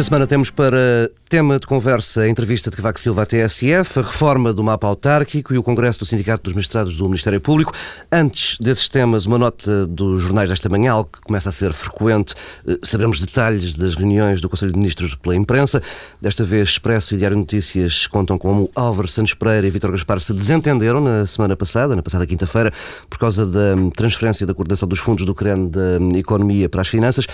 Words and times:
Esta 0.00 0.08
semana 0.08 0.26
temos 0.26 0.48
para 0.48 1.10
tema 1.28 1.60
de 1.60 1.66
conversa 1.66 2.22
a 2.22 2.28
entrevista 2.28 2.70
de 2.70 2.76
Cavaco 2.76 2.98
Silva 2.98 3.22
à 3.22 3.26
TSF, 3.26 3.98
a 3.98 4.02
reforma 4.02 4.50
do 4.50 4.64
mapa 4.64 4.86
autárquico 4.86 5.52
e 5.52 5.58
o 5.58 5.62
Congresso 5.62 5.98
do 5.98 6.06
Sindicato 6.06 6.44
dos 6.44 6.54
Magistrados 6.54 6.96
do 6.96 7.04
Ministério 7.04 7.38
Público. 7.38 7.74
Antes 8.10 8.56
desses 8.58 8.88
temas, 8.88 9.26
uma 9.26 9.36
nota 9.36 9.86
dos 9.86 10.22
jornais 10.22 10.48
desta 10.48 10.70
manhã, 10.70 10.92
algo 10.92 11.10
que 11.12 11.20
começa 11.20 11.50
a 11.50 11.52
ser 11.52 11.74
frequente. 11.74 12.34
Eh, 12.66 12.78
Sabemos 12.82 13.20
detalhes 13.20 13.76
das 13.76 13.94
reuniões 13.94 14.40
do 14.40 14.48
Conselho 14.48 14.72
de 14.72 14.78
Ministros 14.78 15.14
pela 15.16 15.36
imprensa. 15.36 15.82
Desta 16.18 16.44
vez, 16.44 16.70
Expresso 16.70 17.14
e 17.14 17.18
Diário 17.18 17.36
Notícias 17.36 18.06
contam 18.06 18.38
como 18.38 18.70
Álvaro 18.74 19.06
Santos 19.06 19.34
Pereira 19.34 19.66
e 19.66 19.70
Vítor 19.70 19.90
Gaspar 19.90 20.18
se 20.22 20.32
desentenderam 20.32 21.02
na 21.02 21.26
semana 21.26 21.54
passada, 21.54 21.94
na 21.94 22.02
passada 22.02 22.26
quinta-feira, 22.26 22.72
por 23.10 23.18
causa 23.18 23.44
da 23.44 23.76
transferência 23.94 24.46
da 24.46 24.54
coordenação 24.54 24.88
dos 24.88 24.98
fundos 24.98 25.26
do 25.26 25.34
CREN 25.34 25.68
da 25.68 26.18
Economia 26.18 26.70
para 26.70 26.80
as 26.80 26.88
Finanças. 26.88 27.26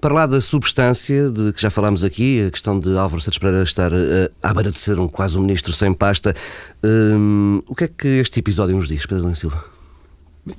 Para 0.00 0.14
lá 0.14 0.26
da 0.26 0.40
substância, 0.40 1.28
de 1.28 1.52
que 1.52 1.60
já 1.60 1.70
falámos 1.70 2.04
aqui, 2.04 2.46
a 2.46 2.50
questão 2.52 2.78
de 2.78 2.96
Álvaro 2.96 3.20
Santos 3.20 3.38
Pereira 3.38 3.64
estar 3.64 3.92
uh, 3.92 4.30
à 4.40 4.54
beira 4.54 4.70
de 4.70 4.78
ser 4.78 5.00
um, 5.00 5.08
quase 5.08 5.36
um 5.36 5.40
ministro 5.40 5.72
sem 5.72 5.92
pasta, 5.92 6.36
um, 6.84 7.60
o 7.66 7.74
que 7.74 7.84
é 7.84 7.88
que 7.88 8.06
este 8.06 8.38
episódio 8.38 8.76
nos 8.76 8.86
diz, 8.86 9.04
Pedro 9.06 9.26
Lins 9.26 9.40
Silva? 9.40 9.64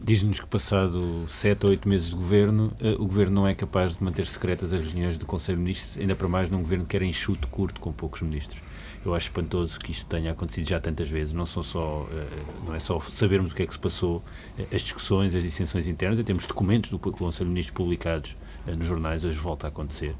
Diz-nos 0.03 0.41
que 0.41 0.45
passado 0.45 1.23
sete 1.29 1.65
ou 1.65 1.69
oito 1.71 1.87
meses 1.87 2.09
de 2.09 2.15
governo, 2.15 2.73
uh, 2.81 3.01
o 3.01 3.05
governo 3.05 3.35
não 3.35 3.47
é 3.47 3.55
capaz 3.55 3.95
de 3.95 4.03
manter 4.03 4.25
secretas 4.25 4.73
as 4.73 4.81
reuniões 4.81 5.17
do 5.17 5.25
Conselho 5.25 5.57
de 5.57 5.63
Ministros, 5.63 5.97
ainda 5.97 6.15
para 6.15 6.27
mais 6.27 6.49
num 6.49 6.59
governo 6.59 6.85
que 6.85 6.97
era 6.97 7.05
enxuto, 7.05 7.47
curto, 7.47 7.79
com 7.79 7.93
poucos 7.93 8.21
ministros. 8.21 8.61
Eu 9.09 9.15
acho 9.15 9.25
espantoso 9.25 9.79
que 9.79 9.91
isto 9.91 10.07
tenha 10.07 10.31
acontecido 10.31 10.69
já 10.69 10.79
tantas 10.79 11.09
vezes. 11.09 11.33
Não 11.33 11.45
são 11.45 11.63
só, 11.63 12.03
uh, 12.03 12.07
não 12.67 12.75
é 12.75 12.79
só 12.79 12.99
sabermos 12.99 13.53
o 13.53 13.55
que 13.55 13.63
é 13.63 13.65
que 13.65 13.73
se 13.73 13.79
passou, 13.79 14.23
as 14.71 14.81
discussões, 14.83 15.33
as 15.33 15.41
dissensões 15.41 15.87
internas, 15.87 16.21
temos 16.23 16.45
documentos 16.45 16.91
do 16.91 16.99
Conselho 16.99 17.47
de 17.47 17.53
Ministros 17.53 17.75
publicados 17.75 18.37
uh, 18.67 18.75
nos 18.75 18.85
jornais, 18.85 19.25
hoje 19.25 19.39
volta 19.39 19.65
a 19.65 19.69
acontecer. 19.69 20.15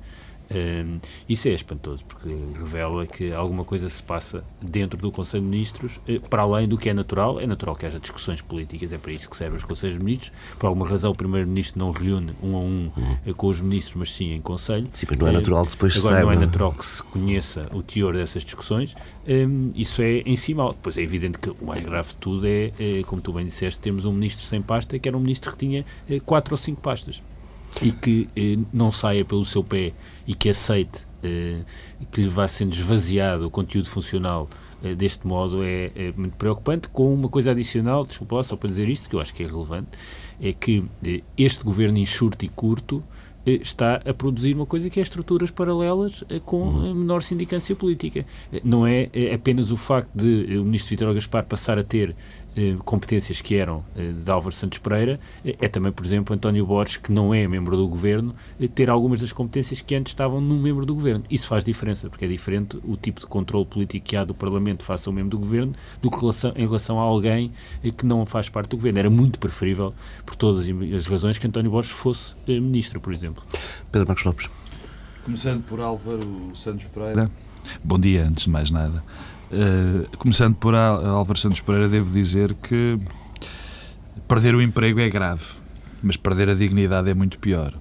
Um, 0.52 1.00
isso 1.28 1.47
é 1.47 1.52
espantoso, 1.52 2.03
porque 2.05 2.30
revela 2.58 3.05
que 3.05 3.31
alguma 3.31 3.64
coisa 3.64 3.88
se 3.89 4.02
passa 4.02 4.44
dentro 4.61 5.00
do 5.00 5.11
Conselho 5.11 5.44
de 5.44 5.50
Ministros, 5.50 6.00
eh, 6.08 6.19
para 6.19 6.42
além 6.42 6.67
do 6.67 6.78
que 6.78 6.89
é 6.89 6.94
natural. 6.94 7.39
É 7.39 7.45
natural 7.45 7.75
que 7.75 7.86
haja 7.86 8.00
discussões 8.00 8.42
políticas, 8.42 8.92
é 8.92 8.97
para 8.97 9.11
isso 9.11 9.30
que 9.30 9.38
servem 9.38 9.58
os 9.58 9.64
Conselhos 9.64 9.97
de 9.97 10.03
Ministros. 10.03 10.31
Por 10.58 10.67
alguma 10.67 10.88
razão, 10.88 11.11
o 11.11 11.16
Primeiro-Ministro 11.16 11.80
não 11.80 11.92
reúne 11.92 12.33
um 12.42 12.55
a 12.55 12.59
um 12.59 12.92
uhum. 12.95 13.33
com 13.33 13.47
os 13.47 13.61
ministros, 13.61 13.95
mas 13.95 14.11
sim 14.11 14.33
em 14.33 14.42
Conselho. 14.42 14.88
Sim, 14.92 15.05
mas 15.09 15.20
não 15.20 15.27
é 15.27 15.31
natural 15.31 15.66
que 15.66 15.72
depois 15.72 15.97
Agora, 15.97 16.16
saiba. 16.16 16.33
não 16.33 16.42
é 16.42 16.45
natural 16.45 16.72
que 16.72 16.86
se 16.86 17.03
conheça 17.03 17.70
o 17.73 17.83
teor 17.83 18.16
dessas 18.16 18.44
discussões. 18.44 18.95
Um, 19.27 19.72
isso 19.75 20.02
é 20.02 20.20
em 20.20 20.36
cima. 20.36 20.70
Depois 20.70 20.97
é 20.97 21.02
evidente 21.02 21.38
que 21.38 21.50
o 21.50 21.66
mais 21.66 21.83
grave 21.83 22.09
de 22.09 22.16
tudo 22.16 22.45
é, 22.45 22.72
como 23.05 23.22
tu 23.22 23.33
bem 23.33 23.45
disseste, 23.45 23.80
temos 23.80 24.05
um 24.05 24.14
ministro 24.14 24.45
sem 24.45 24.61
pasta, 24.61 24.97
que 24.97 25.08
era 25.08 25.17
um 25.17 25.22
ministro 25.22 25.52
que 25.52 25.58
tinha 25.58 25.86
eh, 26.09 26.20
quatro 26.20 26.53
ou 26.53 26.58
cinco 26.58 26.81
pastas 26.81 27.22
e 27.81 27.92
que 27.92 28.30
eh, 28.36 28.58
não 28.73 28.92
saia 28.92 29.23
pelo 29.23 29.45
seu 29.45 29.64
pé 29.64 29.94
e 30.28 30.34
que 30.34 30.50
aceite 30.50 31.08
eh, 31.23 31.62
que 32.11 32.22
lhe 32.22 32.30
vá 32.30 32.48
sendo 32.48 32.73
esvaziado 32.73 33.48
o 33.48 33.50
conteúdo 33.50 33.88
funcional 33.88 34.48
eh, 34.84 34.95
deste 34.95 35.28
modo 35.28 35.64
é, 35.64 35.92
é, 35.95 36.14
muito 36.16 36.36
preocupante. 36.38 36.88
Com 36.89 37.14
uma 37.14 37.30
coisa 37.30 37.52
adicional, 37.52 38.06
desculpa 38.06 38.42
só 38.44 38.56
para 38.56 38.70
dizer 38.70 38.88
isto, 38.88 39.09
que 39.09 39.16
eu 39.16 39.20
acho 39.20 39.34
que 39.34 39.44
é 39.44 39.45
relevante, 39.45 39.89
é 40.42 40.53
que 40.53 40.84
eh, 41.03 41.22
este 41.38 41.64
governo 41.64 41.98
enxurto 41.98 42.45
e 42.45 42.50
curto 42.50 43.03
eh, 43.45 43.59
está 43.61 43.95
a 44.06 44.14
produzir 44.14 44.56
uma 44.56 44.66
coisa 44.66 44.89
que 44.89 45.00
é 45.00 45.04
estruturas 45.04 45.52
paralelas 45.52 46.23
eh, 46.30 46.39
com 46.44 46.61
uhum. 46.61 46.95
menor 46.95 47.22
sindicância 47.22 47.76
política. 47.76 48.26
Não 48.64 48.88
é 48.88 49.09
apenas 49.33 49.72
o 49.72 49.78
facto 49.78 50.09
de 50.16 50.58
o 50.58 50.64
ministro 50.64 50.92
Vitor 50.92 51.14
Gaspar 51.14 51.45
passar 51.45 51.78
a 51.78 51.83
ter 51.83 52.16
competências 52.83 53.42
que 53.42 53.55
eram 53.55 53.83
eh, 53.95 54.11
de 54.11 54.31
Álvaro 54.31 54.53
Santos 54.53 54.77
Pereira, 54.77 55.20
eh, 55.45 55.55
é 55.59 55.67
também, 55.67 55.92
por 55.92 56.05
exemplo, 56.05 56.36
António 56.36 56.65
Borges, 56.65 56.97
que 56.97 57.11
não 57.11 57.33
é 57.33 57.47
membro 57.47 57.77
do 57.77 57.87
governo, 57.87 58.33
ter 58.75 58.89
algumas 58.89 59.21
das 59.21 59.31
competências 59.31 59.81
que 59.81 59.95
antes 59.95 60.11
estavam 60.11 60.42
num 60.42 60.59
membro 60.59 60.86
do 60.86 60.93
governo. 60.93 61.23
Isso 61.30 61.47
faz 61.47 61.64
diferença, 61.64 62.09
porque 62.09 62.25
é 62.25 62.27
diferente 62.27 62.80
o 62.83 62.95
tipo 62.95 63.20
de 63.20 63.27
controle 63.27 63.65
político 63.65 64.05
que 64.05 64.15
há 64.15 64.23
do 64.23 64.33
Parlamento 64.33 64.83
face 64.83 65.08
ao 65.08 65.14
membro 65.14 65.31
do 65.31 65.39
governo 65.39 65.73
do 66.02 66.09
que 66.09 66.17
em 66.55 66.65
relação 66.65 66.99
a 66.99 67.03
alguém 67.03 67.52
que 67.97 68.05
não 68.05 68.25
faz 68.25 68.49
parte 68.49 68.70
do 68.70 68.77
governo. 68.77 68.99
Era 68.99 69.09
muito 69.09 69.39
preferível, 69.39 69.93
por 70.26 70.36
todas 70.36 70.67
as 70.95 71.08
razões, 71.08 71.37
que 71.37 71.47
António 71.47 71.71
Borges 71.71 71.91
fosse 71.91 72.36
ministro, 72.47 72.99
por 72.99 73.14
exemplo. 73.14 73.43
Pedro 73.91 74.08
Marcos 74.08 74.26
Lopes. 74.26 74.49
Começando 75.23 75.64
por 75.64 75.80
Álvaro 75.80 76.52
Santos 76.55 76.86
Pereira. 76.86 77.30
Bom 77.83 77.99
dia, 77.99 78.26
antes 78.26 78.45
de 78.45 78.49
mais 78.49 78.70
nada. 78.70 79.03
Uh, 79.52 80.17
começando 80.20 80.55
por 80.55 80.76
Álvaro 80.76 81.39
Santos 81.39 81.60
Pereira, 81.60 81.89
devo 81.89 82.11
dizer 82.11 82.54
que 82.54 82.99
perder 84.27 84.54
o 84.54 84.61
emprego 84.61 84.99
é 84.99 85.10
grave, 85.10 85.43
mas 86.04 86.15
perder 86.15 86.49
a 86.49 86.54
dignidade 86.54 87.10
é 87.10 87.14
muito 87.14 87.39
pior. 87.39 87.73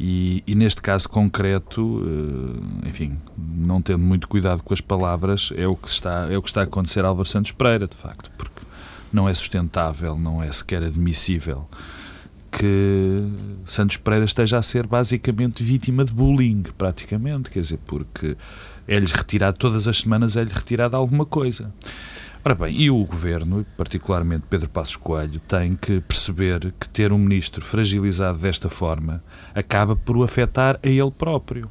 E, 0.00 0.42
e 0.46 0.54
neste 0.54 0.80
caso 0.80 1.08
concreto, 1.08 1.82
uh, 1.82 2.86
enfim, 2.86 3.18
não 3.36 3.82
tendo 3.82 3.98
muito 3.98 4.28
cuidado 4.28 4.62
com 4.62 4.72
as 4.72 4.80
palavras, 4.80 5.52
é 5.56 5.66
o 5.66 5.76
que 5.76 5.88
está, 5.88 6.28
é 6.30 6.38
o 6.38 6.42
que 6.42 6.48
está 6.48 6.60
a 6.60 6.64
acontecer 6.64 7.04
a 7.04 7.08
Álvaro 7.08 7.28
Santos 7.28 7.52
Pereira, 7.52 7.86
de 7.86 7.96
facto, 7.96 8.30
porque 8.38 8.64
não 9.12 9.28
é 9.28 9.34
sustentável, 9.34 10.16
não 10.16 10.42
é 10.42 10.50
sequer 10.52 10.82
admissível 10.82 11.68
que 12.58 13.22
Santos 13.64 13.96
Pereira 13.96 14.24
esteja 14.24 14.58
a 14.58 14.62
ser 14.62 14.84
basicamente 14.84 15.62
vítima 15.62 16.04
de 16.04 16.12
bullying, 16.12 16.64
praticamente, 16.76 17.50
quer 17.50 17.60
dizer, 17.60 17.78
porque 17.86 18.36
é-lhes 18.86 19.12
retirado, 19.12 19.56
todas 19.56 19.86
as 19.86 19.98
semanas 19.98 20.36
é-lhe 20.36 20.52
retirado 20.52 20.96
alguma 20.96 21.24
coisa. 21.24 21.72
Ora 22.44 22.54
bem, 22.54 22.80
e 22.80 22.90
o 22.90 23.04
Governo, 23.04 23.64
particularmente 23.76 24.44
Pedro 24.50 24.68
Passos 24.68 24.96
Coelho, 24.96 25.40
tem 25.46 25.74
que 25.76 26.00
perceber 26.00 26.72
que 26.80 26.88
ter 26.88 27.12
um 27.12 27.18
ministro 27.18 27.64
fragilizado 27.64 28.38
desta 28.38 28.68
forma 28.68 29.22
acaba 29.54 29.94
por 29.94 30.16
o 30.16 30.22
afetar 30.24 30.80
a 30.82 30.88
ele 30.88 31.10
próprio. 31.10 31.70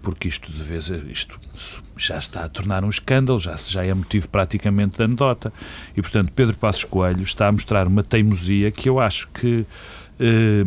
Porque 0.00 0.28
isto, 0.28 0.52
de 0.52 0.62
vez, 0.62 0.88
isto 0.88 1.38
já 1.96 2.18
está 2.18 2.44
a 2.44 2.48
tornar 2.48 2.84
um 2.84 2.88
escândalo, 2.88 3.38
já, 3.38 3.56
já 3.56 3.84
é 3.84 3.92
motivo 3.92 4.28
praticamente 4.28 4.98
de 4.98 5.02
anedota. 5.02 5.52
E, 5.96 6.00
portanto, 6.00 6.30
Pedro 6.32 6.56
Passos 6.56 6.84
Coelho 6.84 7.22
está 7.22 7.48
a 7.48 7.52
mostrar 7.52 7.86
uma 7.86 8.02
teimosia 8.02 8.70
que 8.70 8.88
eu 8.88 9.00
acho 9.00 9.28
que 9.28 9.66
eh, 10.18 10.64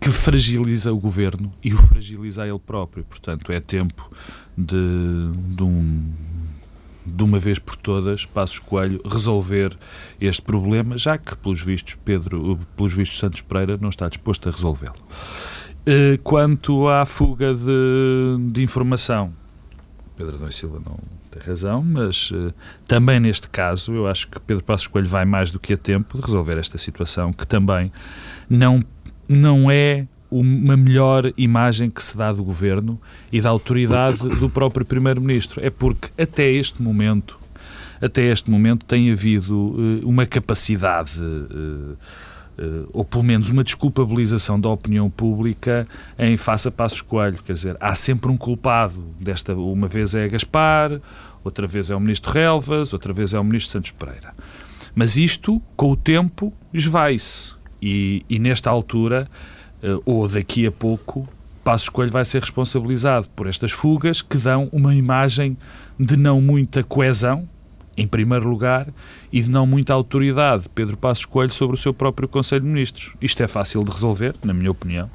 que 0.00 0.10
fragiliza 0.10 0.92
o 0.92 0.98
governo 0.98 1.52
e 1.62 1.72
o 1.72 1.78
fragiliza 1.78 2.42
a 2.42 2.48
ele 2.48 2.58
próprio. 2.58 3.04
Portanto, 3.04 3.52
é 3.52 3.60
tempo 3.60 4.10
de, 4.58 5.30
de, 5.54 5.62
um, 5.62 6.12
de 7.06 7.22
uma 7.22 7.38
vez 7.38 7.58
por 7.58 7.76
todas, 7.76 8.26
Passos 8.26 8.58
Coelho, 8.58 9.00
resolver 9.04 9.78
este 10.20 10.42
problema, 10.42 10.98
já 10.98 11.16
que, 11.16 11.36
pelos 11.36 11.62
vistos, 11.62 11.94
Pedro, 12.04 12.58
pelos 12.76 12.92
vistos, 12.92 13.18
Santos 13.18 13.42
Pereira 13.42 13.78
não 13.80 13.90
está 13.90 14.08
disposto 14.08 14.48
a 14.48 14.52
resolvê-lo. 14.52 14.96
Eh, 15.86 16.18
quanto 16.22 16.88
à 16.88 17.04
fuga 17.06 17.54
de, 17.54 18.50
de 18.50 18.62
informação, 18.62 19.32
Pedro 20.16 20.36
Adão 20.36 20.50
Silva 20.50 20.80
não 20.84 20.98
razão, 21.40 21.82
mas 21.82 22.30
uh, 22.30 22.52
também 22.86 23.20
neste 23.20 23.48
caso 23.48 23.94
eu 23.94 24.06
acho 24.06 24.28
que 24.28 24.40
Pedro 24.40 24.64
Passos 24.64 24.86
Coelho 24.86 25.08
vai 25.08 25.24
mais 25.24 25.50
do 25.50 25.58
que 25.58 25.72
a 25.72 25.76
tempo 25.76 26.16
de 26.16 26.24
resolver 26.24 26.58
esta 26.58 26.78
situação 26.78 27.32
que 27.32 27.46
também 27.46 27.92
não 28.48 28.84
não 29.28 29.70
é 29.70 30.06
uma 30.30 30.76
melhor 30.76 31.32
imagem 31.36 31.90
que 31.90 32.02
se 32.02 32.16
dá 32.16 32.32
do 32.32 32.42
governo 32.42 32.98
e 33.30 33.40
da 33.40 33.50
autoridade 33.50 34.26
do 34.36 34.48
próprio 34.48 34.84
primeiro-ministro. 34.84 35.60
É 35.62 35.68
porque 35.68 36.08
até 36.20 36.50
este 36.50 36.82
momento, 36.82 37.38
até 38.00 38.22
este 38.30 38.50
momento 38.50 38.86
tem 38.86 39.12
havido 39.12 39.54
uh, 39.54 40.08
uma 40.08 40.24
capacidade 40.24 41.20
uh, 41.20 41.96
ou 42.92 43.04
pelo 43.04 43.22
menos 43.22 43.48
uma 43.48 43.64
desculpabilização 43.64 44.60
da 44.60 44.68
opinião 44.68 45.08
pública 45.08 45.86
em 46.18 46.36
face 46.36 46.68
a 46.68 46.70
Passos 46.70 47.00
Coelho. 47.00 47.38
Quer 47.44 47.54
dizer, 47.54 47.76
há 47.80 47.94
sempre 47.94 48.30
um 48.30 48.36
culpado. 48.36 49.04
Desta 49.18 49.54
uma 49.54 49.88
vez 49.88 50.14
é 50.14 50.28
Gaspar, 50.28 51.00
outra 51.42 51.66
vez 51.66 51.90
é 51.90 51.96
o 51.96 52.00
ministro 52.00 52.32
Relvas, 52.32 52.92
outra 52.92 53.12
vez 53.12 53.34
é 53.34 53.38
o 53.38 53.44
ministro 53.44 53.72
Santos 53.72 53.90
Pereira. 53.90 54.34
Mas 54.94 55.16
isto, 55.16 55.60
com 55.76 55.90
o 55.90 55.96
tempo, 55.96 56.52
esvai-se. 56.72 57.54
E, 57.80 58.24
e 58.28 58.38
nesta 58.38 58.70
altura, 58.70 59.28
uh, 59.82 60.02
ou 60.04 60.28
daqui 60.28 60.66
a 60.66 60.72
pouco, 60.72 61.28
Passos 61.64 61.88
Coelho 61.88 62.12
vai 62.12 62.24
ser 62.24 62.40
responsabilizado 62.40 63.28
por 63.30 63.46
estas 63.46 63.72
fugas 63.72 64.20
que 64.20 64.36
dão 64.36 64.68
uma 64.72 64.94
imagem 64.94 65.56
de 65.98 66.16
não 66.16 66.40
muita 66.40 66.82
coesão, 66.82 67.48
em 67.96 68.06
primeiro 68.06 68.48
lugar, 68.48 68.88
e 69.32 69.40
de 69.40 69.50
não 69.50 69.66
muita 69.66 69.94
autoridade, 69.94 70.68
Pedro 70.74 70.96
Passos 70.96 71.24
Coelho, 71.24 71.52
sobre 71.52 71.74
o 71.74 71.78
seu 71.78 71.92
próprio 71.92 72.28
Conselho 72.28 72.62
de 72.62 72.68
Ministros. 72.68 73.14
Isto 73.20 73.42
é 73.42 73.48
fácil 73.48 73.84
de 73.84 73.90
resolver, 73.90 74.34
na 74.42 74.52
minha 74.52 74.70
opinião 74.70 75.10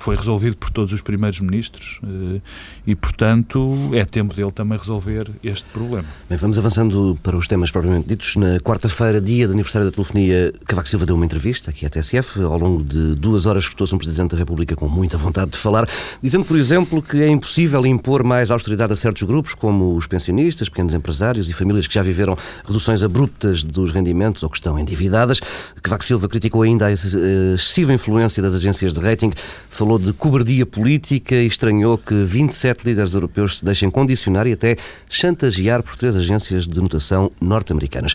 foi 0.00 0.16
resolvido 0.16 0.56
por 0.56 0.70
todos 0.70 0.92
os 0.94 1.02
primeiros 1.02 1.40
ministros 1.40 2.00
eh, 2.02 2.40
e, 2.86 2.96
portanto, 2.96 3.90
é 3.92 4.02
tempo 4.04 4.34
dele 4.34 4.50
também 4.50 4.78
resolver 4.78 5.30
este 5.44 5.68
problema. 5.68 6.08
Bem, 6.28 6.38
vamos 6.38 6.58
avançando 6.58 7.18
para 7.22 7.36
os 7.36 7.46
temas 7.46 7.70
propriamente 7.70 8.08
ditos. 8.08 8.34
Na 8.36 8.58
quarta-feira, 8.60 9.20
dia 9.20 9.46
de 9.46 9.52
aniversário 9.52 9.86
da 9.86 9.92
telefonia, 9.92 10.54
Cavaco 10.66 10.88
Silva 10.88 11.04
deu 11.04 11.14
uma 11.14 11.24
entrevista 11.26 11.70
aqui 11.70 11.84
à 11.84 11.90
TSF. 11.90 12.40
Ao 12.40 12.58
longo 12.58 12.82
de 12.82 13.14
duas 13.14 13.44
horas 13.44 13.64
escutou-se 13.64 13.94
um 13.94 13.98
Presidente 13.98 14.30
da 14.30 14.38
República 14.38 14.74
com 14.74 14.88
muita 14.88 15.18
vontade 15.18 15.50
de 15.50 15.58
falar, 15.58 15.86
dizendo, 16.22 16.46
por 16.46 16.56
exemplo, 16.56 17.02
que 17.02 17.22
é 17.22 17.28
impossível 17.28 17.84
impor 17.84 18.24
mais 18.24 18.50
austeridade 18.50 18.94
a 18.94 18.96
certos 18.96 19.22
grupos, 19.24 19.52
como 19.52 19.94
os 19.94 20.06
pensionistas, 20.06 20.70
pequenos 20.70 20.94
empresários 20.94 21.50
e 21.50 21.52
famílias 21.52 21.86
que 21.86 21.94
já 21.94 22.02
viveram 22.02 22.38
reduções 22.66 23.02
abruptas 23.02 23.62
dos 23.62 23.90
rendimentos 23.90 24.42
ou 24.42 24.48
que 24.48 24.56
estão 24.56 24.78
endividadas. 24.78 25.40
Cavaco 25.82 26.04
Silva 26.04 26.26
criticou 26.26 26.62
ainda 26.62 26.86
a 26.86 26.92
excessiva 26.92 27.92
influência 27.92 28.42
das 28.42 28.54
agências 28.54 28.94
de 28.94 29.00
rating, 29.00 29.32
falou 29.68 29.89
falou 29.90 29.98
de 29.98 30.12
cobardia 30.12 30.64
política 30.64 31.34
e 31.34 31.46
estranhou 31.46 31.98
que 31.98 32.14
27 32.22 32.84
líderes 32.84 33.12
europeus 33.12 33.58
se 33.58 33.64
deixem 33.64 33.90
condicionar 33.90 34.46
e 34.46 34.52
até 34.52 34.76
chantagear 35.08 35.82
por 35.82 35.96
três 35.96 36.14
agências 36.14 36.64
de 36.64 36.80
notação 36.80 37.32
norte-americanas. 37.40 38.14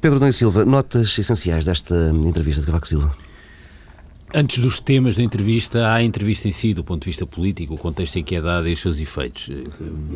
Pedro 0.00 0.18
Dom 0.18 0.32
Silva, 0.32 0.64
notas 0.64 1.16
essenciais 1.16 1.64
desta 1.64 2.10
entrevista 2.24 2.62
de 2.62 2.66
Cavaco 2.66 2.88
Silva. 2.88 3.16
Antes 4.34 4.58
dos 4.58 4.80
temas 4.80 5.16
da 5.16 5.22
entrevista, 5.22 5.86
há 5.86 5.94
a 5.94 6.02
entrevista 6.02 6.48
em 6.48 6.50
si, 6.50 6.74
do 6.74 6.82
ponto 6.82 7.02
de 7.02 7.06
vista 7.06 7.24
político, 7.24 7.74
o 7.74 7.78
contexto 7.78 8.18
em 8.18 8.24
que 8.24 8.34
é 8.34 8.40
dada 8.40 8.68
e 8.68 8.72
os 8.72 8.80
seus 8.80 8.98
efeitos. 8.98 9.50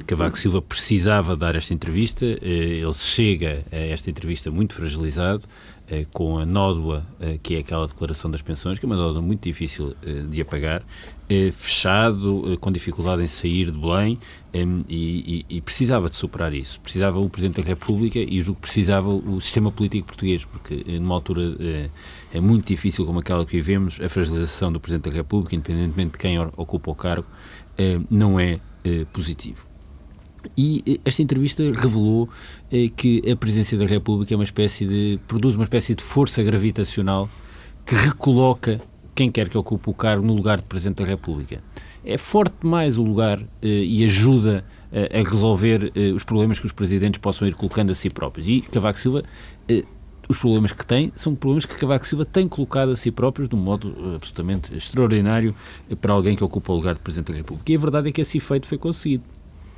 Cavaco 0.05 0.37
Silva 0.37 0.61
precisava 0.61 1.37
dar 1.37 1.55
esta 1.55 1.73
entrevista, 1.73 2.26
eh, 2.26 2.81
ele 2.82 2.93
chega 2.93 3.62
a 3.73 3.76
esta 3.76 4.11
entrevista 4.11 4.50
muito 4.50 4.75
fragilizado, 4.75 5.44
com 6.12 6.39
a 6.39 6.47
nódoa, 6.47 7.05
que 7.43 7.56
é 7.56 7.59
aquela 7.59 7.87
declaração 7.87 8.31
das 8.31 8.43
pensões, 8.43 8.79
que 8.79 8.85
é 8.85 8.89
uma 8.89 8.97
nódoa 8.97 9.23
muito 9.23 9.43
difícil 9.43 9.94
de 10.31 10.41
apagar, 10.41 10.83
fechado, 11.53 12.59
com 12.61 12.71
dificuldade 12.71 13.23
em 13.23 13.27
sair 13.27 13.71
de 13.71 13.79
Belém, 13.79 14.19
e, 14.89 15.44
e, 15.49 15.56
e, 15.56 15.61
precisava 15.61 16.09
de 16.09 16.17
superar 16.17 16.53
isso. 16.53 16.81
Precisava 16.81 17.19
o 17.19 17.29
Presidente 17.29 17.62
da 17.62 17.67
República 17.67 18.19
e 18.19 18.41
julgo 18.43 18.61
que 18.61 18.67
precisava 18.67 19.09
o 19.09 19.41
sistema 19.41 19.73
político 19.73 20.06
português, 20.06 20.44
porque 20.44 20.85
numa 20.99 21.15
altura 21.15 21.56
é 22.33 22.41
muito 22.41 22.67
difícil 22.67 23.05
como 23.06 23.19
aquela 23.19 23.44
que 23.44 23.53
vivemos, 23.53 24.00
a 24.00 24.09
fragilização 24.09 24.73
do 24.73 24.81
Presidente 24.81 25.11
da 25.11 25.17
República, 25.17 25.55
independentemente 25.55 26.12
de 26.12 26.19
quem 26.19 26.39
ocupa 26.39 26.91
o 26.91 26.94
cargo, 26.94 27.27
eh, 27.77 28.00
não 28.11 28.39
é 28.39 28.61
eh, 28.85 29.06
positivo. 29.12 29.72
E 30.56 30.83
eh, 30.87 31.00
esta 31.05 31.23
entrevista 31.23 31.62
revelou 31.62 32.29
que 32.97 33.23
a 33.31 33.37
presidência 33.37 33.77
da 33.77 33.85
República 33.85 34.35
é 34.35 34.37
uma 34.37 34.44
espécie 34.44 34.87
de 34.87 35.21
produz 35.27 35.55
uma 35.55 35.65
espécie 35.65 35.94
de 35.94 36.03
força 36.03 36.43
gravitacional 36.43 37.29
que 37.85 37.94
recoloca 37.94 38.81
quem 39.15 39.31
quer 39.31 39.49
que 39.49 39.59
ocupe 39.59 39.91
o 39.91 39.94
cargo 39.94 40.25
no 40.27 40.35
lugar 40.35 40.59
de 40.59 40.65
presidente 40.65 41.03
da 41.03 41.05
República. 41.05 41.62
É 42.05 42.17
forte 42.17 42.55
demais 42.62 42.99
o 42.99 43.03
lugar 43.03 43.39
e 43.62 44.03
ajuda 44.05 44.65
a 44.91 45.29
resolver 45.29 45.93
os 46.15 46.25
problemas 46.25 46.59
que 46.59 46.67
os 46.67 46.73
presidentes 46.73 47.21
possam 47.21 47.47
ir 47.47 47.55
colocando 47.55 47.91
a 47.91 47.94
si 47.94 48.09
próprios. 48.09 48.49
E 48.49 48.62
Cavaco 48.62 48.99
Silva 48.99 49.23
os 50.29 50.39
problemas 50.39 50.73
que 50.73 50.85
tem 50.85 51.12
são 51.15 51.35
problemas 51.35 51.67
que 51.67 51.75
Cavaco 51.75 52.06
Silva 52.06 52.25
tem 52.25 52.49
colocado 52.49 52.91
a 52.91 52.97
si 52.97 53.11
próprios 53.11 53.49
de 53.49 53.55
um 53.55 53.59
modo 53.59 53.94
eh, 53.97 54.17
absolutamente 54.17 54.75
extraordinário 54.77 55.55
para 56.00 56.12
alguém 56.12 56.37
que 56.37 56.44
ocupa 56.44 56.73
o 56.73 56.77
lugar 56.77 56.94
de 56.94 57.00
Presidente 57.00 57.33
da 57.33 57.39
República. 57.39 57.71
E 57.71 57.77
a 57.77 57.79
verdade 57.79 58.09
é 58.09 58.12
que 58.12 58.21
esse 58.21 58.39
efeito 58.39 58.67
foi 58.67 58.79
conseguido. 58.79 59.25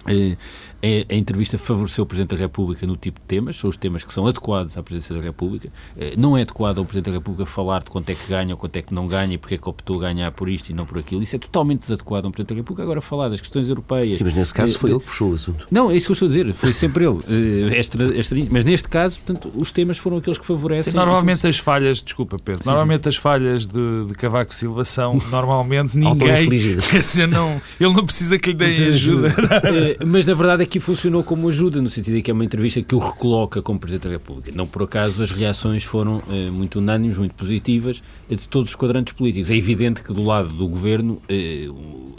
Eh, 0.06 1.06
a 1.08 1.14
entrevista 1.14 1.56
favoreceu 1.56 2.04
o 2.04 2.06
Presidente 2.06 2.34
da 2.34 2.36
República 2.36 2.86
no 2.86 2.94
tipo 2.94 3.18
de 3.18 3.26
temas, 3.26 3.56
são 3.56 3.70
os 3.70 3.76
temas 3.76 4.04
que 4.04 4.12
são 4.12 4.26
adequados 4.26 4.76
à 4.76 4.82
Presidência 4.82 5.14
da 5.14 5.20
República. 5.22 5.70
Eh, 5.96 6.12
não 6.16 6.36
é 6.36 6.42
adequado 6.42 6.76
ao 6.76 6.84
Presidente 6.84 7.06
da 7.06 7.12
República 7.12 7.46
falar 7.46 7.82
de 7.82 7.90
quanto 7.90 8.10
é 8.10 8.14
que 8.14 8.28
ganha 8.28 8.52
ou 8.52 8.58
quanto 8.58 8.76
é 8.76 8.82
que 8.82 8.92
não 8.92 9.08
ganha 9.08 9.32
e 9.32 9.38
porque 9.38 9.54
é 9.54 9.58
que 9.58 9.66
optou 9.66 9.98
ganhar 9.98 10.30
por 10.32 10.46
isto 10.46 10.68
e 10.68 10.74
não 10.74 10.84
por 10.84 10.98
aquilo. 10.98 11.22
Isso 11.22 11.36
é 11.36 11.38
totalmente 11.38 11.80
desadequado 11.80 12.26
ao 12.26 12.30
Presidente 12.30 12.50
da 12.50 12.56
República. 12.56 12.82
Agora, 12.82 13.00
falar 13.00 13.30
das 13.30 13.40
questões 13.40 13.70
europeias. 13.70 14.16
Sim, 14.18 14.24
mas 14.24 14.34
nesse 14.34 14.52
caso 14.52 14.78
foi 14.78 14.90
ele 14.90 14.98
que 14.98 15.06
puxou 15.06 15.30
o 15.30 15.34
assunto. 15.34 15.66
Não, 15.70 15.90
é 15.90 15.96
isso 15.96 16.06
que 16.06 16.12
eu 16.12 16.14
estou 16.14 16.26
a 16.26 16.28
dizer, 16.28 16.52
foi 16.52 16.72
sempre 16.74 17.06
ele. 17.06 17.74
Esta, 17.74 18.04
esta, 18.18 18.34
mas 18.50 18.64
neste 18.64 18.88
caso, 18.88 19.20
portanto, 19.20 19.50
os 19.54 19.72
temas 19.72 19.96
foram 19.96 20.18
aqueles 20.18 20.38
que 20.38 20.44
favorecem. 20.44 20.92
Sim, 20.92 20.98
normalmente 20.98 21.46
as 21.46 21.58
falhas, 21.58 22.02
desculpa 22.02 22.36
Pedro, 22.38 22.62
sim, 22.62 22.68
normalmente 22.68 23.04
sim. 23.04 23.08
as 23.08 23.16
falhas 23.16 23.66
de, 23.66 24.04
de 24.06 24.12
Cavaco 24.14 24.52
Silva 24.52 24.84
são 24.84 25.18
normalmente 25.30 25.96
ninguém. 25.96 26.48
Quer 26.90 26.98
dizer, 26.98 27.26
não, 27.26 27.60
ele 27.80 27.92
não 27.92 28.04
precisa 28.04 28.38
que 28.38 28.50
lhe 28.50 28.56
deem 28.56 28.88
ajuda. 28.88 29.28
ajuda. 29.28 29.93
Mas 30.04 30.24
na 30.24 30.34
verdade 30.34 30.62
aqui 30.62 30.80
funcionou 30.80 31.22
como 31.22 31.48
ajuda, 31.48 31.80
no 31.80 31.90
sentido 31.90 32.14
de 32.14 32.22
que 32.22 32.30
é 32.30 32.34
uma 32.34 32.44
entrevista 32.44 32.82
que 32.82 32.94
o 32.94 32.98
recoloca 32.98 33.60
como 33.62 33.78
Presidente 33.78 34.04
da 34.04 34.10
República. 34.10 34.50
Não 34.54 34.66
por 34.66 34.82
acaso 34.82 35.22
as 35.22 35.30
reações 35.30 35.84
foram 35.84 36.22
eh, 36.30 36.50
muito 36.50 36.78
unânimes, 36.78 37.18
muito 37.18 37.34
positivas, 37.34 38.02
eh, 38.30 38.34
de 38.34 38.48
todos 38.48 38.70
os 38.70 38.76
quadrantes 38.76 39.12
políticos. 39.12 39.50
É 39.50 39.56
evidente 39.56 40.02
que 40.02 40.12
do 40.12 40.22
lado 40.22 40.48
do 40.48 40.66
Governo, 40.66 41.20
eh, 41.28 41.68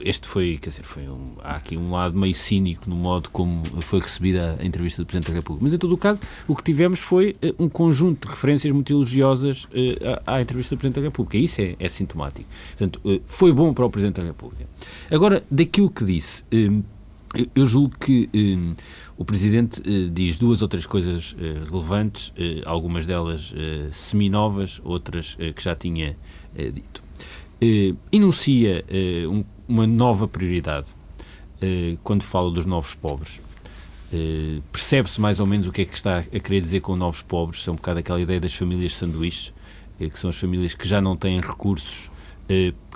este 0.01 0.27
foi, 0.27 0.57
quer 0.57 0.69
dizer, 0.69 0.83
foi 0.83 1.03
um, 1.07 1.31
há 1.43 1.55
aqui 1.55 1.75
um 1.75 1.91
lado 1.91 2.17
meio 2.17 2.35
cínico 2.35 2.89
no 2.89 2.95
modo 2.95 3.29
como 3.31 3.63
foi 3.81 3.99
recebida 3.99 4.57
a 4.59 4.65
entrevista 4.65 5.01
do 5.01 5.05
Presidente 5.05 5.31
da 5.31 5.35
República. 5.35 5.63
Mas 5.63 5.73
em 5.73 5.77
todo 5.77 5.93
o 5.93 5.97
caso, 5.97 6.21
o 6.47 6.55
que 6.55 6.63
tivemos 6.63 6.99
foi 6.99 7.35
um 7.57 7.67
conjunto 7.67 8.27
de 8.27 8.33
referências 8.33 8.71
muito 8.71 8.93
elogiosas 8.93 9.67
à, 10.25 10.35
à, 10.35 10.41
entrevista 10.41 10.75
do 10.75 10.79
Presidente 10.79 11.01
da 11.01 11.07
República. 11.07 11.37
Isso 11.37 11.61
é, 11.61 11.75
é 11.79 11.89
sintomático. 11.89 12.47
Portanto, 12.77 13.01
foi 13.25 13.51
bom 13.51 13.73
para 13.73 13.85
o 13.85 13.89
Presidente 13.89 14.21
da 14.21 14.27
República. 14.27 14.67
Agora, 15.09 15.43
daquilo 15.49 15.89
que 15.89 16.05
disse 16.05 16.43
eu 17.55 17.65
julgo 17.65 17.97
que 17.99 18.29
eh, 18.33 18.81
o 19.17 19.25
Presidente 19.25 19.81
eh, 19.85 20.09
diz 20.11 20.37
duas 20.37 20.61
ou 20.61 20.67
três 20.67 20.85
coisas 20.85 21.35
eh, 21.39 21.53
relevantes, 21.69 22.33
eh, 22.37 22.61
algumas 22.65 23.05
delas 23.05 23.53
eh, 23.55 23.89
semi-novas, 23.91 24.81
outras 24.83 25.35
eh, 25.39 25.51
que 25.53 25.63
já 25.63 25.75
tinha 25.75 26.17
dito. 26.73 27.03
enuncia 28.11 28.85
um, 29.29 29.43
uma 29.67 29.85
nova 29.85 30.25
prioridade 30.27 30.87
quando 32.03 32.23
fala 32.23 32.49
dos 32.49 32.65
novos 32.65 32.93
pobres. 32.93 33.41
Percebe-se 34.71 35.19
mais 35.19 35.39
ou 35.41 35.45
menos 35.45 35.67
o 35.67 35.71
que 35.71 35.81
é 35.81 35.85
que 35.85 35.95
está 35.95 36.19
a 36.19 36.39
querer 36.39 36.61
dizer 36.61 36.79
com 36.79 36.95
novos 36.95 37.21
pobres, 37.21 37.61
são 37.63 37.73
um 37.73 37.77
bocado 37.77 37.99
aquela 37.99 38.21
ideia 38.21 38.39
das 38.39 38.53
famílias 38.53 38.93
sanduíches, 38.95 39.51
que 39.97 40.17
são 40.17 40.29
as 40.29 40.37
famílias 40.37 40.73
que 40.73 40.87
já 40.87 41.01
não 41.01 41.17
têm 41.17 41.41
recursos 41.41 42.09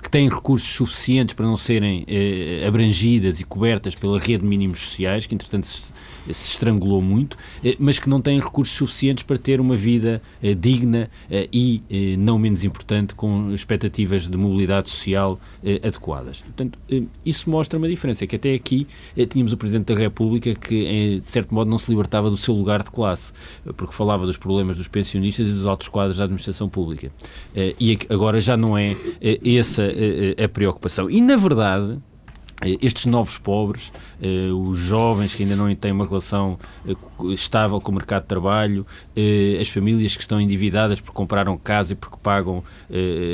que 0.01 0.09
têm 0.09 0.29
recursos 0.29 0.69
suficientes 0.69 1.33
para 1.33 1.45
não 1.45 1.57
serem 1.57 2.05
eh, 2.07 2.63
abrangidas 2.67 3.39
e 3.39 3.43
cobertas 3.43 3.95
pela 3.95 4.19
rede 4.19 4.41
de 4.41 4.47
mínimos 4.47 4.79
sociais, 4.79 5.25
que 5.25 5.35
entretanto 5.35 5.65
se, 5.65 5.91
se 6.29 6.51
estrangulou 6.51 7.01
muito, 7.01 7.37
eh, 7.63 7.75
mas 7.79 7.99
que 7.99 8.09
não 8.09 8.21
têm 8.21 8.39
recursos 8.39 8.75
suficientes 8.75 9.23
para 9.23 9.37
ter 9.37 9.59
uma 9.59 9.75
vida 9.75 10.21
eh, 10.41 10.53
digna 10.53 11.09
eh, 11.29 11.47
e, 11.51 11.81
eh, 11.89 12.15
não 12.17 12.39
menos 12.39 12.63
importante, 12.63 13.13
com 13.13 13.53
expectativas 13.53 14.27
de 14.27 14.37
mobilidade 14.37 14.89
social 14.89 15.39
eh, 15.63 15.79
adequadas. 15.83 16.41
Portanto, 16.41 16.79
isso 17.25 17.49
mostra 17.49 17.77
uma 17.77 17.87
diferença, 17.87 18.23
é 18.23 18.27
que 18.27 18.35
até 18.35 18.53
aqui 18.53 18.87
tínhamos 19.29 19.53
o 19.53 19.57
Presidente 19.57 19.93
da 19.93 19.99
República 19.99 20.53
que, 20.55 21.15
de 21.15 21.29
certo 21.29 21.53
modo, 21.53 21.69
não 21.69 21.77
se 21.77 21.89
libertava 21.89 22.29
do 22.29 22.37
seu 22.37 22.53
lugar 22.53 22.83
de 22.83 22.91
classe, 22.91 23.33
porque 23.75 23.93
falava 23.93 24.25
dos 24.25 24.37
problemas 24.37 24.77
dos 24.77 24.87
pensionistas 24.87 25.47
e 25.47 25.51
dos 25.51 25.65
altos 25.65 25.87
quadros 25.87 26.17
da 26.17 26.23
administração 26.23 26.69
pública. 26.69 27.11
e 27.79 27.97
agora 28.09 28.39
já 28.39 28.55
não 28.55 28.77
é 28.77 28.95
essa 29.43 29.88
a, 29.89 30.45
a 30.45 30.49
preocupação. 30.49 31.09
E, 31.09 31.21
na 31.21 31.35
verdade, 31.35 31.99
estes 32.81 33.05
novos 33.05 33.37
pobres, 33.37 33.91
eh, 34.21 34.51
os 34.51 34.77
jovens 34.77 35.33
que 35.33 35.43
ainda 35.43 35.55
não 35.55 35.73
têm 35.73 35.91
uma 35.91 36.05
relação 36.05 36.57
eh, 36.85 36.93
estável 37.31 37.79
com 37.79 37.91
o 37.91 37.95
mercado 37.95 38.23
de 38.23 38.27
trabalho, 38.27 38.85
eh, 39.15 39.57
as 39.59 39.69
famílias 39.69 40.15
que 40.15 40.21
estão 40.21 40.41
endividadas 40.41 40.99
porque 40.99 41.15
compraram 41.15 41.57
casa 41.57 41.93
e 41.93 41.95
porque 41.95 42.17
pagam 42.21 42.63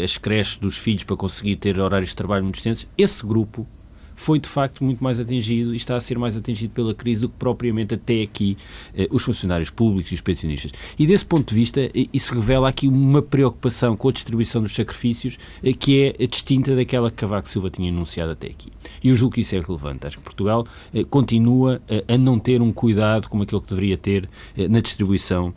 as 0.03 0.17
creches 0.17 0.57
dos 0.57 0.77
filhos 0.77 1.03
para 1.03 1.15
conseguir 1.15 1.55
ter 1.55 1.79
horários 1.79 2.09
de 2.09 2.15
trabalho 2.15 2.43
muito 2.43 2.55
extensos, 2.55 2.87
esse 2.97 3.25
grupo 3.25 3.67
foi 4.15 4.39
de 4.39 4.47
facto 4.47 4.83
muito 4.83 5.03
mais 5.03 5.19
atingido 5.19 5.73
e 5.73 5.75
está 5.75 5.95
a 5.95 5.99
ser 5.99 6.17
mais 6.17 6.35
atingido 6.35 6.73
pela 6.73 6.93
crise 6.93 7.21
do 7.21 7.29
que 7.29 7.35
propriamente 7.37 7.93
até 7.93 8.21
aqui 8.23 8.57
eh, 8.95 9.07
os 9.11 9.23
funcionários 9.23 9.69
públicos 9.69 10.11
e 10.11 10.15
os 10.15 10.21
pensionistas. 10.21 10.71
E 10.97 11.05
desse 11.05 11.25
ponto 11.25 11.49
de 11.49 11.55
vista, 11.55 11.81
eh, 11.81 12.07
isso 12.13 12.33
revela 12.33 12.69
aqui 12.69 12.87
uma 12.87 13.21
preocupação 13.21 13.95
com 13.95 14.09
a 14.09 14.11
distribuição 14.11 14.61
dos 14.61 14.73
sacrifícios 14.73 15.37
eh, 15.63 15.73
que 15.73 16.13
é 16.19 16.27
distinta 16.27 16.75
daquela 16.75 17.09
que 17.09 17.17
Cavaco 17.17 17.47
Silva 17.47 17.69
tinha 17.69 17.91
anunciado 17.91 18.31
até 18.31 18.47
aqui. 18.47 18.71
E 19.03 19.09
eu 19.09 19.15
julgo 19.15 19.35
que 19.35 19.41
isso 19.41 19.55
é 19.55 19.59
relevante. 19.59 20.07
Acho 20.07 20.17
que 20.17 20.23
Portugal 20.23 20.65
eh, 20.93 21.03
continua 21.03 21.81
eh, 21.89 22.03
a 22.07 22.17
não 22.17 22.39
ter 22.39 22.61
um 22.61 22.71
cuidado 22.71 23.27
como 23.29 23.43
aquele 23.43 23.61
que 23.61 23.67
deveria 23.67 23.97
ter 23.97 24.29
eh, 24.57 24.67
na 24.67 24.79
distribuição 24.79 25.53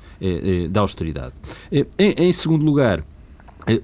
da 0.70 0.80
austeridade. 0.80 1.32
Em, 1.70 2.26
em 2.26 2.32
segundo 2.32 2.64
lugar, 2.64 3.00
eh, 3.00 3.04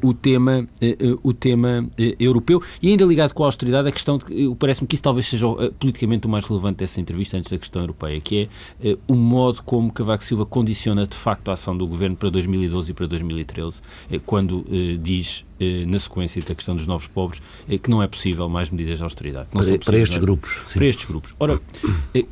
o 0.03 0.15
tema, 0.15 0.69
eh, 0.81 0.97
eh, 0.99 1.17
o 1.23 1.33
tema 1.33 1.89
europeu 2.19 2.63
e 2.83 2.89
ainda 2.89 3.05
ligado 3.05 3.33
com 3.33 3.43
a 3.43 3.47
austeridade 3.47 3.89
a 3.89 3.93
questão 3.93 4.19
de, 4.19 4.55
parece-me 4.59 4.87
que 4.87 4.95
isso 4.95 5.03
talvez 5.03 5.27
seja 5.27 5.47
politicamente 5.79 6.27
o 6.27 6.31
mais 6.31 6.45
relevante 6.47 6.79
dessa 6.79 7.01
entrevista 7.01 7.37
antes 7.37 7.51
da 7.51 7.59
questão 7.59 7.83
europeia, 7.83 8.21
que 8.21 8.49
é 8.83 8.97
o 9.07 9.15
modo 9.15 9.63
como 9.63 9.93
Cavaco 9.93 10.25
Silva 10.25 10.47
condiciona 10.47 11.07
de 11.07 11.17
facto 11.17 11.49
a 11.51 11.53
ação 11.53 11.77
do 11.77 11.87
governo 11.87 12.17
para 12.17 12.31
2012 12.31 12.91
e 12.91 12.95
para 12.95 13.07
2013, 13.07 13.83
quando 14.25 14.65
diz 15.01 15.45
na 15.87 15.99
sequência 15.99 16.43
da 16.43 16.55
questão 16.55 16.75
dos 16.75 16.87
novos 16.87 17.07
pobres, 17.07 17.41
que 17.83 17.89
não 17.89 18.03
é 18.03 18.07
possível 18.07 18.49
mais 18.49 18.71
medidas 18.71 18.99
de 18.99 19.05
austeridade. 19.05 19.49
Para, 19.51 19.79
para, 19.79 19.99
estes 19.99 20.19
grupos. 20.19 20.61
Sim. 20.67 20.75
Para 20.75 20.87
estes 20.87 21.05
grupos. 21.07 21.35
Ora, 21.39 21.61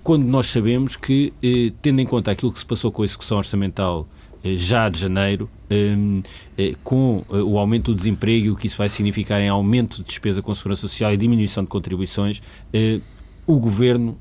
quando 0.03 0.25
nós 0.25 0.47
sabemos 0.47 0.97
que, 0.97 1.33
tendo 1.81 2.01
em 2.01 2.07
conta 2.07 2.31
aquilo 2.31 2.53
que 2.53 2.59
se 2.59 2.67
passou 2.67 2.91
com 2.91 3.03
a 3.03 3.05
execução 3.05 3.39
orçamental 3.39 4.09
já 4.45 4.89
de 4.89 4.99
janeiro, 4.99 5.49
um, 5.71 6.23
eh, 6.59 6.75
com 6.83 7.25
eh, 7.31 7.37
o 7.37 7.59
aumento 7.59 7.93
do 7.93 7.95
desemprego 7.95 8.47
e 8.47 8.51
o 8.51 8.57
que 8.57 8.67
isso 8.67 8.77
vai 8.77 8.89
significar 8.89 9.41
em 9.41 9.49
aumento 9.49 9.99
de 9.99 10.05
despesa 10.05 10.43
com 10.43 10.55
segurança 10.55 10.83
social 10.83 11.13
e 11.13 11.17
diminuição 11.17 11.63
de 11.63 11.69
contribuições, 11.69 12.43
eh, 12.73 13.01
o 13.47 13.59
governo 13.59 14.17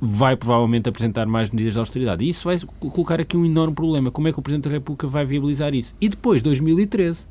vai 0.00 0.36
provavelmente 0.36 0.88
apresentar 0.88 1.26
mais 1.26 1.50
medidas 1.50 1.72
de 1.72 1.78
austeridade. 1.78 2.24
E 2.24 2.28
isso 2.28 2.44
vai 2.44 2.58
colocar 2.78 3.20
aqui 3.20 3.36
um 3.36 3.44
enorme 3.44 3.74
problema. 3.74 4.10
Como 4.10 4.28
é 4.28 4.32
que 4.32 4.38
o 4.38 4.42
Presidente 4.42 4.64
da 4.64 4.70
República 4.70 5.06
vai 5.06 5.24
viabilizar 5.24 5.74
isso? 5.74 5.94
E 6.00 6.08
depois, 6.08 6.42
2013, 6.42 7.26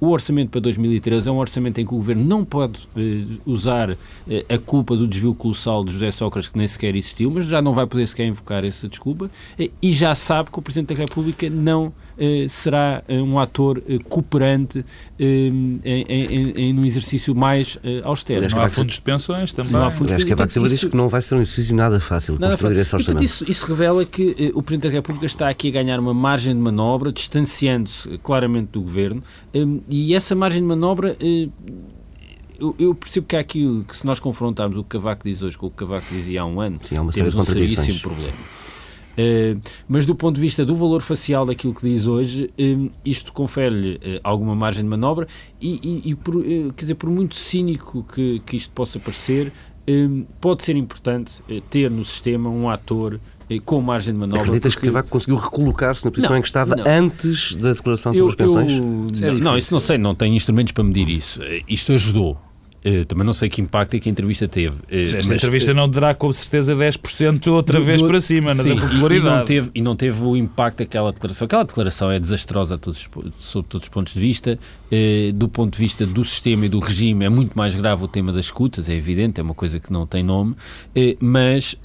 o 0.00 0.10
orçamento 0.10 0.50
para 0.50 0.60
2013 0.60 1.28
é 1.28 1.32
um 1.32 1.38
orçamento 1.38 1.80
em 1.80 1.86
que 1.86 1.92
o 1.92 1.96
Governo 1.96 2.24
não 2.24 2.44
pode 2.44 2.88
usar 3.46 3.96
a 4.48 4.58
culpa 4.58 4.96
do 4.96 5.06
desvio 5.06 5.34
colossal 5.34 5.84
de 5.84 5.92
José 5.92 6.10
Sócrates, 6.10 6.50
que 6.50 6.58
nem 6.58 6.66
sequer 6.66 6.94
existiu, 6.94 7.30
mas 7.30 7.46
já 7.46 7.62
não 7.62 7.74
vai 7.74 7.86
poder 7.86 8.06
sequer 8.06 8.26
invocar 8.26 8.64
essa 8.64 8.88
desculpa, 8.88 9.30
e 9.80 9.92
já 9.92 10.14
sabe 10.14 10.50
que 10.50 10.58
o 10.58 10.62
Presidente 10.62 10.94
da 10.94 11.00
República 11.00 11.48
não 11.48 11.92
será 12.48 13.02
um 13.08 13.38
ator 13.38 13.82
cooperante 14.08 14.84
em, 15.18 15.80
em, 15.84 16.50
em, 16.56 16.78
um 16.78 16.84
exercício 16.84 17.34
mais 17.34 17.78
austero. 18.02 18.48
Não 18.50 18.60
há 18.60 18.68
fundos 18.68 18.94
de 18.94 19.00
pensões 19.00 19.52
também. 19.52 19.72
Não 19.72 19.84
há 19.84 19.90
fundos 19.90 20.16
de 20.16 20.24
pensões. 20.24 20.54
Cavaco 20.54 20.68
diz 20.68 20.84
que 20.84 20.96
não 20.96 21.08
vai 21.08 21.22
ser 21.22 21.36
um 21.36 21.40
exercício 21.40 21.74
nada 21.74 22.00
fácil 22.00 22.34
nada 22.38 22.52
construir 22.52 22.78
esse 22.78 22.94
orçamento. 22.94 23.06
Portanto, 23.06 23.24
isso, 23.24 23.50
isso 23.50 23.66
revela 23.66 24.04
que 24.04 24.34
eh, 24.38 24.50
o 24.54 24.62
Presidente 24.62 24.90
da 24.90 24.94
República 24.94 25.26
está 25.26 25.48
aqui 25.48 25.68
a 25.68 25.70
ganhar 25.70 25.98
uma 25.98 26.14
margem 26.14 26.54
de 26.54 26.60
manobra, 26.60 27.12
distanciando-se 27.12 28.18
claramente 28.18 28.70
do 28.72 28.82
Governo, 28.82 29.22
eh, 29.52 29.64
e 29.88 30.14
essa 30.14 30.34
margem 30.34 30.60
de 30.60 30.68
manobra... 30.68 31.16
Eh, 31.20 31.48
eu, 32.78 32.94
percebo 32.94 33.26
que 33.26 33.36
há 33.36 33.40
aqui, 33.40 33.84
que 33.86 33.96
se 33.96 34.06
nós 34.06 34.20
confrontarmos 34.20 34.78
o 34.78 34.84
que 34.84 34.90
Cavaco 34.90 35.24
diz 35.24 35.42
hoje 35.42 35.58
com 35.58 35.66
o 35.66 35.70
que 35.70 35.76
Cavaco 35.76 36.06
dizia 36.08 36.42
há 36.42 36.46
um 36.46 36.60
ano, 36.60 36.78
Sim, 36.80 36.96
temos 37.10 37.34
um 37.34 37.42
seríssimo 37.42 37.98
problema. 37.98 38.32
Uh, 38.32 39.60
mas 39.88 40.06
do 40.06 40.14
ponto 40.14 40.36
de 40.36 40.40
vista 40.40 40.64
do 40.64 40.74
valor 40.74 41.02
facial 41.02 41.44
daquilo 41.44 41.74
que 41.74 41.82
diz 41.82 42.06
hoje, 42.06 42.48
uh, 42.58 42.90
isto 43.04 43.32
confere-lhe 43.32 43.96
uh, 43.96 44.20
alguma 44.22 44.54
margem 44.54 44.82
de 44.82 44.88
manobra 44.88 45.26
e, 45.60 45.80
e, 45.82 46.10
e 46.10 46.14
por, 46.14 46.42
quer 46.42 46.80
dizer, 46.80 46.94
por 46.94 47.10
muito 47.10 47.34
cínico 47.34 48.04
que, 48.04 48.40
que 48.46 48.56
isto 48.56 48.72
possa 48.72 49.00
parecer, 49.00 49.52
pode 50.40 50.64
ser 50.64 50.76
importante 50.76 51.42
eh, 51.48 51.60
ter 51.68 51.90
no 51.90 52.04
sistema 52.04 52.48
um 52.48 52.68
ator 52.70 53.14
eh, 53.14 53.18
com 53.64 53.80
margem 53.80 54.14
de 54.14 54.20
manobra. 54.20 54.42
Acreditas 54.42 54.74
porque... 54.74 54.86
que 54.86 54.92
Cavaco 54.92 55.08
conseguiu 55.08 55.36
recolocar-se 55.36 56.04
na 56.04 56.10
posição 56.10 56.30
não, 56.30 56.38
em 56.38 56.42
que 56.42 56.48
estava 56.48 56.76
não. 56.76 56.84
antes 56.86 57.54
da 57.54 57.72
declaração 57.72 58.12
sobre 58.14 58.20
eu, 58.20 58.28
as 58.28 58.34
pensões? 58.34 58.72
Eu, 58.72 59.34
não, 59.34 59.40
não, 59.40 59.58
isso 59.58 59.72
não 59.72 59.80
sei, 59.80 59.98
não 59.98 60.14
tenho 60.14 60.34
instrumentos 60.34 60.72
para 60.72 60.84
medir 60.84 61.08
isso. 61.08 61.40
Isto 61.68 61.92
ajudou. 61.92 62.38
Uh, 62.86 63.02
também 63.06 63.24
não 63.24 63.32
sei 63.32 63.48
que 63.48 63.62
impacto 63.62 63.94
é 63.94 64.00
que 64.00 64.10
a 64.10 64.12
entrevista 64.12 64.46
teve. 64.46 64.76
Uh, 64.76 64.84
Esta 64.90 65.16
mas, 65.16 65.30
entrevista 65.30 65.72
uh, 65.72 65.74
não 65.74 65.88
terá 65.90 66.14
com 66.14 66.30
certeza 66.30 66.74
10% 66.76 67.50
outra 67.50 67.78
do, 67.78 67.84
vez 67.84 68.02
do, 68.02 68.06
para 68.06 68.20
cima 68.20 68.54
sim, 68.54 68.74
na 68.74 68.80
popularidade. 68.82 69.24
E, 69.24 69.26
e, 69.26 69.38
não 69.38 69.44
teve, 69.44 69.70
e 69.76 69.82
não 69.82 69.96
teve 69.96 70.22
o 70.22 70.36
impacto 70.36 70.78
daquela 70.78 71.10
declaração. 71.10 71.46
Aquela 71.46 71.64
declaração 71.64 72.10
é 72.10 72.20
desastrosa 72.20 72.76
todos, 72.76 73.08
sob 73.38 73.66
todos 73.66 73.86
os 73.86 73.88
pontos 73.88 74.12
de 74.12 74.20
vista. 74.20 74.58
do 75.34 75.48
ponto 75.48 75.72
de 75.72 75.78
vista 75.78 76.06
do 76.06 76.22
sistema 76.24 76.66
e 76.66 76.68
do 76.68 76.78
regime, 76.78 77.24
é 77.24 77.30
muito 77.30 77.56
mais 77.56 77.74
grave 77.74 78.04
o 78.04 78.08
tema 78.08 78.30
das 78.32 78.46
escutas, 78.46 78.90
é 78.90 78.94
evidente, 78.94 79.40
é 79.40 79.42
uma 79.42 79.54
coisa 79.54 79.80
que 79.80 79.90
não 79.90 80.06
tem 80.06 80.22
nome, 80.22 80.54
mas 81.20 81.76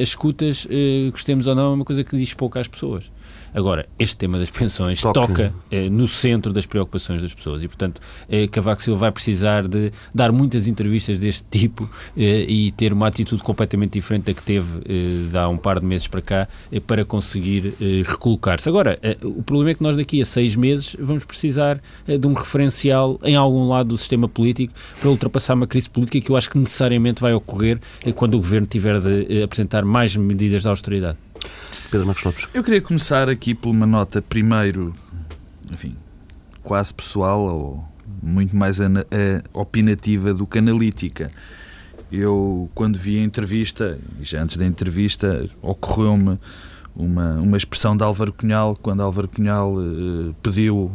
as 0.00 0.08
escutas, 0.08 0.66
gostemos 1.10 1.46
ou 1.46 1.54
não, 1.54 1.72
é 1.72 1.74
uma 1.74 1.84
coisa 1.84 2.02
que 2.02 2.16
diz 2.16 2.32
pouco 2.32 2.58
às 2.58 2.66
pessoas. 2.66 3.10
Agora, 3.54 3.86
este 3.98 4.16
tema 4.16 4.38
das 4.38 4.50
pensões 4.50 5.00
toca, 5.00 5.20
toca 5.20 5.54
eh, 5.70 5.88
no 5.88 6.06
centro 6.06 6.52
das 6.52 6.66
preocupações 6.66 7.22
das 7.22 7.34
pessoas 7.34 7.62
e, 7.62 7.68
portanto, 7.68 8.00
eh, 8.28 8.46
Cavaco 8.46 8.82
Silva 8.82 9.00
vai 9.00 9.12
precisar 9.12 9.66
de 9.66 9.90
dar 10.14 10.32
muitas 10.32 10.66
entrevistas 10.66 11.18
deste 11.18 11.44
tipo 11.50 11.88
eh, 12.16 12.44
e 12.48 12.70
ter 12.72 12.92
uma 12.92 13.06
atitude 13.06 13.42
completamente 13.42 13.92
diferente 13.92 14.24
da 14.24 14.34
que 14.34 14.42
teve 14.42 14.80
eh, 14.88 15.38
há 15.38 15.48
um 15.48 15.56
par 15.56 15.80
de 15.80 15.86
meses 15.86 16.06
para 16.06 16.22
cá 16.22 16.48
eh, 16.72 16.80
para 16.80 17.04
conseguir 17.04 17.74
eh, 17.80 18.02
recolocar-se. 18.04 18.68
Agora, 18.68 18.98
o 19.22 19.42
problema 19.42 19.70
é 19.70 19.74
que 19.74 19.82
nós 19.82 19.96
daqui 19.96 20.20
a 20.20 20.24
seis 20.24 20.56
meses 20.56 20.96
vamos 20.98 21.24
precisar 21.24 21.80
de 22.06 22.26
um 22.26 22.32
referencial 22.32 23.20
em 23.22 23.36
algum 23.36 23.68
lado 23.68 23.90
do 23.90 23.98
sistema 23.98 24.28
político 24.28 24.72
para 25.00 25.10
ultrapassar 25.10 25.54
uma 25.54 25.66
crise 25.66 25.88
política 25.88 26.20
que 26.20 26.30
eu 26.30 26.36
acho 26.36 26.50
que 26.50 26.58
necessariamente 26.58 27.20
vai 27.20 27.32
ocorrer 27.32 27.78
quando 28.14 28.34
o 28.34 28.38
Governo 28.38 28.66
tiver 28.66 29.00
de 29.00 29.42
apresentar 29.42 29.84
mais 29.84 30.16
medidas 30.16 30.62
de 30.62 30.68
austeridade. 30.68 31.18
Pedro 31.90 32.06
Marcos 32.06 32.24
Lopes. 32.24 32.48
Eu 32.54 32.62
queria 32.62 32.80
começar 32.80 33.28
aqui 33.28 33.54
por 33.54 33.70
uma 33.70 33.86
nota, 33.86 34.22
primeiro, 34.22 34.94
enfim, 35.72 35.96
quase 36.62 36.94
pessoal 36.94 37.40
ou 37.40 37.84
muito 38.22 38.56
mais 38.56 38.78
opinativa 39.52 40.32
do 40.32 40.46
que 40.46 40.58
analítica. 40.58 41.30
Eu, 42.12 42.68
quando 42.74 42.98
vi 42.98 43.18
a 43.18 43.22
entrevista, 43.22 43.98
e 44.20 44.24
já 44.24 44.42
antes 44.42 44.56
da 44.56 44.66
entrevista, 44.66 45.48
ocorreu-me 45.62 46.38
uma, 46.94 47.34
uma 47.34 47.56
expressão 47.56 47.96
de 47.96 48.02
Álvaro 48.02 48.32
Cunhal, 48.32 48.76
quando 48.80 49.02
Álvaro 49.02 49.28
Cunhal 49.28 49.74
eh, 49.80 50.32
pediu 50.42 50.90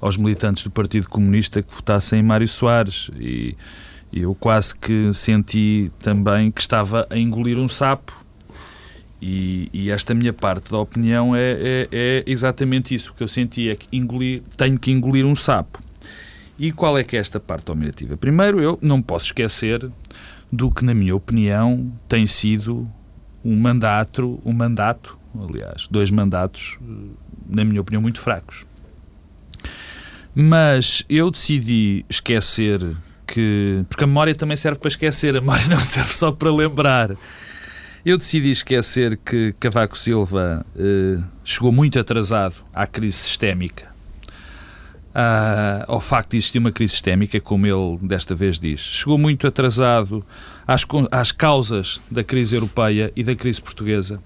aos 0.00 0.16
militantes 0.16 0.64
do 0.64 0.70
Partido 0.70 1.08
Comunista 1.08 1.62
que 1.62 1.72
votassem 1.74 2.20
em 2.20 2.22
Mário 2.22 2.48
Soares 2.48 3.10
e 3.18 3.54
eu 4.12 4.34
quase 4.34 4.74
que 4.74 5.12
senti 5.12 5.92
também 6.00 6.50
que 6.50 6.60
estava 6.60 7.06
a 7.10 7.18
engolir 7.18 7.58
um 7.58 7.68
sapo 7.68 8.24
e, 9.20 9.68
e, 9.72 9.90
esta 9.90 10.14
minha 10.14 10.32
parte 10.32 10.70
da 10.70 10.78
opinião 10.78 11.36
é, 11.36 11.50
é, 11.50 11.88
é, 11.92 12.24
exatamente 12.26 12.94
isso. 12.94 13.10
O 13.10 13.14
que 13.14 13.22
eu 13.22 13.28
senti 13.28 13.68
é 13.68 13.76
que 13.76 13.86
engolir, 13.92 14.42
tenho 14.56 14.78
que 14.78 14.90
engolir 14.90 15.26
um 15.26 15.34
sapo. 15.34 15.78
E 16.58 16.72
qual 16.72 16.96
é 16.98 17.04
que 17.04 17.16
é 17.16 17.20
esta 17.20 17.38
parte 17.38 17.70
opinativa? 17.70 18.16
Primeiro, 18.16 18.60
eu 18.60 18.78
não 18.80 19.02
posso 19.02 19.26
esquecer 19.26 19.90
do 20.50 20.70
que, 20.70 20.84
na 20.84 20.94
minha 20.94 21.14
opinião, 21.14 21.92
tem 22.08 22.26
sido 22.26 22.90
um 23.44 23.56
mandato, 23.58 24.40
um 24.44 24.52
mandato, 24.52 25.18
aliás, 25.38 25.86
dois 25.90 26.10
mandatos, 26.10 26.78
na 27.48 27.64
minha 27.64 27.80
opinião, 27.80 28.02
muito 28.02 28.20
fracos. 28.20 28.66
Mas 30.34 31.04
eu 31.08 31.30
decidi 31.30 32.04
esquecer 32.08 32.80
que. 33.26 33.84
Porque 33.88 34.04
a 34.04 34.06
memória 34.06 34.34
também 34.34 34.56
serve 34.56 34.78
para 34.78 34.88
esquecer, 34.88 35.36
a 35.36 35.40
memória 35.40 35.66
não 35.68 35.78
serve 35.78 36.12
só 36.12 36.32
para 36.32 36.50
lembrar. 36.50 37.16
Eu 38.04 38.16
decidi 38.16 38.50
esquecer 38.50 39.18
que 39.18 39.52
Cavaco 39.60 39.96
Silva 39.96 40.64
eh, 40.74 41.22
chegou 41.44 41.70
muito 41.70 41.98
atrasado 41.98 42.64
à 42.74 42.86
crise 42.86 43.18
sistémica. 43.18 43.90
Ah, 45.14 45.84
ao 45.86 46.00
facto 46.00 46.30
de 46.30 46.38
existir 46.38 46.58
uma 46.58 46.72
crise 46.72 46.92
sistémica, 46.92 47.38
como 47.40 47.66
ele 47.66 47.98
desta 48.00 48.34
vez 48.34 48.58
diz. 48.58 48.80
Chegou 48.80 49.18
muito 49.18 49.46
atrasado 49.46 50.24
às, 50.66 50.86
às 51.10 51.30
causas 51.30 52.00
da 52.10 52.24
crise 52.24 52.56
europeia 52.56 53.12
e 53.14 53.22
da 53.22 53.34
crise 53.34 53.60
portuguesa. 53.60 54.22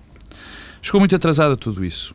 Chegou 0.81 1.01
muito 1.01 1.17
atrasado 1.17 1.55
a 1.55 1.57
tudo 1.57 1.85
isso. 1.85 2.15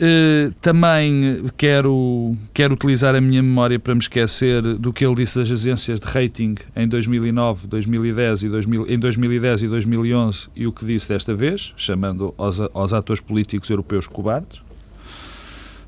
Uh, 0.00 0.54
também 0.60 1.44
quero, 1.56 2.36
quero 2.54 2.74
utilizar 2.74 3.16
a 3.16 3.20
minha 3.20 3.42
memória 3.42 3.80
para 3.80 3.92
me 3.96 4.00
esquecer 4.00 4.62
do 4.62 4.92
que 4.92 5.04
ele 5.04 5.16
disse 5.16 5.40
das 5.40 5.50
agências 5.50 5.98
de 5.98 6.06
rating 6.06 6.54
em 6.76 6.86
2009, 6.86 7.66
2010 7.66 8.44
e 8.44 8.48
2000, 8.48 8.86
em 8.88 8.96
2010 8.96 9.64
e 9.64 9.66
2011 9.66 10.48
e 10.54 10.68
o 10.68 10.72
que 10.72 10.84
disse 10.84 11.08
desta 11.08 11.34
vez, 11.34 11.74
chamando 11.76 12.32
aos, 12.38 12.60
aos 12.60 12.92
atores 12.92 13.20
políticos 13.20 13.68
europeus 13.70 14.06
cobardes. 14.06 14.62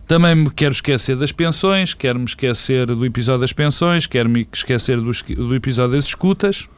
Também 0.08 0.34
me 0.34 0.50
quero 0.50 0.72
esquecer 0.72 1.16
das 1.16 1.30
pensões, 1.30 1.94
quero 1.94 2.18
me 2.18 2.24
esquecer 2.24 2.86
do 2.86 3.06
episódio 3.06 3.42
das 3.42 3.52
pensões, 3.52 4.08
quero 4.08 4.28
me 4.28 4.44
esquecer 4.52 5.00
do, 5.00 5.12
do 5.36 5.54
episódio 5.54 5.94
das 5.94 6.06
escutas, 6.06 6.68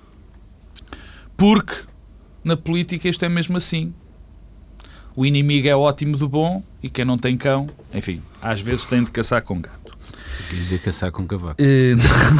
porque 1.35 1.77
na 2.45 2.59
política 2.59 3.09
isto 3.09 3.25
é 3.25 3.31
mesmo 3.31 3.57
assim 3.57 3.95
o 5.15 5.27
inimigo 5.27 5.69
é 5.69 5.77
ótimo 5.77 6.17
do 6.17 6.29
bom 6.29 6.63
e 6.83 6.89
quem 6.89 7.05
não 7.05 7.19
tem 7.19 7.37
cão, 7.37 7.69
enfim, 7.93 8.23
às 8.41 8.61
vezes 8.61 8.85
tem 8.85 9.05
de 9.05 9.11
caçar 9.11 9.43
com 9.43 9.61
gato. 9.61 9.97
Quer 10.49 10.57
dizer 10.57 10.79
caçar 10.81 11.11
com 11.11 11.27
cavaco. 11.27 11.61
Uh, 11.63 11.97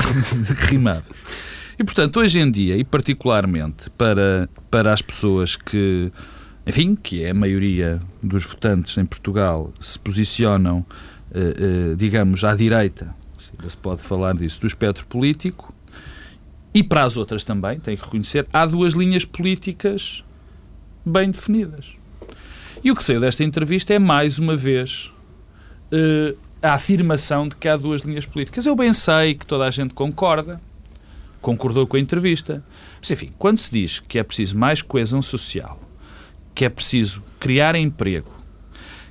rimado. 0.69 1.05
E 1.79 1.85
portanto, 1.85 2.21
hoje 2.21 2.41
em 2.41 2.51
dia, 2.51 2.77
e 2.77 2.85
particularmente 2.85 3.91
para, 3.91 4.49
para 4.71 4.93
as 4.93 5.03
pessoas 5.03 5.57
que, 5.57 6.11
enfim, 6.67 6.95
que 6.95 7.23
é 7.23 7.31
a 7.31 7.35
maioria 7.35 8.01
dos 8.23 8.45
votantes 8.45 8.97
em 8.99 9.05
Portugal, 9.05 9.73
se 9.81 9.99
posicionam, 9.99 10.79
uh, 10.79 11.93
uh, 11.93 11.97
digamos, 11.97 12.45
à 12.45 12.55
direita, 12.55 13.15
se 13.67 13.77
pode 13.77 14.01
falar 14.03 14.35
disso, 14.35 14.61
do 14.61 14.67
espectro 14.67 15.07
político, 15.07 15.73
e 16.75 16.83
para 16.83 17.05
as 17.05 17.17
outras 17.17 17.45
também, 17.45 17.79
tem 17.79 17.97
que 17.97 18.05
reconhecer, 18.05 18.47
há 18.53 18.65
duas 18.65 18.95
linhas 18.95 19.25
políticas 19.25 20.25
bem 21.05 21.31
definidas. 21.31 22.02
E 22.85 22.91
o 22.91 22.97
que 22.97 23.05
saiu 23.05 23.21
desta 23.21 23.45
entrevista 23.45 23.95
é, 23.95 23.99
mais 23.99 24.41
uma 24.41 24.57
vez, 24.57 25.13
uh, 25.93 26.37
a 26.61 26.75
afirmação 26.75 27.47
de 27.47 27.55
que 27.55 27.69
há 27.69 27.77
duas 27.77 28.03
linhas 28.03 28.27
políticas. 28.27 28.67
Eu 28.67 28.75
bem 28.75 28.93
sei 28.93 29.35
que 29.35 29.47
toda 29.47 29.65
a 29.65 29.71
gente 29.71 29.95
concorda, 29.95 30.61
concordou 31.41 31.87
com 31.87 31.97
a 31.97 32.01
entrevista. 32.01 32.65
Mas, 33.01 33.11
enfim, 33.11 33.31
quando 33.39 33.59
se 33.59 33.71
diz 33.71 34.01
que 34.01 34.19
é 34.19 34.23
preciso 34.23 34.59
mais 34.59 34.83
coesão 34.83 35.23
social, 35.23 35.79
que 36.55 36.65
é 36.65 36.69
preciso 36.69 37.23
criar 37.39 37.77
emprego, 37.77 38.33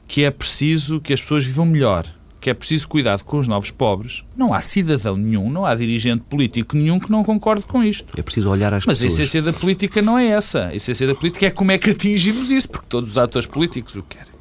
que 0.06 0.26
é 0.26 0.32
preciso 0.32 1.00
que 1.00 1.14
as 1.14 1.22
pessoas 1.22 1.46
vivam 1.46 1.66
melhor, 1.66 2.06
que 2.42 2.50
é 2.50 2.56
preciso 2.56 2.88
cuidado 2.88 3.24
com 3.24 3.38
os 3.38 3.48
novos 3.48 3.70
pobres, 3.70 4.24
não 4.36 4.52
há 4.52 4.62
cidadão 4.62 5.16
nenhum, 5.16 5.52
não 5.52 5.64
há 5.64 5.76
dirigente 5.76 6.24
político 6.28 6.76
nenhum 6.76 7.00
que 7.00 7.12
não 7.12 7.24
concorde 7.24 7.64
com 7.68 7.84
isto. 7.84 8.12
É 8.18 8.24
preciso 8.24 8.50
olhar 8.50 8.74
às 8.74 8.84
Mas 8.84 8.98
pessoas. 8.98 9.14
Mas 9.14 9.20
a 9.20 9.24
essência 9.24 9.42
da 9.44 9.54
política 9.54 10.02
não 10.02 10.18
é 10.18 10.26
essa. 10.26 10.66
A 10.66 10.76
essência 10.76 11.06
da 11.06 11.14
política 11.14 11.46
é 11.46 11.52
como 11.52 11.72
é 11.72 11.78
que 11.78 11.92
atingimos 11.92 12.50
isso, 12.50 12.68
porque 12.68 12.88
todos 12.90 13.12
os 13.12 13.18
atores 13.20 13.48
políticos 13.48 13.96
o 13.96 14.02
querem. 14.02 14.34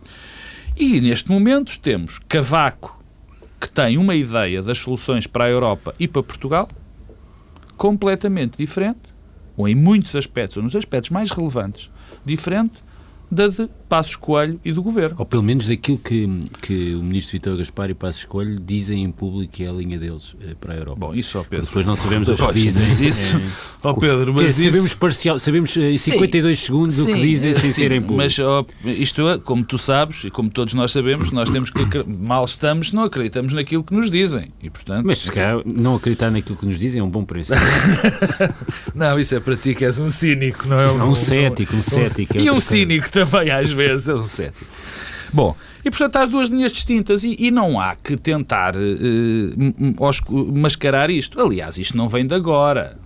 E 0.74 0.98
neste 0.98 1.30
momento 1.30 1.78
temos 1.78 2.18
Cavaco, 2.26 2.98
que 3.60 3.68
tem 3.68 3.98
uma 3.98 4.14
ideia 4.14 4.62
das 4.62 4.78
soluções 4.78 5.26
para 5.26 5.44
a 5.44 5.50
Europa 5.50 5.94
e 6.00 6.08
para 6.08 6.22
Portugal, 6.22 6.70
completamente 7.76 8.56
diferente, 8.56 9.10
ou 9.58 9.68
em 9.68 9.74
muitos 9.74 10.16
aspectos, 10.16 10.56
ou 10.56 10.62
nos 10.62 10.74
aspectos 10.74 11.10
mais 11.10 11.30
relevantes, 11.30 11.90
diferente 12.24 12.82
da 13.30 13.46
de 13.48 13.68
Passos 13.88 14.16
Coelho 14.16 14.60
e 14.64 14.72
do 14.72 14.82
Governo. 14.82 15.16
Ou 15.18 15.26
pelo 15.26 15.42
menos 15.42 15.66
daquilo 15.66 15.98
que, 15.98 16.28
que 16.62 16.94
o 16.94 17.02
Ministro 17.02 17.32
Vitor 17.32 17.56
Gaspar 17.56 17.90
e 17.90 17.94
Passos 17.94 18.24
Coelho 18.24 18.58
dizem 18.60 19.02
em 19.02 19.10
público 19.10 19.52
que 19.52 19.64
é 19.64 19.68
a 19.68 19.72
linha 19.72 19.98
deles 19.98 20.36
eh, 20.42 20.54
para 20.60 20.74
a 20.74 20.76
Europa. 20.76 20.98
Bom, 21.00 21.14
isso, 21.14 21.38
ó 21.38 21.42
Pedro. 21.42 21.66
Depois 21.66 21.84
não 21.84 21.96
sabemos 21.96 22.28
o 22.28 22.36
que 22.36 22.52
dizem. 22.52 22.86
Mas 22.86 23.00
isso, 23.00 23.36
é, 23.36 23.40
ó 23.82 23.92
Pedro, 23.94 24.32
mas 24.32 24.58
isso... 24.58 24.70
Sabemos, 24.70 24.94
parcial, 24.94 25.38
sabemos 25.38 25.76
em 25.76 25.96
52 25.96 26.58
sim, 26.58 26.66
segundos 26.66 26.94
sim, 26.94 27.02
o 27.02 27.14
que 27.14 27.20
dizem 27.20 27.54
sem 27.54 27.72
ser 27.72 27.92
em 27.92 28.00
público. 28.00 28.16
Mas 28.16 28.38
ó, 28.38 28.64
isto 28.84 29.28
é, 29.28 29.38
como 29.38 29.64
tu 29.64 29.78
sabes 29.78 30.24
e 30.24 30.30
como 30.30 30.50
todos 30.50 30.74
nós 30.74 30.92
sabemos, 30.92 31.30
nós 31.30 31.50
temos 31.50 31.70
que, 31.70 32.04
mal 32.04 32.44
estamos, 32.44 32.92
não 32.92 33.04
acreditamos 33.04 33.52
naquilo 33.52 33.82
que 33.82 33.94
nos 33.94 34.10
dizem. 34.10 34.52
E, 34.62 34.70
portanto, 34.70 35.04
mas 35.04 35.18
se 35.18 35.32
calhar, 35.32 35.62
não 35.64 35.96
acreditar 35.96 36.30
naquilo 36.30 36.56
que 36.56 36.66
nos 36.66 36.78
dizem 36.78 37.00
é 37.00 37.04
um 37.04 37.10
bom 37.10 37.24
princípio. 37.24 37.60
não, 38.94 39.18
isso 39.18 39.34
é 39.34 39.40
para 39.40 39.56
ti 39.56 39.74
que 39.74 39.84
és 39.84 39.98
um 39.98 40.08
cínico, 40.08 40.68
não 40.68 40.80
é? 40.80 40.90
Um, 40.90 41.02
um, 41.02 41.08
um 41.08 41.14
cético, 41.14 41.74
um 41.74 41.82
cético. 41.82 42.38
É 42.38 42.42
e 42.42 42.50
um 42.50 42.60
cínico 42.60 43.10
também, 43.10 43.19
às 43.52 43.70
vezes, 43.72 44.08
é 44.08 44.14
um 44.14 44.22
cético. 44.22 44.70
Bom, 45.32 45.54
e 45.84 45.90
portanto 45.90 46.16
há 46.16 46.22
as 46.22 46.28
duas 46.28 46.50
linhas 46.50 46.72
distintas 46.72 47.24
e, 47.24 47.36
e 47.38 47.50
não 47.50 47.80
há 47.80 47.94
que 47.94 48.16
tentar 48.16 48.74
uh, 48.76 50.52
mascarar 50.52 51.08
isto. 51.08 51.40
Aliás, 51.40 51.78
isto 51.78 51.96
não 51.96 52.08
vem 52.08 52.26
de 52.26 52.34
agora. 52.34 52.98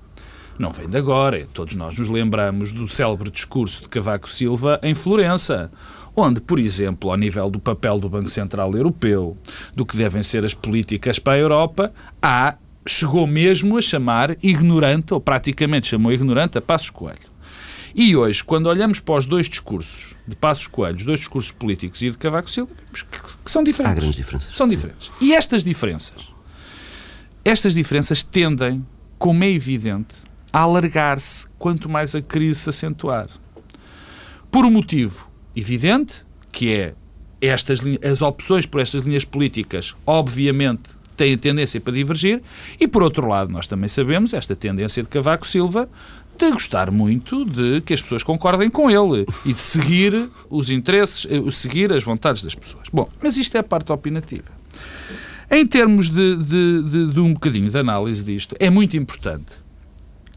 Não 0.59 0.71
vem 0.71 0.88
de 0.88 0.97
agora. 0.97 1.47
Todos 1.52 1.75
nós 1.75 1.99
nos 1.99 2.09
lembramos 2.09 2.73
do 2.73 2.88
célebre 2.88 3.30
discurso 3.30 3.83
de 3.83 3.88
Cavaco 3.88 4.28
Silva 4.28 4.80
em 4.83 4.94
Florença, 4.94 5.71
onde, 6.16 6.40
por 6.40 6.59
exemplo, 6.59 7.11
ao 7.11 7.16
nível 7.16 7.50
do 7.50 7.59
papel 7.59 7.99
do 7.99 8.09
Banco 8.09 8.28
Central 8.28 8.73
Europeu, 8.73 9.37
do 9.75 9.85
que 9.85 9.97
devem 9.97 10.23
ser 10.23 10.44
as 10.44 10.54
políticas 10.54 11.18
para 11.18 11.35
a 11.35 11.38
Europa, 11.38 11.92
há, 12.23 12.54
chegou 12.87 13.26
mesmo 13.26 13.76
a 13.76 13.83
chamar 13.83 14.37
ignorante, 14.42 15.12
ou 15.12 15.21
praticamente 15.21 15.88
chamou 15.88 16.12
ignorante, 16.12 16.56
a 16.56 16.62
Passos 16.62 16.90
Coelho. 16.90 17.33
E 17.94 18.16
hoje, 18.16 18.42
quando 18.42 18.66
olhamos 18.66 18.98
para 18.98 19.14
os 19.14 19.24
dois 19.24 19.48
discursos 19.48 20.16
de 20.26 20.34
Passos 20.34 20.66
Coelho, 20.66 20.96
os 20.96 21.04
dois 21.04 21.20
discursos 21.20 21.52
políticos 21.52 22.02
e 22.02 22.10
de 22.10 22.18
Cavaco 22.18 22.50
Silva, 22.50 22.72
vemos 22.74 23.02
que, 23.02 23.36
que 23.44 23.50
são 23.50 23.62
diferentes. 23.62 23.92
Há 23.92 24.00
grandes 24.00 24.16
diferenças. 24.16 24.56
São 24.56 24.66
diferentes. 24.66 25.12
E 25.20 25.32
estas 25.32 25.62
diferenças, 25.62 26.28
estas 27.44 27.72
diferenças 27.72 28.24
tendem, 28.24 28.84
como 29.16 29.44
é 29.44 29.50
evidente, 29.50 30.12
a 30.52 30.60
alargar-se 30.60 31.46
quanto 31.56 31.88
mais 31.88 32.16
a 32.16 32.22
crise 32.22 32.60
se 32.60 32.70
acentuar. 32.70 33.28
Por 34.50 34.64
um 34.64 34.70
motivo 34.70 35.30
evidente, 35.54 36.24
que 36.50 36.72
é 36.72 36.94
estas, 37.40 37.80
as 38.02 38.22
opções 38.22 38.66
por 38.66 38.80
estas 38.80 39.02
linhas 39.02 39.24
políticas, 39.24 39.94
obviamente, 40.04 40.90
têm 41.16 41.38
tendência 41.38 41.80
para 41.80 41.92
divergir, 41.92 42.42
e 42.80 42.88
por 42.88 43.02
outro 43.02 43.28
lado, 43.28 43.52
nós 43.52 43.68
também 43.68 43.88
sabemos 43.88 44.34
esta 44.34 44.56
tendência 44.56 45.00
de 45.00 45.08
Cavaco 45.08 45.46
Silva 45.46 45.88
de 46.38 46.50
gostar 46.50 46.90
muito 46.90 47.44
de 47.44 47.80
que 47.82 47.94
as 47.94 48.02
pessoas 48.02 48.22
concordem 48.22 48.68
com 48.68 48.90
ele 48.90 49.26
e 49.44 49.52
de 49.52 49.60
seguir 49.60 50.28
os 50.50 50.70
interesses, 50.70 51.26
eh, 51.30 51.50
seguir 51.50 51.92
as 51.92 52.02
vontades 52.02 52.42
das 52.42 52.54
pessoas. 52.54 52.88
Bom, 52.92 53.08
mas 53.22 53.36
isto 53.36 53.56
é 53.56 53.60
a 53.60 53.62
parte 53.62 53.92
opinativa. 53.92 54.52
Em 55.50 55.66
termos 55.66 56.10
de, 56.10 56.36
de, 56.36 56.82
de, 56.82 57.12
de 57.12 57.20
um 57.20 57.32
bocadinho 57.32 57.70
de 57.70 57.78
análise 57.78 58.24
disto, 58.24 58.56
é 58.58 58.70
muito 58.70 58.96
importante, 58.96 59.52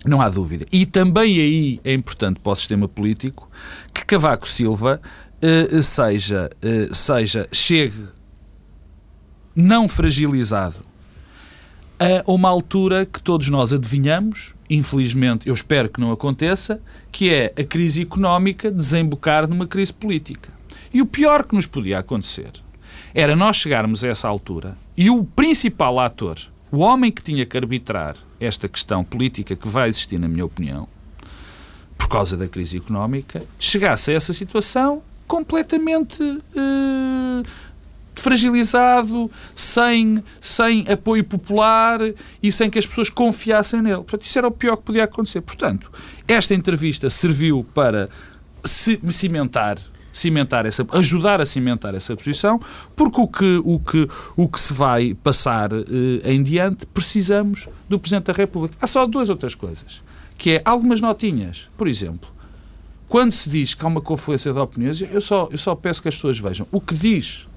não 0.05 0.21
há 0.21 0.29
dúvida, 0.29 0.65
e 0.71 0.85
também 0.85 1.39
aí 1.39 1.81
é 1.83 1.93
importante 1.93 2.39
para 2.39 2.51
o 2.51 2.55
sistema 2.55 2.87
político 2.87 3.49
que 3.93 4.05
Cavaco 4.05 4.47
Silva 4.47 5.01
eh, 5.41 5.81
seja, 5.81 6.49
eh, 6.61 6.89
seja, 6.91 7.47
chegue 7.51 8.05
não 9.55 9.87
fragilizado 9.87 10.85
a 11.99 12.31
uma 12.31 12.47
altura 12.47 13.07
que 13.07 13.21
todos 13.21 13.49
nós 13.49 13.73
adivinhamos 13.73 14.53
infelizmente, 14.69 15.47
eu 15.47 15.53
espero 15.53 15.89
que 15.89 16.00
não 16.00 16.12
aconteça, 16.12 16.81
que 17.12 17.29
é 17.29 17.53
a 17.57 17.63
crise 17.63 18.01
económica 18.01 18.69
desembocar 18.71 19.47
numa 19.47 19.67
crise 19.67 19.93
política. 19.93 20.51
E 20.93 21.01
o 21.01 21.05
pior 21.05 21.43
que 21.43 21.55
nos 21.55 21.65
podia 21.65 22.00
acontecer 22.00 22.51
era 23.13 23.36
nós 23.36 23.57
chegarmos 23.57 24.03
a 24.03 24.09
essa 24.09 24.27
altura 24.27 24.77
e 24.95 25.09
o 25.09 25.24
principal 25.24 26.00
ator, 26.00 26.38
o 26.71 26.79
homem 26.79 27.12
que 27.12 27.21
tinha 27.21 27.45
que 27.45 27.57
arbitrar 27.57 28.15
esta 28.39 28.67
questão 28.67 29.03
política 29.03 29.55
que 29.55 29.67
vai 29.67 29.89
existir, 29.89 30.19
na 30.19 30.27
minha 30.27 30.45
opinião, 30.45 30.88
por 31.97 32.07
causa 32.07 32.38
da 32.38 32.47
crise 32.47 32.77
económica, 32.77 33.43
chegasse 33.59 34.12
a 34.12 34.13
essa 34.13 34.34
situação 34.34 35.01
completamente 35.27 36.21
uh, 36.23 37.43
fragilizado, 38.17 39.30
sem, 39.53 40.23
sem 40.39 40.86
apoio 40.89 41.23
popular 41.23 41.99
e 42.41 42.51
sem 42.51 42.69
que 42.69 42.80
as 42.80 42.86
pessoas 42.86 43.10
confiassem 43.10 43.82
nele. 43.82 43.97
Portanto, 43.97 44.23
isso 44.23 44.38
era 44.38 44.47
o 44.47 44.51
pior 44.51 44.77
que 44.77 44.84
podia 44.84 45.03
acontecer. 45.03 45.41
Portanto, 45.41 45.91
esta 46.27 46.53
entrevista 46.53 47.10
serviu 47.10 47.65
para 47.73 48.06
cimentar 48.63 49.77
cimentar 50.12 50.65
essa, 50.65 50.86
ajudar 50.93 51.39
a 51.39 51.45
cimentar 51.45 51.93
essa 51.93 52.15
posição, 52.15 52.60
porque 52.95 53.21
o 53.21 53.27
que, 53.27 53.62
o 53.63 53.80
que, 53.80 54.08
o 54.36 54.47
que 54.47 54.60
se 54.60 54.73
vai 54.73 55.13
passar 55.13 55.71
eh, 55.71 56.34
em 56.34 56.41
diante 56.41 56.88
precisamos 56.88 57.69
do 57.88 57.99
Presidente 57.99 58.25
da 58.25 58.34
República. 58.34 58.75
Há 58.82 58.88
só 58.88 59.06
duas 59.06 59.30
outras 59.30 59.53
coisas, 59.53 60.01
que 60.36 60.53
é 60.53 60.62
algumas 60.65 61.01
notinhas. 61.01 61.69
Por 61.77 61.88
exemplo, 61.88 62.27
quando 63.08 63.32
se 63.32 63.49
diz 63.49 63.73
que 63.73 63.86
há 63.86 63.88
uma 63.88 64.01
confluência 64.01 64.51
de 64.51 64.60
opiniões, 64.60 65.01
eu 65.01 65.21
só, 65.21 65.49
eu 65.51 65.58
só 65.58 65.75
peço 65.75 66.01
que 66.01 66.08
as 66.08 66.15
pessoas 66.15 66.39
vejam 66.39 66.67
o 66.71 66.82
que 66.82 66.95
diz 66.95 67.47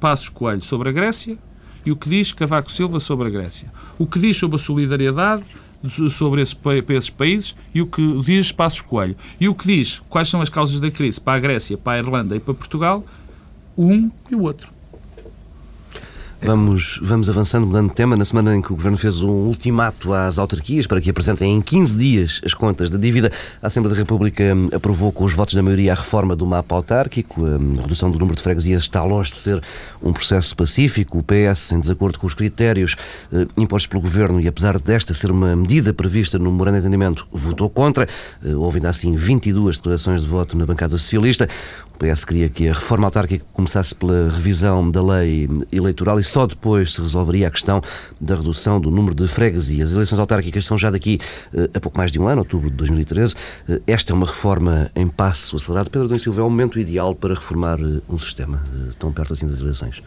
Passos 0.00 0.28
Coelho 0.28 0.62
sobre 0.62 0.88
a 0.88 0.92
Grécia 0.92 1.38
e 1.84 1.92
o 1.92 1.96
que 1.96 2.08
diz 2.08 2.32
Cavaco 2.32 2.72
Silva 2.72 2.98
sobre 2.98 3.28
a 3.28 3.30
Grécia. 3.30 3.70
O 3.98 4.06
que 4.06 4.18
diz 4.18 4.36
sobre 4.36 4.56
a 4.56 4.58
solidariedade 4.58 5.44
sobre 6.10 6.42
esse, 6.42 6.54
para 6.54 6.76
esses 6.76 7.10
países 7.10 7.56
e 7.74 7.80
o 7.80 7.86
que 7.86 8.20
diz 8.22 8.52
Passos 8.52 8.80
Coelho. 8.80 9.16
E 9.40 9.48
o 9.48 9.54
que 9.54 9.66
diz 9.66 10.02
quais 10.08 10.28
são 10.28 10.40
as 10.40 10.48
causas 10.48 10.80
da 10.80 10.90
crise 10.90 11.20
para 11.20 11.34
a 11.34 11.40
Grécia, 11.40 11.78
para 11.78 11.94
a 11.94 11.98
Irlanda 11.98 12.36
e 12.36 12.40
para 12.40 12.54
Portugal, 12.54 13.04
um 13.76 14.10
e 14.30 14.34
o 14.34 14.42
outro. 14.42 14.79
Vamos, 16.42 16.98
vamos 17.02 17.28
avançando, 17.28 17.66
mudando 17.66 17.90
de 17.90 17.94
tema. 17.94 18.16
Na 18.16 18.24
semana 18.24 18.56
em 18.56 18.62
que 18.62 18.72
o 18.72 18.76
Governo 18.76 18.96
fez 18.96 19.22
um 19.22 19.28
ultimato 19.28 20.14
às 20.14 20.38
autarquias 20.38 20.86
para 20.86 20.98
que 20.98 21.10
apresentem 21.10 21.54
em 21.54 21.60
15 21.60 21.98
dias 21.98 22.40
as 22.42 22.54
contas 22.54 22.88
da 22.88 22.96
dívida, 22.96 23.30
a 23.62 23.66
Assembleia 23.66 23.94
da 23.94 24.00
República 24.00 24.42
hum, 24.54 24.70
aprovou 24.72 25.12
com 25.12 25.24
os 25.24 25.34
votos 25.34 25.54
da 25.54 25.62
maioria 25.62 25.92
a 25.92 25.94
reforma 25.94 26.34
do 26.34 26.46
mapa 26.46 26.74
autárquico. 26.74 27.44
Hum, 27.44 27.76
a 27.78 27.82
redução 27.82 28.10
do 28.10 28.18
número 28.18 28.36
de 28.36 28.42
freguesias 28.42 28.82
está 28.82 29.04
longe 29.04 29.32
de 29.32 29.36
ser 29.36 29.62
um 30.02 30.14
processo 30.14 30.56
pacífico. 30.56 31.18
O 31.18 31.22
PS, 31.22 31.72
em 31.72 31.80
desacordo 31.80 32.18
com 32.18 32.26
os 32.26 32.32
critérios 32.32 32.96
hum, 33.30 33.46
impostos 33.58 33.88
pelo 33.88 34.00
Governo 34.00 34.40
e 34.40 34.48
apesar 34.48 34.78
desta 34.78 35.12
ser 35.12 35.30
uma 35.30 35.54
medida 35.54 35.92
prevista 35.92 36.38
no 36.38 36.50
memorando 36.50 36.78
de 36.78 36.86
entendimento, 36.86 37.26
votou 37.30 37.68
contra. 37.68 38.08
Houve 38.56 38.78
ainda 38.78 38.88
assim 38.88 39.14
22 39.14 39.76
declarações 39.76 40.22
de 40.22 40.28
voto 40.28 40.56
na 40.56 40.64
bancada 40.64 40.96
socialista. 40.96 41.46
PS 42.00 42.24
queria 42.24 42.48
que 42.48 42.66
a 42.66 42.72
reforma 42.72 43.06
autárquica 43.06 43.44
começasse 43.52 43.94
pela 43.94 44.30
revisão 44.30 44.90
da 44.90 45.02
lei 45.02 45.46
eleitoral 45.70 46.18
e 46.18 46.24
só 46.24 46.46
depois 46.46 46.94
se 46.94 47.02
resolveria 47.02 47.48
a 47.48 47.50
questão 47.50 47.82
da 48.18 48.36
redução 48.36 48.80
do 48.80 48.90
número 48.90 49.14
de 49.14 49.28
freguesias. 49.28 49.90
As 49.90 49.94
eleições 49.94 50.18
autárquicas 50.18 50.64
são 50.64 50.78
já 50.78 50.90
daqui 50.90 51.20
uh, 51.52 51.68
a 51.74 51.80
pouco 51.80 51.98
mais 51.98 52.10
de 52.10 52.18
um 52.18 52.26
ano, 52.26 52.40
outubro 52.40 52.70
de 52.70 52.76
2013. 52.76 53.34
Uh, 53.34 53.36
eh, 53.68 53.82
esta 53.86 54.12
é 54.12 54.14
uma 54.14 54.26
reforma 54.26 54.90
em 54.96 55.06
passo 55.06 55.56
acelerado. 55.56 55.90
Pedro 55.90 56.08
Domingos 56.08 56.22
Silva, 56.22 56.40
é 56.40 56.44
o 56.44 56.48
momento 56.48 56.80
ideal 56.80 57.14
para 57.14 57.34
reformar 57.34 57.78
uh, 57.78 58.02
um 58.08 58.18
sistema 58.18 58.62
tão 58.98 59.12
perto 59.12 59.34
assim 59.34 59.46
das 59.46 59.60
eleições? 59.60 60.02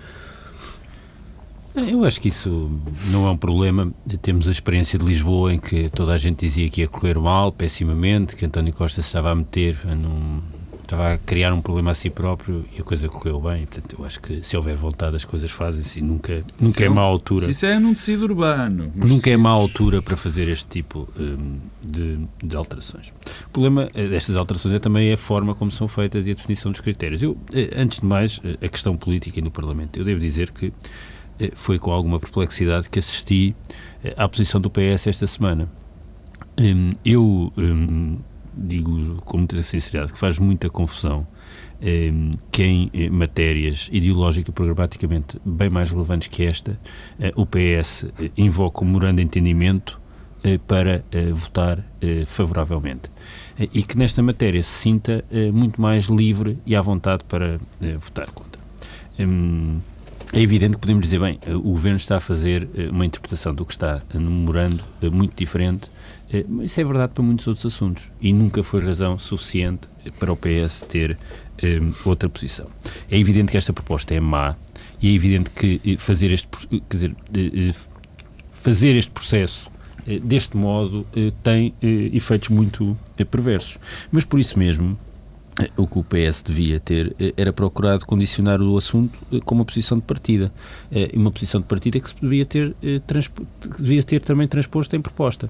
Eu 1.76 2.06
acho 2.06 2.22
que 2.22 2.28
isso 2.28 2.72
não 3.12 3.28
é 3.28 3.32
um 3.32 3.38
problema. 3.38 3.92
Temos 4.22 4.48
a 4.48 4.52
experiência 4.52 4.98
de 4.98 5.06
Lisboa 5.06 5.54
em 5.54 5.60
que 5.60 5.90
toda 5.90 6.14
a 6.14 6.18
gente 6.18 6.40
dizia 6.40 6.70
que 6.70 6.82
ia 6.82 6.88
correr 6.88 7.18
mal, 7.18 7.52
pessimamente, 7.52 8.36
que 8.36 8.46
António 8.46 8.74
Costa 8.74 9.02
se 9.02 9.08
estava 9.08 9.32
a 9.32 9.36
meter 9.36 9.78
num, 9.86 10.40
estava 10.84 11.14
a 11.14 11.18
criar 11.18 11.54
um 11.54 11.62
problema 11.62 11.92
a 11.92 11.94
si 11.94 12.10
próprio 12.10 12.66
e 12.76 12.82
a 12.82 12.84
coisa 12.84 13.08
correu 13.08 13.40
bem. 13.40 13.66
Portanto, 13.66 13.96
eu 13.98 14.06
acho 14.06 14.22
que 14.22 14.46
se 14.46 14.56
houver 14.56 14.76
vontade 14.76 15.16
as 15.16 15.26
coisas 15.26 15.50
fazem-se 15.50 16.00
e 16.00 16.02
nunca, 16.02 16.44
nunca 16.60 16.84
é 16.84 16.90
má 16.90 17.02
altura. 17.02 17.50
Isso 17.50 17.66
é 17.66 17.80
num 17.80 17.94
tecido 17.94 18.24
urbano. 18.24 18.92
Nunca 18.96 19.30
é 19.30 19.38
má 19.38 19.50
altura 19.50 20.02
para 20.02 20.16
fazer 20.16 20.48
este 20.50 20.68
tipo 20.68 21.08
um, 21.18 21.62
de, 21.82 22.28
de, 22.44 22.56
alterações. 22.56 23.14
O 23.48 23.50
problema 23.52 23.90
eh, 23.94 24.08
destas 24.08 24.36
alterações 24.36 24.76
é 24.76 24.80
também 24.80 25.12
a 25.12 25.18
forma 25.18 25.56
como 25.56 25.72
são 25.72 25.88
feitas 25.88 26.28
e 26.28 26.32
a 26.32 26.34
definição 26.34 26.72
dos 26.72 26.82
critérios. 26.82 27.24
Eu, 27.24 27.38
eh, 27.54 27.70
antes 27.76 28.00
de 28.00 28.06
mais, 28.06 28.40
eh, 28.44 28.66
a 28.66 28.68
questão 28.68 28.96
política 28.96 29.40
no 29.42 29.52
Parlamento. 29.52 29.98
Eu 29.98 30.04
devo 30.04 30.20
dizer 30.20 30.52
que 30.52 30.72
foi 31.56 31.80
com 31.80 31.92
alguma 31.92 32.20
perplexidade 32.20 32.88
que 32.90 33.00
assisti 33.00 33.56
à 34.16 34.30
posição 34.30 34.62
do 34.62 34.70
PS 34.70 35.08
esta 35.08 35.26
semana. 35.26 35.68
Hum, 36.60 36.92
eu 37.04 37.52
hum, 37.58 38.20
digo 38.56 39.22
com 39.24 39.38
muita 39.38 39.62
sinceridade, 39.62 40.14
que 40.14 40.20
faz 40.20 40.40
muita 40.40 40.70
confusão 40.70 41.28
eh, 41.86 42.12
que 42.50 42.64
em 42.64 42.90
eh, 42.94 43.10
matérias 43.10 43.90
ideológica 43.92 44.50
e 44.50 44.54
programaticamente 44.54 45.38
bem 45.44 45.70
mais 45.70 45.92
relevantes 45.92 46.30
que 46.30 46.44
esta, 46.44 46.80
eh, 47.20 47.32
o 47.36 47.46
PS 47.46 48.06
eh, 48.22 48.32
invoca 48.38 48.82
o 48.82 48.86
memorando 48.86 49.18
de 49.18 49.24
entendimento 49.24 50.02
para 50.68 51.06
votar 51.34 51.82
favoravelmente. 52.28 53.10
e 53.72 53.82
que 53.82 53.98
nesta 53.98 54.22
matéria 54.22 54.62
se 54.62 54.72
sinta 54.72 55.24
muito 55.54 55.80
mais 55.80 56.08
livre 56.08 56.58
e 56.66 56.76
à 56.76 56.82
vontade 56.82 57.24
para 57.30 57.62
votar 57.98 58.30
contra. 58.32 58.62
Hum, 59.18 59.80
é 60.34 60.42
evidente 60.42 60.74
que 60.74 60.80
podemos 60.82 61.06
dizer, 61.06 61.22
bem, 61.22 61.40
o 61.48 61.72
Governo 61.72 61.96
está 61.96 62.18
a 62.18 62.20
fazer 62.20 62.68
uma 62.92 63.06
interpretação 63.06 63.56
do 63.56 63.66
que 63.66 63.72
está 63.72 64.02
no 64.14 64.30
memorando 64.30 64.84
muito 65.14 65.34
diferente 65.34 65.90
Isso 66.64 66.82
é 66.82 66.84
verdade 66.84 67.14
para 67.14 67.24
muitos 67.24 67.48
outros 67.48 67.66
assuntos 67.66 68.12
e 68.22 68.34
nunca 68.34 68.64
foi 68.64 68.82
razão 68.82 69.20
suficiente 69.20 69.88
para 70.20 70.32
o 70.32 70.38
PS 70.38 70.82
ter 70.82 71.18
outra 72.06 72.28
posição. 72.30 72.68
É 73.10 73.18
evidente 73.18 73.52
que 73.52 73.58
esta 73.58 73.72
proposta 73.74 74.14
é 74.14 74.20
má 74.20 74.56
e 75.02 75.10
é 75.10 75.14
evidente 75.14 75.50
que 75.52 75.98
fazer 75.98 76.32
este, 76.32 76.48
quer 76.68 76.80
dizer, 76.90 77.16
fazer 78.52 78.96
este 78.96 79.12
processo 79.12 79.72
deste 80.24 80.58
modo 80.58 81.06
tem 81.44 81.74
efeitos 81.82 82.50
muito 82.50 82.98
perversos. 83.30 83.78
Mas 84.12 84.26
por 84.26 84.40
isso 84.40 84.58
mesmo 84.58 84.98
o 85.78 85.88
que 85.88 86.00
o 86.00 86.04
PS 86.04 86.42
devia 86.42 86.80
ter 86.80 87.16
eh, 87.20 87.34
era 87.38 87.54
procurado 87.54 88.06
condicionar 88.06 88.62
o 88.62 88.76
assunto 88.76 89.20
eh, 89.32 89.40
com 89.46 89.56
uma 89.56 89.66
posição 89.66 89.98
de 89.98 90.04
partida. 90.04 90.52
Eh, 90.92 91.12
uma 91.14 91.32
posição 91.32 91.62
de 91.62 91.68
partida 91.68 92.00
que 92.00 92.10
se 92.10 92.16
devia 92.20 92.46
ter, 92.46 92.76
devia 93.78 94.04
ter 94.04 94.22
também 94.22 94.48
transposto 94.48 94.96
em 94.96 95.02
proposta. 95.02 95.50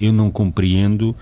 Eu 0.00 0.12
não 0.12 0.30
compreendo 0.30 1.14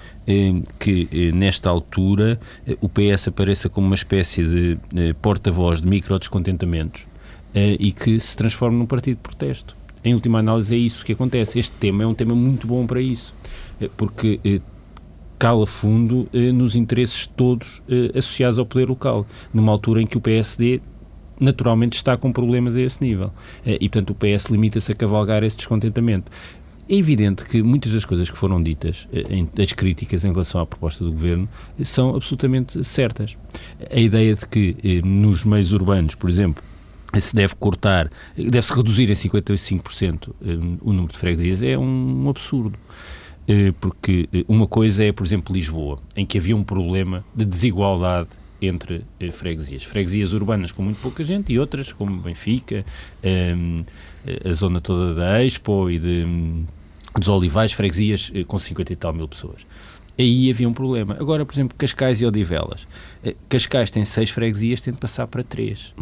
que, 0.79 1.33
nesta 1.33 1.71
altura, 1.71 2.39
o 2.81 2.89
PS 2.89 3.29
apareça 3.29 3.69
como 3.69 3.87
uma 3.87 3.95
espécie 3.95 4.45
de 4.45 4.79
porta-voz 5.23 5.81
de 5.81 5.89
micro-descontentamentos 5.89 7.07
e 7.55 7.93
que 7.93 8.19
se 8.21 8.37
transforme 8.37 8.79
num 8.79 8.87
partido 8.87 9.17
de 9.17 9.23
protesto. 9.23 9.77
Em 10.05 10.15
última 10.15 10.39
análise, 10.39 10.75
é 10.75 10.79
isso 10.79 11.05
que 11.05 11.13
acontece. 11.13 11.59
Este 11.59 11.73
tema 11.77 12.03
é 12.03 12.07
um 12.07 12.15
tema 12.15 12.35
muito 12.35 12.67
bom 12.67 12.87
para 12.87 13.01
isso, 13.01 13.35
porque 13.97 14.41
cala 15.39 15.67
fundo 15.67 16.29
eh, 16.33 16.51
nos 16.53 16.75
interesses 16.75 17.27
todos 17.27 17.81
eh, 17.89 18.11
associados 18.19 18.59
ao 18.59 18.67
poder 18.67 18.89
local, 18.89 19.27
numa 19.55 19.71
altura 19.71 20.03
em 20.03 20.07
que 20.07 20.19
o 20.19 20.21
PSD 20.21 20.81
naturalmente 21.41 21.95
está 21.95 22.17
com 22.17 22.33
problemas 22.33 22.77
a 22.77 22.83
esse 22.83 23.01
nível. 23.01 23.33
Eh, 23.65 23.79
e, 23.81 23.89
portanto, 23.89 24.11
o 24.11 24.15
PS 24.15 24.47
limita-se 24.47 24.91
a 24.91 24.95
cavalgar 24.95 25.45
esse 25.45 25.57
descontentamento. 25.57 26.31
É 26.89 26.95
evidente 26.95 27.45
que 27.45 27.63
muitas 27.63 27.93
das 27.93 28.05
coisas 28.05 28.31
que 28.31 28.39
foram 28.39 28.63
ditas, 28.63 29.07
as 29.61 29.73
críticas 29.75 30.25
em 30.25 30.33
relação 30.33 30.59
à 30.59 30.65
proposta 30.65 31.05
do 31.05 31.13
Governo, 31.13 31.47
são 31.83 32.17
absolutamente 32.17 32.83
certas. 32.83 33.37
A 33.91 34.01
ideia 34.01 34.33
de 34.33 34.49
que 34.49 35.03
nos 35.05 35.45
meios 35.45 35.75
urbanos, 35.75 36.15
por 36.15 36.31
exemplo, 36.31 36.65
se 37.19 37.37
deve 37.37 37.55
cortar, 37.57 38.11
deve-se 38.35 38.73
reduzir 38.73 39.11
em 39.11 39.13
55% 39.13 40.31
o 40.81 40.93
número 40.95 41.13
de 41.13 41.19
freguesias 41.19 41.63
é 41.63 41.77
um 41.77 42.27
absurdo. 42.31 42.79
Eh, 43.49 43.73
porque 43.81 44.29
eh, 44.31 44.45
uma 44.47 44.67
coisa 44.67 45.03
é, 45.03 45.11
por 45.11 45.27
exemplo, 45.27 45.55
Lisboa, 45.55 45.99
em 46.15 46.27
que 46.27 46.37
havia 46.37 46.55
um 46.55 46.63
problema 46.63 47.25
de 47.35 47.47
desigualdade 47.47 48.29
entre 48.61 49.05
eh, 49.19 49.33
freguesias. 49.33 49.85
Freguesias 49.85 50.35
urbanas 50.35 50.71
com 50.71 50.83
muito 50.83 51.01
pouca 51.01 51.25
gente 51.25 51.51
e 51.51 51.59
outras, 51.59 51.91
como 51.91 52.21
Benfica, 52.21 52.85
ehm, 53.23 53.81
a 54.45 54.53
zona 54.53 54.83
toda 54.83 55.15
da 55.15 55.43
Expo 55.43 55.89
e 55.89 55.99
de, 55.99 56.27
dos 57.19 57.29
Olivais, 57.29 57.73
freguesias 57.73 58.31
com 58.47 58.59
50 58.59 58.93
e 58.93 58.97
tal 58.97 59.15
mil 59.15 59.27
pessoas. 59.27 59.67
Aí 60.19 60.51
havia 60.51 60.69
um 60.69 60.75
problema. 60.75 61.17
Agora, 61.19 61.47
por 61.47 61.55
exemplo, 61.55 61.77
Cascais 61.79 62.21
e 62.21 62.27
Odivelas. 62.27 62.87
Cascais 63.49 63.91
tem 63.91 64.05
seis 64.05 64.29
freguesias, 64.29 64.81
tem 64.83 64.93
de 64.93 64.99
passar 64.99 65.27
para 65.27 65.43
três. 65.43 65.95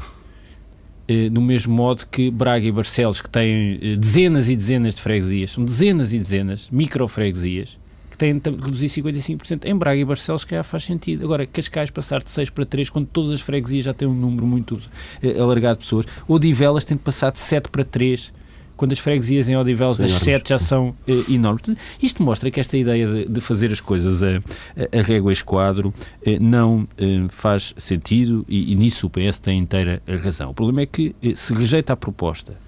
Eh, 1.08 1.28
do 1.30 1.40
mesmo 1.40 1.72
modo 1.72 2.04
que 2.06 2.30
Braga 2.30 2.66
e 2.66 2.72
Barcelos, 2.72 3.20
que 3.20 3.30
têm 3.30 3.78
eh, 3.80 3.96
dezenas 3.96 4.48
e 4.48 4.56
dezenas 4.56 4.96
de 4.96 5.02
freguesias, 5.02 5.52
são 5.52 5.64
dezenas 5.64 6.12
e 6.12 6.18
dezenas, 6.18 6.68
micro-freguesias, 6.68 7.78
que 8.10 8.18
têm 8.18 8.36
de 8.36 8.50
reduzir 8.50 8.88
55%. 8.88 9.66
Em 9.66 9.76
Braga 9.76 10.00
e 10.00 10.04
Barcelos, 10.04 10.44
que 10.44 10.56
já 10.56 10.64
faz 10.64 10.82
sentido. 10.82 11.24
Agora, 11.24 11.46
Cascais 11.46 11.90
passar 11.90 12.22
de 12.24 12.30
6 12.30 12.50
para 12.50 12.66
3, 12.66 12.90
quando 12.90 13.06
todas 13.06 13.30
as 13.30 13.40
freguesias 13.40 13.84
já 13.84 13.94
têm 13.94 14.08
um 14.08 14.14
número 14.14 14.46
muito 14.46 14.74
uh, 14.74 15.42
alargado 15.42 15.78
de 15.78 15.84
pessoas, 15.84 16.06
ou 16.26 16.40
de 16.40 16.52
Velas 16.52 16.84
tem 16.84 16.96
de 16.96 17.02
passar 17.04 17.30
de 17.30 17.38
7 17.38 17.68
para 17.70 17.84
3 17.84 18.32
quando 18.76 18.92
as 18.92 18.98
freguesias 18.98 19.48
em 19.48 19.56
Odivelos, 19.56 20.00
as 20.00 20.12
sete 20.12 20.50
já 20.50 20.58
são 20.58 20.94
uh, 21.08 21.32
enormes. 21.32 21.76
Isto 22.02 22.22
mostra 22.22 22.50
que 22.50 22.60
esta 22.60 22.76
ideia 22.76 23.06
de, 23.06 23.24
de 23.26 23.40
fazer 23.40 23.72
as 23.72 23.80
coisas 23.80 24.22
a, 24.22 24.36
a, 24.36 24.98
a 24.98 25.02
régua 25.02 25.32
esquadro 25.32 25.88
uh, 25.88 26.30
não 26.40 26.80
uh, 26.80 27.28
faz 27.28 27.74
sentido 27.76 28.44
e, 28.48 28.72
e, 28.72 28.74
nisso 28.74 29.06
o 29.06 29.10
PS 29.10 29.38
tem 29.38 29.58
inteira 29.58 30.02
razão. 30.22 30.50
O 30.50 30.54
problema 30.54 30.82
é 30.82 30.86
que 30.86 31.14
se 31.34 31.54
rejeita 31.54 31.92
a 31.92 31.96
proposta 31.96 32.65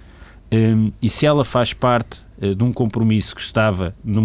um, 0.50 0.90
e 1.02 1.08
se 1.08 1.26
ela 1.26 1.44
faz 1.44 1.74
parte 1.74 2.26
uh, 2.42 2.54
de 2.54 2.64
um 2.64 2.72
compromisso 2.72 3.36
que 3.36 3.42
estava 3.42 3.94
no 4.02 4.22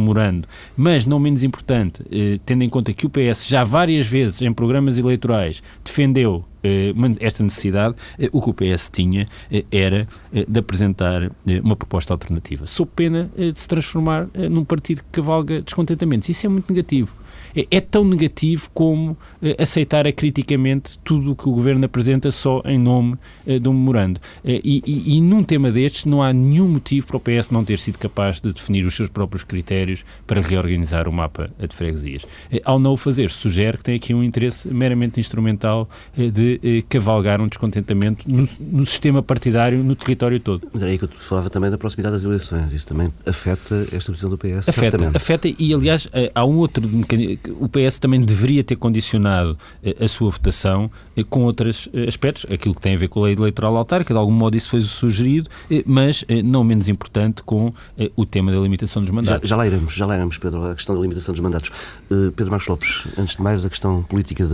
mas 0.75 1.05
não 1.05 1.19
menos 1.19 1.43
importante, 1.43 2.01
uh, 2.01 2.39
tendo 2.45 2.63
em 2.63 2.69
conta 2.69 2.93
que 2.93 3.05
o 3.05 3.09
PS 3.09 3.47
já 3.47 3.63
várias 3.63 4.07
vezes 4.07 4.41
em 4.41 4.53
programas 4.53 4.97
eleitorais 4.97 5.61
defendeu 5.83 6.45
uh, 6.63 7.15
esta 7.19 7.43
necessidade, 7.43 7.95
o 8.31 8.41
que 8.41 8.49
o 8.49 8.53
PS 8.53 8.89
tinha 8.89 9.27
era 9.71 10.07
de 10.47 10.59
apresentar 10.59 11.29
uma 11.63 11.75
proposta 11.75 12.13
alternativa, 12.13 12.65
sob 12.67 12.89
pena 12.95 13.29
de 13.35 13.59
se 13.59 13.67
transformar 13.67 14.27
num 14.49 14.63
partido 14.63 14.99
que 14.99 15.09
cavalga 15.11 15.61
descontentamentos. 15.61 16.29
Isso 16.29 16.45
é 16.45 16.49
muito 16.49 16.71
negativo 16.71 17.15
é, 17.55 17.67
é 17.69 17.81
tão 17.81 18.03
negativo 18.03 18.69
como 18.73 19.17
eh, 19.41 19.55
aceitar 19.59 20.11
criticamente 20.13 20.97
tudo 20.99 21.31
o 21.31 21.35
que 21.35 21.47
o 21.47 21.51
Governo 21.51 21.85
apresenta 21.85 22.31
só 22.31 22.61
em 22.65 22.77
nome 22.77 23.15
eh, 23.45 23.59
de 23.59 23.69
um 23.69 23.73
memorando. 23.73 24.19
Eh, 24.43 24.61
e, 24.63 24.83
e, 24.85 25.17
e, 25.17 25.21
num 25.21 25.43
tema 25.43 25.71
destes 25.71 26.05
não 26.05 26.21
há 26.21 26.33
nenhum 26.33 26.67
motivo 26.67 27.07
para 27.07 27.17
o 27.17 27.19
PS 27.19 27.49
não 27.49 27.63
ter 27.63 27.77
sido 27.77 27.97
capaz 27.97 28.41
de 28.41 28.53
definir 28.53 28.85
os 28.85 28.95
seus 28.95 29.09
próprios 29.09 29.43
critérios 29.43 30.03
para 30.25 30.41
reorganizar 30.41 31.07
o 31.07 31.13
mapa 31.13 31.49
de 31.59 31.75
freguesias. 31.75 32.25
Ao 32.63 32.79
não 32.79 32.93
o 32.93 32.97
fazer, 32.97 33.29
sugere 33.29 33.77
que 33.77 33.83
tem 33.83 33.95
aqui 33.95 34.13
um 34.13 34.23
interesse 34.23 34.67
meramente 34.67 35.19
instrumental 35.19 35.87
de 36.15 36.83
cavalgar 36.89 37.41
um 37.41 37.47
descontentamento 37.47 38.29
no, 38.29 38.47
no 38.59 38.85
sistema 38.85 39.21
partidário, 39.21 39.83
no 39.83 39.95
território 39.95 40.39
todo. 40.39 40.67
Mas 40.73 40.81
era 40.81 40.91
aí 40.91 40.97
que 40.97 41.05
eu 41.05 41.09
falava 41.09 41.49
também 41.49 41.69
da 41.69 41.77
proximidade 41.77 42.13
das 42.13 42.23
eleições. 42.23 42.73
Isso 42.73 42.87
também 42.87 43.11
afeta 43.25 43.87
esta 43.91 44.11
posição 44.11 44.29
do 44.29 44.37
PS? 44.37 44.69
Afeta, 44.69 44.71
certamente. 44.71 45.17
afeta 45.17 45.47
e, 45.47 45.73
aliás, 45.73 46.07
há 46.33 46.45
um 46.45 46.57
outro 46.57 46.87
mecanismo 46.87 47.42
o 47.51 47.67
PS 47.67 47.99
também 47.99 48.21
deveria 48.21 48.63
ter 48.63 48.75
condicionado 48.75 49.57
eh, 49.83 49.95
a 50.03 50.07
sua 50.07 50.29
votação 50.29 50.89
eh, 51.15 51.23
com 51.23 51.43
outros 51.43 51.89
eh, 51.93 52.07
aspectos, 52.07 52.45
aquilo 52.51 52.75
que 52.75 52.81
tem 52.81 52.95
a 52.95 52.97
ver 52.97 53.07
com 53.07 53.21
a 53.21 53.25
lei 53.25 53.33
eleitoral 53.33 53.75
autárquica, 53.77 54.13
de 54.13 54.17
algum 54.17 54.31
modo 54.31 54.55
isso 54.55 54.69
foi 54.69 54.81
sugerido, 54.81 55.49
mas 55.85 56.25
não 56.43 56.63
menos 56.63 56.87
importante 56.87 57.43
com 57.43 57.73
o 58.15 58.25
tema 58.25 58.51
da 58.51 58.59
limitação 58.59 59.01
dos 59.01 59.11
mandatos. 59.11 59.47
Já, 59.49 59.55
já 59.55 59.57
lá 59.57 59.67
iremos, 59.67 59.93
já 59.93 60.05
lá 60.05 60.15
iremos, 60.15 60.37
Pedro, 60.37 60.65
a 60.65 60.75
questão 60.75 60.95
da 60.95 61.01
limitação 61.01 61.33
dos 61.33 61.41
mandatos. 61.41 61.71
Pedro 62.09 62.51
Marcos 62.51 62.67
Lopes, 62.67 63.07
antes 63.17 63.35
de 63.35 63.41
mais, 63.41 63.65
a 63.65 63.69
questão 63.69 64.03
política 64.03 64.45
de, 64.45 64.53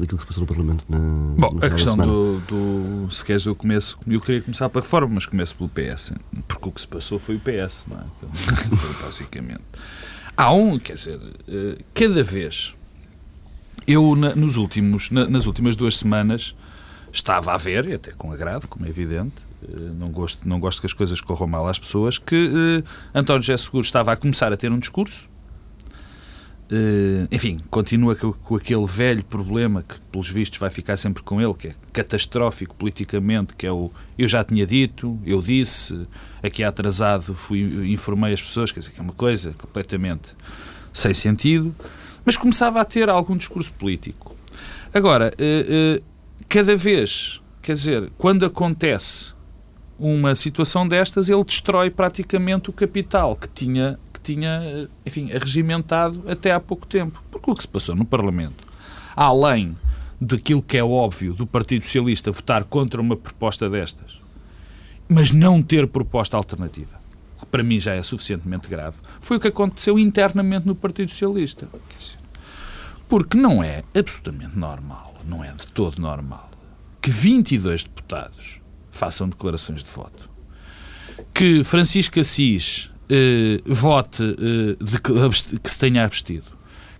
daquilo 0.00 0.18
que 0.18 0.20
se 0.20 0.26
passou 0.26 0.40
no 0.42 0.46
Parlamento 0.46 0.84
na 0.88 0.98
Bom, 0.98 1.58
a 1.60 1.70
questão 1.70 1.96
do, 1.96 2.40
do, 2.40 3.12
se 3.12 3.24
queres 3.24 3.46
eu 3.46 3.54
começo, 3.54 3.98
eu 4.06 4.20
queria 4.20 4.42
começar 4.42 4.68
pela 4.68 4.82
reforma, 4.82 5.14
mas 5.14 5.26
começo 5.26 5.56
pelo 5.56 5.68
PS, 5.68 6.12
porque 6.46 6.68
o 6.68 6.72
que 6.72 6.80
se 6.80 6.88
passou 6.88 7.18
foi 7.18 7.36
o 7.36 7.40
PS, 7.40 7.86
não 7.88 7.96
é? 7.96 8.04
foi 8.76 9.04
basicamente. 9.04 9.62
Há 10.40 10.54
um, 10.54 10.78
quer 10.78 10.94
dizer, 10.94 11.20
eh, 11.48 11.76
cada 11.92 12.22
vez. 12.22 12.74
Eu, 13.86 14.16
nos 14.16 14.56
últimos, 14.56 15.10
nas 15.10 15.44
últimas 15.44 15.76
duas 15.76 15.98
semanas, 15.98 16.56
estava 17.12 17.52
a 17.52 17.58
ver, 17.58 17.86
e 17.86 17.92
até 17.92 18.12
com 18.12 18.32
agrado, 18.32 18.66
como 18.66 18.86
é 18.86 18.88
evidente, 18.88 19.34
eh, 19.62 19.92
não 19.98 20.08
gosto, 20.08 20.48
não 20.48 20.58
gosto 20.58 20.80
que 20.80 20.86
as 20.86 20.94
coisas 20.94 21.20
corram 21.20 21.46
mal 21.46 21.68
às 21.68 21.78
pessoas, 21.78 22.16
que 22.16 22.46
uh, 22.46 22.84
António 23.14 23.42
José 23.42 23.54
Seguro 23.58 23.84
estava 23.84 24.12
a 24.12 24.16
começar 24.16 24.50
a 24.50 24.56
ter 24.56 24.72
um 24.72 24.78
discurso 24.78 25.28
enfim, 27.30 27.58
continua 27.68 28.14
com, 28.14 28.54
aquele 28.54 28.86
velho 28.86 29.24
problema 29.24 29.82
que, 29.82 30.00
pelos 30.12 30.30
vistos, 30.30 30.58
vai 30.58 30.70
ficar 30.70 30.96
sempre 30.96 31.22
com 31.22 31.40
ele, 31.40 31.54
que 31.54 31.68
é 31.68 31.74
catastrófico 31.92 32.74
politicamente, 32.76 33.56
que 33.56 33.66
é 33.66 33.72
o 33.72 33.90
eu 34.16 34.28
já 34.28 34.44
tinha 34.44 34.66
dito, 34.66 35.18
eu 35.24 35.40
disse, 35.40 36.06
aqui 36.42 36.62
atrasado 36.62 37.34
fui, 37.34 37.90
informei 37.90 38.34
as 38.34 38.42
pessoas, 38.42 38.70
quer 38.70 38.80
dizer, 38.80 38.92
que 38.92 39.00
é 39.00 39.02
uma 39.02 39.14
coisa 39.14 39.52
completamente 39.54 40.36
sem 40.92 41.14
sentido, 41.14 41.74
mas 42.24 42.36
começava 42.36 42.80
a 42.80 42.84
ter 42.84 43.08
algum 43.08 43.36
discurso 43.36 43.72
político. 43.72 44.36
Agora, 44.92 45.32
uh, 45.38 45.98
uh, 45.98 46.04
cada 46.48 46.76
vez, 46.76 47.40
quer 47.62 47.74
dizer, 47.74 48.10
quando 48.18 48.44
acontece 48.44 49.32
uma 49.98 50.34
situação 50.34 50.86
destas, 50.86 51.28
ele 51.28 51.44
destrói 51.44 51.90
praticamente 51.90 52.70
o 52.70 52.72
capital 52.72 53.36
que 53.36 53.48
tinha 53.48 53.98
que 54.22 54.34
tinha, 54.34 54.88
enfim, 55.04 55.26
regimentado 55.26 56.22
até 56.28 56.52
há 56.52 56.60
pouco 56.60 56.86
tempo. 56.86 57.22
Porque 57.30 57.50
o 57.50 57.54
que 57.54 57.62
se 57.62 57.68
passou 57.68 57.94
no 57.94 58.04
Parlamento, 58.04 58.66
além 59.16 59.74
daquilo 60.20 60.62
que 60.62 60.76
é 60.76 60.84
óbvio 60.84 61.32
do 61.32 61.46
Partido 61.46 61.82
Socialista 61.82 62.30
votar 62.30 62.64
contra 62.64 63.00
uma 63.00 63.16
proposta 63.16 63.68
destas, 63.68 64.20
mas 65.08 65.32
não 65.32 65.62
ter 65.62 65.86
proposta 65.88 66.36
alternativa, 66.36 67.00
que 67.38 67.46
para 67.46 67.62
mim 67.62 67.80
já 67.80 67.94
é 67.94 68.02
suficientemente 68.02 68.68
grave, 68.68 68.98
foi 69.20 69.38
o 69.38 69.40
que 69.40 69.48
aconteceu 69.48 69.98
internamente 69.98 70.66
no 70.66 70.74
Partido 70.74 71.10
Socialista. 71.10 71.68
Porque 73.08 73.36
não 73.36 73.62
é 73.62 73.82
absolutamente 73.94 74.56
normal, 74.56 75.14
não 75.26 75.42
é 75.42 75.52
de 75.52 75.66
todo 75.68 76.00
normal, 76.00 76.50
que 77.00 77.10
22 77.10 77.84
deputados 77.84 78.60
façam 78.90 79.28
declarações 79.28 79.82
de 79.82 79.90
voto. 79.90 80.28
Que 81.34 81.64
Francisco 81.64 82.20
Assis 82.20 82.89
eh, 83.10 83.60
vote 83.66 84.22
eh, 84.22 84.76
de 84.82 85.00
que, 85.00 85.12
que, 85.58 85.70
se 85.70 85.78
tenha 85.78 86.04
abstido. 86.04 86.46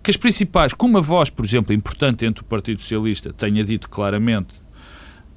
Que 0.03 0.11
as 0.11 0.17
principais, 0.17 0.73
como 0.73 0.97
a 0.97 1.01
voz, 1.01 1.29
por 1.29 1.45
exemplo, 1.45 1.73
importante 1.73 2.25
entre 2.25 2.41
o 2.41 2.45
Partido 2.45 2.81
Socialista, 2.81 3.31
tenha 3.31 3.63
dito 3.63 3.89
claramente 3.89 4.53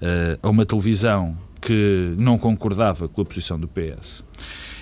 uh, 0.00 0.38
a 0.42 0.48
uma 0.48 0.64
televisão 0.64 1.36
que 1.60 2.14
não 2.18 2.38
concordava 2.38 3.06
com 3.06 3.20
a 3.22 3.24
posição 3.24 3.60
do 3.60 3.68
PS. 3.68 4.24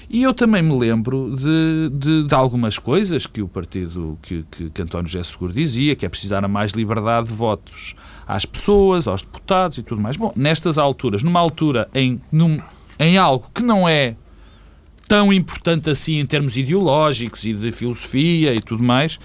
E 0.08 0.22
eu 0.22 0.32
também 0.32 0.62
me 0.62 0.78
lembro 0.78 1.34
de, 1.34 1.90
de, 1.92 2.26
de 2.26 2.34
algumas 2.34 2.78
coisas 2.78 3.26
que 3.26 3.42
o 3.42 3.48
partido, 3.48 4.18
que, 4.22 4.44
que, 4.50 4.70
que 4.70 4.82
António 4.82 5.08
José 5.08 5.24
Seguro 5.24 5.52
dizia, 5.52 5.96
que 5.96 6.06
é 6.06 6.08
preciso 6.08 6.32
dar 6.32 6.46
mais 6.46 6.72
liberdade 6.72 7.28
de 7.28 7.34
votos 7.34 7.94
às 8.26 8.44
pessoas, 8.44 9.08
aos 9.08 9.22
deputados 9.22 9.78
e 9.78 9.82
tudo 9.82 10.00
mais. 10.00 10.16
Bom, 10.16 10.32
nestas 10.36 10.78
alturas, 10.78 11.22
numa 11.22 11.40
altura 11.40 11.88
em, 11.94 12.20
num, 12.30 12.60
em 12.98 13.16
algo 13.16 13.50
que 13.54 13.62
não 13.62 13.88
é 13.88 14.14
tão 15.12 15.30
importante 15.30 15.90
assim 15.90 16.20
em 16.20 16.24
termos 16.24 16.56
ideológicos 16.56 17.44
e 17.44 17.52
de 17.52 17.70
filosofia 17.70 18.54
e 18.54 18.62
tudo 18.62 18.82
mais, 18.82 19.20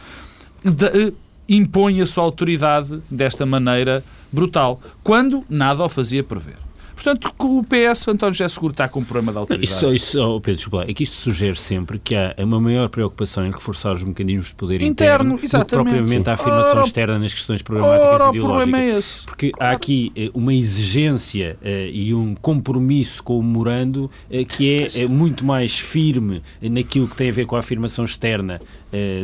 de, 0.61 0.85
eh, 0.85 1.13
impõe 1.47 2.01
a 2.01 2.05
sua 2.05 2.25
autoridade 2.25 2.99
desta 3.09 3.45
maneira 3.45 4.03
brutal, 4.29 4.81
quando 5.01 5.45
nada 5.47 5.81
o 5.81 5.87
fazia 5.87 6.21
prever. 6.21 6.66
Portanto, 6.97 7.31
o 7.37 7.63
PS, 7.63 8.07
António 8.07 8.33
José 8.33 8.47
Seguro, 8.47 8.71
está 8.71 8.89
com 8.89 9.01
um 9.01 9.03
problema 9.03 9.31
de 9.31 9.37
autoridade. 9.37 9.71
Isso, 9.71 9.93
isso 9.93 10.19
oh 10.19 10.41
Pedro, 10.41 10.57
desculpa, 10.57 10.85
é 10.89 10.93
que 10.95 11.03
isto 11.03 11.15
sugere 11.15 11.55
sempre 11.55 11.99
que 11.99 12.15
há 12.15 12.33
uma 12.39 12.59
maior 12.59 12.89
preocupação 12.89 13.45
em 13.45 13.51
reforçar 13.51 13.93
os 13.93 14.03
mecanismos 14.03 14.47
de 14.47 14.55
poder 14.55 14.81
interno, 14.81 15.35
interno 15.35 15.39
exatamente. 15.43 15.69
do 15.69 15.77
que 15.77 15.83
propriamente 15.83 16.29
a 16.31 16.33
afirmação 16.33 16.77
ora, 16.77 16.85
externa 16.85 17.19
nas 17.19 17.33
questões 17.35 17.61
programáticas 17.61 18.21
ora, 18.21 18.29
ideológicas. 18.35 18.79
É 18.81 18.97
esse. 18.97 19.25
Porque 19.25 19.51
há 19.59 19.71
aqui 19.71 20.11
eh, 20.15 20.31
uma 20.33 20.53
exigência 20.53 21.55
uh, 21.61 21.67
e 21.93 22.15
um 22.15 22.33
compromisso 22.33 23.21
com 23.21 23.37
o 23.37 23.43
morando 23.43 24.09
uh, 24.31 24.45
que 24.47 24.89
é 24.97 25.05
uh, 25.05 25.09
muito 25.09 25.45
mais 25.45 25.77
firme 25.77 26.41
naquilo 26.59 27.07
que 27.07 27.15
tem 27.15 27.29
a 27.29 27.33
ver 27.33 27.45
com 27.45 27.55
a 27.55 27.59
afirmação 27.59 28.05
externa 28.05 28.59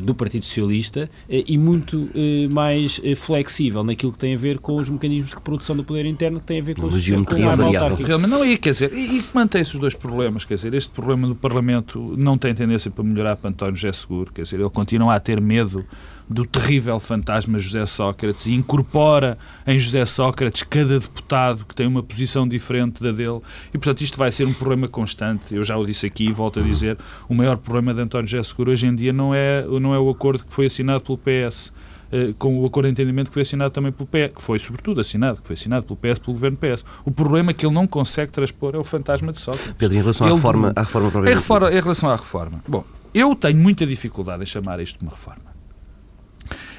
do 0.04 0.14
Partido 0.14 0.46
Socialista 0.46 1.10
e 1.30 1.58
muito 1.58 2.10
mais 2.50 3.02
flexível 3.16 3.84
naquilo 3.84 4.12
que 4.12 4.18
tem 4.18 4.34
a 4.34 4.38
ver 4.38 4.60
com 4.60 4.76
os 4.76 4.90
mecanismos 4.90 5.30
de 5.30 5.36
reprodução 5.36 5.76
do 5.76 5.84
poder 5.84 6.06
interno 6.06 6.40
que 6.40 6.46
tem 6.46 6.60
a 6.60 6.64
ver 6.64 6.76
com, 6.76 6.88
os, 6.88 7.10
com 7.10 7.24
variável. 7.24 8.18
não, 8.18 8.46
e, 8.46 8.58
quer 8.58 8.72
dizer, 8.72 8.94
e, 8.94 9.20
e 9.20 9.24
mantém-se 9.34 9.74
os 9.74 9.80
dois 9.80 9.96
problemas, 9.96 10.46
quer 10.46 10.56
dizer, 10.56 10.74
este 10.74 10.92
problema 10.92 11.28
do 11.28 11.36
Parlamento 11.36 12.14
não 12.18 12.38
tem 12.38 12.54
tendência 12.54 12.92
para 12.92 13.04
melhorar 13.04 13.38
para 13.38 13.50
António 13.50 13.76
José 13.76 13.92
Seguro, 13.92 14.32
quer 14.32 14.44
dizer, 14.44 14.60
ele 14.60 14.70
continua 14.70 15.16
a 15.16 15.20
ter 15.20 15.40
medo 15.42 15.86
do 16.34 16.46
terrível 16.46 17.00
fantasma 17.00 17.60
José 17.60 17.86
Sócrates 17.86 18.48
e 18.48 18.54
incorpora 18.54 19.38
em 19.66 19.78
José 19.78 20.06
Sócrates 20.06 20.64
cada 20.64 21.00
deputado 21.00 21.64
que 21.66 21.76
tem 21.76 21.88
uma 21.88 22.02
posição 22.02 22.48
diferente 22.48 23.02
da 23.04 23.12
dele 23.12 23.40
e, 23.70 23.78
portanto, 23.78 24.02
isto 24.02 24.18
vai 24.18 24.32
ser 24.32 24.46
um 24.46 24.54
problema 24.54 24.88
constante. 24.88 25.54
Eu 25.54 25.64
já 25.64 25.78
o 25.78 25.86
disse 25.86 26.06
aqui 26.06 26.26
e 26.26 26.32
volto 26.32 26.60
a 26.60 26.64
dizer, 26.64 26.98
o 27.30 27.34
maior 27.34 27.58
problema 27.58 27.94
de 27.94 28.02
António 28.02 28.28
José 28.28 28.44
Seguro 28.44 28.72
hoje 28.72 28.88
em 28.88 28.96
dia 28.96 29.14
não 29.14 29.34
é, 29.34 29.64
não 29.80 29.94
é 29.94 30.00
o 30.00 30.10
acordo 30.10 30.44
que 30.44 30.54
foi 30.54 30.66
assinado 30.66 31.02
pelo 31.02 31.18
PS 31.18 31.72
eh, 32.14 32.34
com 32.38 32.60
o 32.60 32.66
acordo 32.66 32.86
de 32.86 32.92
entendimento 32.92 33.30
que 33.30 33.34
foi 33.34 33.42
assinado 33.42 33.72
também 33.72 33.92
pelo 33.92 34.08
PS, 34.08 34.36
que 34.36 34.42
foi 34.42 34.60
sobretudo 34.60 35.02
assinado, 35.02 35.42
que 35.42 35.48
foi 35.48 35.56
assinado 35.56 35.84
pelo 35.86 35.98
PS, 35.98 36.20
pelo 36.20 36.34
governo 36.34 36.58
PS. 36.58 36.86
O 37.04 37.12
problema 37.12 37.50
é 37.50 37.54
que 37.56 37.66
ele 37.66 37.74
não 37.74 37.88
consegue 37.88 38.32
transpor 38.32 38.76
é 38.76 38.78
o 38.78 38.84
fantasma 38.84 39.32
de 39.32 39.40
Sócrates. 39.40 39.74
Pedro, 39.78 39.98
em 39.98 40.02
relação 40.02 40.28
ele, 40.28 40.34
à 40.34 40.36
reforma, 40.36 40.74
à 40.76 40.82
reforma 40.82 41.30
em, 41.30 41.34
reforma, 41.34 41.72
em 41.72 41.82
relação 41.82 42.10
à 42.10 42.16
reforma, 42.16 42.64
bom, 42.68 42.84
eu 43.16 43.36
tenho 43.36 43.58
muita 43.58 43.86
dificuldade 43.86 44.44
em 44.44 44.46
chamar 44.46 44.80
isto 44.80 45.00
de 45.00 45.06
uma 45.06 45.12
reforma. 45.12 45.53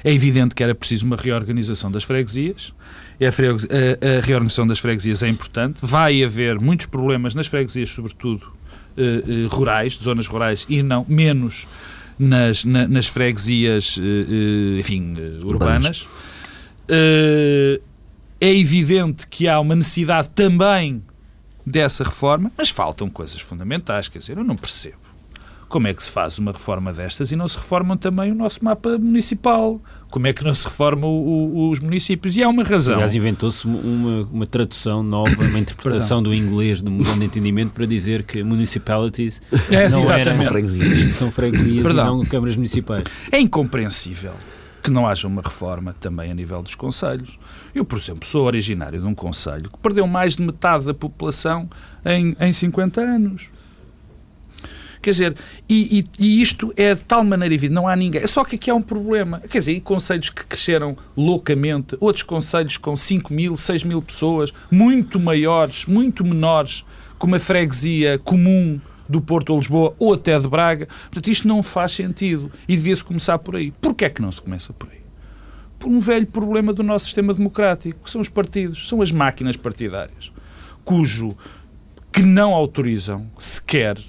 É 0.05 0.13
evidente 0.13 0.53
que 0.53 0.63
era 0.63 0.75
preciso 0.75 1.03
uma 1.03 1.15
reorganização 1.15 1.89
das 1.89 2.03
freguesias. 2.03 2.71
A, 3.19 3.25
a, 3.25 4.17
a, 4.17 4.21
reorganização 4.21 4.67
das 4.67 4.77
freguesias 4.77 5.23
é 5.23 5.27
importante. 5.27 5.79
Vai 5.81 6.23
haver 6.23 6.59
muitos 6.61 6.85
problemas 6.85 7.33
nas 7.33 7.47
freguesias, 7.47 7.89
sobretudo 7.89 8.45
eh, 8.95 9.23
eh, 9.27 9.47
rurais, 9.49 9.95
zonas 9.95 10.27
rurais, 10.27 10.67
e 10.69 10.83
não 10.83 11.03
menos 11.09 11.67
nas, 12.19 12.63
na, 12.65 12.87
nas 12.87 13.07
freguesias, 13.07 13.97
uh, 13.97 14.79
enfim, 14.79 15.15
uh, 15.15 15.47
urbanas. 15.47 16.03
Uh, 16.83 17.81
é 18.39 18.55
evidente 18.55 19.25
que 19.25 19.47
há 19.47 19.59
uma 19.59 19.75
necessidade 19.75 20.29
também 20.35 21.03
dessa 21.65 22.03
reforma, 22.03 22.51
mas 22.55 22.69
faltam 22.69 23.09
coisas 23.09 23.41
fundamentais. 23.41 24.07
Quer 24.07 24.19
dizer, 24.19 24.37
eu 24.37 24.43
não 24.43 24.55
percebo 24.55 25.04
como 25.67 25.87
é 25.87 25.93
que 25.93 26.03
se 26.03 26.11
faz 26.11 26.37
uma 26.37 26.51
reforma 26.51 26.93
destas 26.93 27.31
e 27.31 27.35
não 27.35 27.47
se 27.47 27.57
reformam 27.57 27.97
também 27.97 28.31
o 28.31 28.35
nosso 28.35 28.63
mapa 28.63 28.97
municipal? 28.97 29.81
Como 30.09 30.27
é 30.27 30.33
que 30.33 30.43
não 30.43 30.53
se 30.53 30.65
reformam 30.65 31.69
os 31.69 31.79
municípios? 31.79 32.37
E 32.37 32.43
há 32.43 32.47
uma 32.47 32.63
razão. 32.63 32.95
Aliás, 32.95 33.15
inventou-se 33.15 33.65
uma, 33.65 34.23
uma 34.31 34.45
tradução 34.45 35.03
nova, 35.03 35.43
uma 35.43 35.59
interpretação 35.59 36.21
do 36.21 36.33
inglês 36.33 36.81
do 36.81 36.89
mudando 36.89 37.19
de 37.19 37.25
entendimento 37.25 37.71
para 37.71 37.85
dizer 37.85 38.23
que 38.23 38.43
municipalities 38.43 39.41
é, 39.69 39.89
não 39.89 39.99
exatamente. 39.99 40.29
Eram 40.29 40.47
freguesias, 40.47 41.15
são 41.15 41.31
freguesias 41.31 41.83
Perdão. 41.83 42.05
e 42.05 42.17
não 42.19 42.25
câmaras 42.25 42.55
municipais. 42.55 43.03
É 43.31 43.39
incompreensível 43.39 44.33
que 44.85 44.91
não 44.91 45.07
haja 45.07 45.27
uma 45.27 45.41
reforma 45.41 45.95
também 45.99 46.31
a 46.31 46.35
nível 46.35 46.61
dos 46.61 46.75
conselhos. 46.75 47.39
Eu, 47.73 47.83
por 47.83 47.97
exemplo, 47.97 48.23
sou 48.23 48.45
originário 48.45 49.01
de 49.01 49.07
um 49.07 49.15
conselho 49.15 49.69
que 49.71 49.79
perdeu 49.79 50.05
mais 50.05 50.35
de 50.35 50.43
metade 50.43 50.85
da 50.85 50.93
população 50.93 51.67
em, 52.05 52.37
em 52.39 52.53
50 52.53 53.01
anos. 53.01 53.49
Quer 55.05 55.11
dizer, 55.11 55.35
e, 55.69 55.99
e, 55.99 56.25
e, 56.25 56.41
isto 56.41 56.73
é 56.75 56.95
de 56.95 57.03
tal 57.03 57.23
maneira 57.23 57.53
evidente, 57.53 57.75
não 57.75 57.87
há 57.87 57.95
ninguém. 57.95 58.23
É 58.23 58.25
só 58.25 58.43
que 58.43 58.55
aqui 58.55 58.71
há 58.71 58.73
um 58.73 58.81
problema. 58.81 59.39
Quer 59.39 59.59
dizer, 59.59 59.79
conselhos 59.81 60.31
que 60.31 60.43
cresceram 60.43 60.97
loucamente, 61.15 61.95
outros 61.99 62.23
conselhos 62.23 62.75
com 62.75 62.95
5 62.95 63.31
mil, 63.31 63.55
6 63.55 63.83
mil 63.83 64.01
pessoas, 64.01 64.51
muito 64.71 65.19
maiores, 65.19 65.85
muito 65.85 66.25
menores, 66.25 66.83
como 67.19 67.35
a 67.35 67.39
freguesia 67.39 68.17
comum 68.17 68.81
do 69.07 69.21
Porto 69.21 69.51
ou 69.51 69.59
Lisboa 69.59 69.93
ou 69.99 70.15
até 70.15 70.39
de 70.39 70.47
Braga. 70.47 70.87
Portanto, 70.87 71.27
isto 71.27 71.47
não 71.47 71.61
faz 71.61 71.91
sentido 71.91 72.51
e 72.67 72.75
devia-se 72.75 73.03
começar 73.03 73.37
por 73.37 73.55
aí. 73.55 73.69
Porquê 73.79 74.05
é 74.05 74.09
que 74.09 74.23
não 74.23 74.31
se 74.31 74.41
começa 74.41 74.73
por 74.73 74.89
aí? 74.89 75.01
Por 75.77 75.87
um 75.87 75.99
velho 75.99 76.25
problema 76.25 76.73
do 76.73 76.81
nosso 76.81 77.05
sistema 77.05 77.31
democrático, 77.31 78.05
que 78.05 78.09
são 78.09 78.21
os 78.21 78.29
partidos, 78.29 78.89
são 78.89 79.03
as 79.03 79.11
máquinas 79.11 79.55
partidárias, 79.55 80.31
cujo 80.83 81.37
que 82.11 82.23
não 82.23 82.55
autorizam 82.55 83.29
sequer 83.37 83.99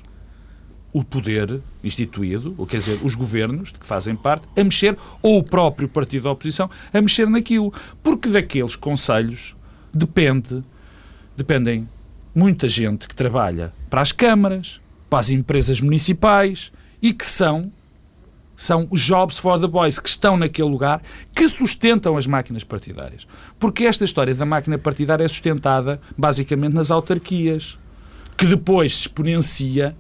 o 0.97 1.05
poder 1.05 1.61
instituído, 1.85 2.55
ou 2.57 2.67
quer 2.67 2.79
dizer, 2.79 2.99
os 3.03 3.15
governos 3.15 3.71
de 3.71 3.79
que 3.79 3.85
fazem 3.85 4.17
parte, 4.17 4.49
a 4.57 4.65
mexer, 4.65 4.97
ou 5.23 5.41
o 5.41 5.43
próprio 5.43 5.87
partido 5.87 6.23
da 6.23 6.31
oposição, 6.31 6.71
a 6.91 7.03
mexer 7.03 7.29
naquilo. 7.29 7.71
Porque 8.03 8.31
daqueles 8.31 8.77
conselhos 8.77 9.55
depende, 9.93 10.65
dependem 11.37 11.87
muita 12.35 12.67
gente 12.67 13.07
que 13.07 13.15
trabalha 13.15 13.75
para 13.91 14.01
as 14.01 14.11
câmaras, 14.11 14.81
para 15.11 15.19
as 15.19 15.29
empresas 15.29 15.83
municipais 15.83 16.73
e 17.03 17.13
que 17.13 17.27
são 17.27 17.71
são 18.57 18.89
jobs 18.91 19.37
for 19.37 19.61
the 19.61 19.67
boys 19.67 19.99
que 19.99 20.09
estão 20.09 20.35
naquele 20.35 20.71
lugar 20.71 21.03
que 21.35 21.47
sustentam 21.47 22.17
as 22.17 22.27
máquinas 22.27 22.65
partidárias. 22.65 23.27
Porque 23.59 23.85
esta 23.85 24.03
história 24.03 24.35
da 24.35 24.47
máquina 24.47 24.79
partidária 24.79 25.25
é 25.25 25.29
sustentada 25.29 26.01
basicamente 26.17 26.73
nas 26.73 26.91
autarquias, 26.91 27.77
que 28.35 28.47
depois 28.47 28.95
se 28.95 29.01
exponencia 29.03 29.95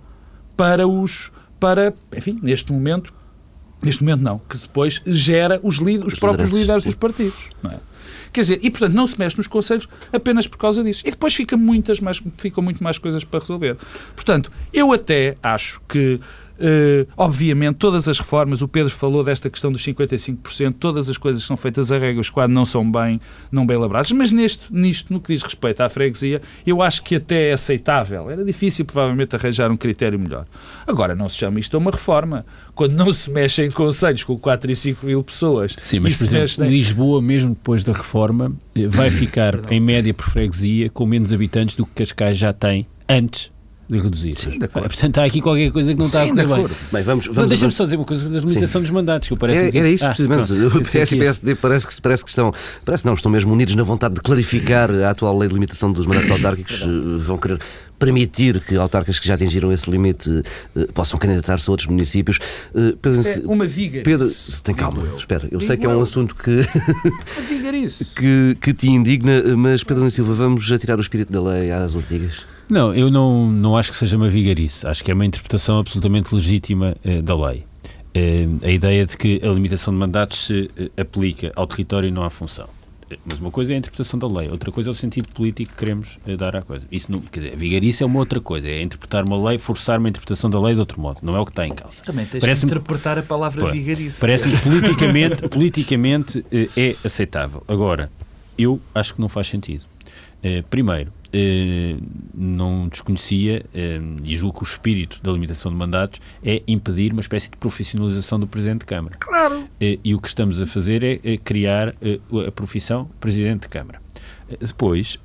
para 0.57 0.87
os 0.87 1.31
para, 1.59 1.95
enfim, 2.15 2.39
neste 2.43 2.73
momento, 2.73 3.13
neste 3.83 4.03
momento 4.03 4.23
não, 4.23 4.39
que 4.39 4.59
depois 4.59 5.01
gera 5.07 5.59
os, 5.63 5.77
líderes, 5.77 6.13
os 6.13 6.19
próprios 6.19 6.51
líderes 6.53 6.85
dos 6.85 6.95
partidos, 6.95 7.49
não 7.63 7.71
é? 7.71 7.81
Quer 8.33 8.41
dizer, 8.43 8.61
e 8.63 8.71
portanto 8.71 8.93
não 8.93 9.07
se 9.07 9.19
mexe 9.19 9.37
nos 9.39 9.47
conselhos 9.47 9.89
apenas 10.13 10.47
por 10.47 10.59
causa 10.59 10.85
disso. 10.85 11.03
E 11.07 11.11
depois 11.11 11.35
fica 11.35 11.57
muitas 11.57 12.01
mais, 12.01 12.23
ficam 12.37 12.63
muito 12.63 12.85
mais 12.85 12.99
coisas 12.99 13.25
para 13.25 13.41
resolver. 13.41 13.79
Portanto, 14.15 14.53
eu 14.73 14.93
até 14.93 15.37
acho 15.43 15.81
que 15.89 16.21
Uh, 16.59 17.07
obviamente, 17.17 17.77
todas 17.77 18.09
as 18.09 18.19
reformas, 18.19 18.63
o 18.63 18.69
Pedro 18.69 18.91
falou 18.91 19.23
desta 19.23 19.51
questão 19.51 19.71
dos 19.71 19.83
55%, 19.85 20.75
todas 20.79 21.09
as 21.09 21.19
coisas 21.19 21.43
que 21.43 21.49
são 21.49 21.57
feitas 21.57 21.93
a 21.93 21.99
regras 21.99 22.31
quando 22.31 22.53
não 22.53 22.65
são 22.65 22.91
bem, 22.91 23.21
não 23.53 23.67
bem 23.67 23.77
elaboradas, 23.77 24.11
mas 24.13 24.33
neste, 24.33 24.73
nisto, 24.73 25.13
no 25.13 25.21
que 25.21 25.33
diz 25.33 25.43
respeito 25.43 25.83
à 25.83 25.89
freguesia, 25.89 26.41
eu 26.67 26.81
acho 26.81 27.03
que 27.03 27.17
até 27.17 27.51
é 27.51 27.53
aceitável. 27.53 28.31
Era 28.31 28.45
difícil, 28.45 28.85
provavelmente, 28.85 29.37
arranjar 29.37 29.71
um 29.71 29.77
critério 29.77 30.19
melhor. 30.19 30.47
Agora, 30.87 31.15
não 31.15 31.29
se 31.29 31.37
chama 31.37 31.61
isto 31.61 31.77
uma 31.77 31.91
reforma. 31.91 32.47
Quando 32.75 32.93
não 32.93 33.13
se 33.13 33.31
mexe 33.31 33.65
em 33.65 33.71
conselhos 33.71 34.25
com 34.25 34.39
4 34.39 34.71
e 34.71 34.77
5 34.77 35.07
mil 35.07 35.23
pessoas. 35.23 35.77
Sim, 35.79 36.01
mas, 36.01 36.17
por 36.17 36.25
exemplo, 36.25 36.65
em... 36.65 36.71
Lisboa, 36.71 37.21
mesmo 37.21 37.51
depois 37.51 37.85
da 37.85 37.93
reforma, 37.93 38.53
vai 38.89 39.11
ficar, 39.11 39.71
em 39.71 39.81
média, 39.81 40.13
por 40.15 40.25
freguesia, 40.25 40.89
com 40.91 41.07
menos 41.07 41.33
habitantes 41.33 41.77
do 41.77 41.85
que 41.85 42.05
Cascais 42.05 42.37
já 42.37 42.53
tem 42.53 42.87
antes 43.09 43.51
de 43.89 43.99
reduzir. 43.99 44.37
Sim, 44.37 44.59
de 44.59 44.65
acordo. 44.65 44.89
Portanto, 44.89 45.19
há 45.19 45.25
aqui 45.25 45.41
qualquer 45.41 45.71
coisa 45.71 45.93
que 45.93 45.99
não 45.99 46.09
Sim, 46.09 46.19
está 46.19 46.43
a 46.43 46.47
correr 46.47 46.69
bem. 46.69 46.77
bem 46.93 47.03
vamos, 47.05 47.27
vamos, 47.27 47.47
Deixa-me 47.47 47.73
só 47.73 47.85
dizer 47.85 47.97
uma 47.97 48.05
coisa 48.05 48.29
da 48.29 48.41
limitação 48.41 48.81
dos 48.81 48.91
mandatos, 48.91 49.29
que 49.29 49.35
eu 49.35 49.39
parece 49.39 49.63
é, 49.63 49.79
Era 49.79 49.89
isso, 49.89 50.05
ah, 50.05 50.09
precisamente. 50.09 50.53
o 50.53 50.81
PS 50.81 51.13
e 51.13 51.17
PSD 51.17 51.55
parece 51.55 51.87
que, 51.87 52.03
parece 52.03 52.25
que 52.25 52.31
estão, 52.31 52.53
parece 52.85 53.07
não, 53.07 53.15
estão 53.15 53.31
mesmo 53.31 53.53
unidos 53.53 53.75
na 53.77 53.85
vontade 53.85 54.15
de 54.15 54.21
clarificar 54.21 54.91
a 54.91 55.11
atual 55.11 55.39
lei 55.39 55.49
de 55.49 55.55
limitação 55.55 55.93
dos 55.93 56.05
mandatos 56.05 56.33
autárquicos, 56.33 56.83
eh, 56.83 56.87
vão 57.21 57.39
querer 57.39 57.61
permitir 57.99 58.61
que 58.61 58.77
autarcas 58.77 59.19
que 59.19 59.27
já 59.27 59.35
atingiram 59.35 59.73
esse 59.73 59.91
limite 59.91 60.29
uh, 60.31 60.93
possam 60.93 61.19
candidatar-se 61.19 61.69
a 61.69 61.73
outros 61.73 61.89
municípios. 61.89 62.39
Uh, 62.75 62.95
Pedro, 63.01 63.27
é 63.27 63.41
uma 63.47 63.67
viga. 63.67 64.03
Pedro, 64.03 64.29
tem 64.63 64.75
calma, 64.75 65.03
eu. 65.03 65.17
espera. 65.17 65.45
Eu 65.45 65.59
Digo 65.59 65.65
sei 65.65 65.77
que 65.79 65.87
é 65.87 65.89
um 65.89 66.03
assunto 66.03 66.35
que, 66.35 66.61
que, 68.17 68.59
que 68.61 68.75
te 68.75 68.89
indigna, 68.89 69.43
mas 69.57 69.83
Pedro 69.83 70.11
Silva, 70.11 70.35
vamos 70.35 70.71
atirar 70.71 70.99
o 70.99 71.01
espírito 71.01 71.33
da 71.33 71.41
lei 71.41 71.71
às 71.71 71.95
ortigas? 71.95 72.45
Não, 72.69 72.95
eu 72.95 73.11
não, 73.11 73.51
não 73.51 73.77
acho 73.77 73.91
que 73.91 73.97
seja 73.97 74.17
uma 74.17 74.29
vigarice. 74.29 74.87
Acho 74.87 75.05
que 75.05 75.11
é 75.11 75.15
uma 75.15 75.25
interpretação 75.25 75.79
absolutamente 75.79 76.35
legítima 76.35 76.97
eh, 77.05 77.23
da 77.23 77.35
lei. 77.35 77.65
Eh, 78.13 78.49
a 78.63 78.71
ideia 78.71 79.07
de 79.07 79.17
que 79.17 79.41
a 79.45 79.49
limitação 79.49 79.95
de 79.95 80.01
mandatos 80.01 80.47
se 80.47 80.71
eh, 80.77 80.91
aplica 81.01 81.53
ao 81.55 81.67
território 81.67 82.09
e 82.09 82.11
não 82.11 82.25
à 82.25 82.31
função. 82.31 82.69
Mas 83.25 83.39
uma 83.39 83.53
coisa 83.53 83.73
é 83.73 83.77
a 83.77 83.79
interpretação 83.79 84.19
da 84.19 84.27
lei, 84.27 84.51
outra 84.51 84.73
coisa 84.73 84.91
é 84.91 84.93
o 84.93 84.95
sentido 84.95 85.29
político 85.29 85.71
que 85.71 85.79
queremos 85.79 86.19
uh, 86.27 86.37
dar 86.37 86.57
à 86.57 86.63
coisa. 86.63 86.87
Isso 86.91 87.13
não, 87.13 87.21
quer 87.21 87.39
dizer, 87.39 87.53
a 87.53 87.57
vigarice 87.57 88.03
é 88.03 88.07
uma 88.07 88.19
outra 88.19 88.41
coisa, 88.41 88.69
é 88.69 88.83
interpretar 88.83 89.25
uma 89.25 89.49
lei, 89.49 89.59
forçar 89.59 90.01
uma 90.01 90.09
interpretação 90.09 90.51
da 90.51 90.61
lei 90.61 90.75
de 90.75 90.81
outro 90.81 91.01
modo, 91.01 91.21
não 91.23 91.37
é 91.37 91.41
o 91.41 91.45
que 91.45 91.53
está 91.53 91.65
em 91.65 91.73
causa. 91.73 92.03
Também 92.03 92.27
tens 92.27 92.41
parece 92.41 92.63
que 92.63 92.67
interpretar 92.67 93.17
a 93.17 93.23
palavra 93.23 93.65
Pô, 93.65 93.71
vigarice. 93.71 94.19
Parece-me 94.19 94.57
politicamente, 94.59 95.49
politicamente 95.49 96.39
uh, 96.41 96.71
é 96.77 96.97
aceitável. 97.05 97.63
Agora, 97.69 98.11
eu 98.59 98.81
acho 98.93 99.15
que 99.15 99.21
não 99.21 99.29
faz 99.29 99.47
sentido. 99.47 99.85
Primeiro, 100.71 101.11
eh, 101.11 101.16
não 102.35 102.89
desconhecia 102.89 103.65
eh, 103.75 104.01
e 104.25 104.37
julgo 104.37 104.59
que 104.59 104.65
o 104.65 104.69
espírito 104.69 105.23
da 105.23 105.33
limitação 105.33 105.71
de 105.71 105.79
mandatos 105.79 106.21
é 106.43 106.63
impedir 106.67 107.13
uma 107.13 107.21
espécie 107.21 107.51
de 107.51 107.57
profissionalização 107.57 108.39
do 108.39 108.47
Presidente 108.47 108.81
de 108.81 108.87
Câmara. 108.87 109.17
Claro! 109.19 109.69
Eh, 109.81 109.99
e 110.05 110.15
o 110.15 110.21
que 110.21 110.29
estamos 110.29 110.61
a 110.61 110.67
fazer 110.67 111.03
é, 111.03 111.21
é 111.25 111.37
criar 111.37 111.95
a 112.47 112.53
profissão 112.53 113.09
Presidente 113.21 113.63
de 113.63 113.69
Câmara. 113.69 114.01
Depois, 114.61 115.19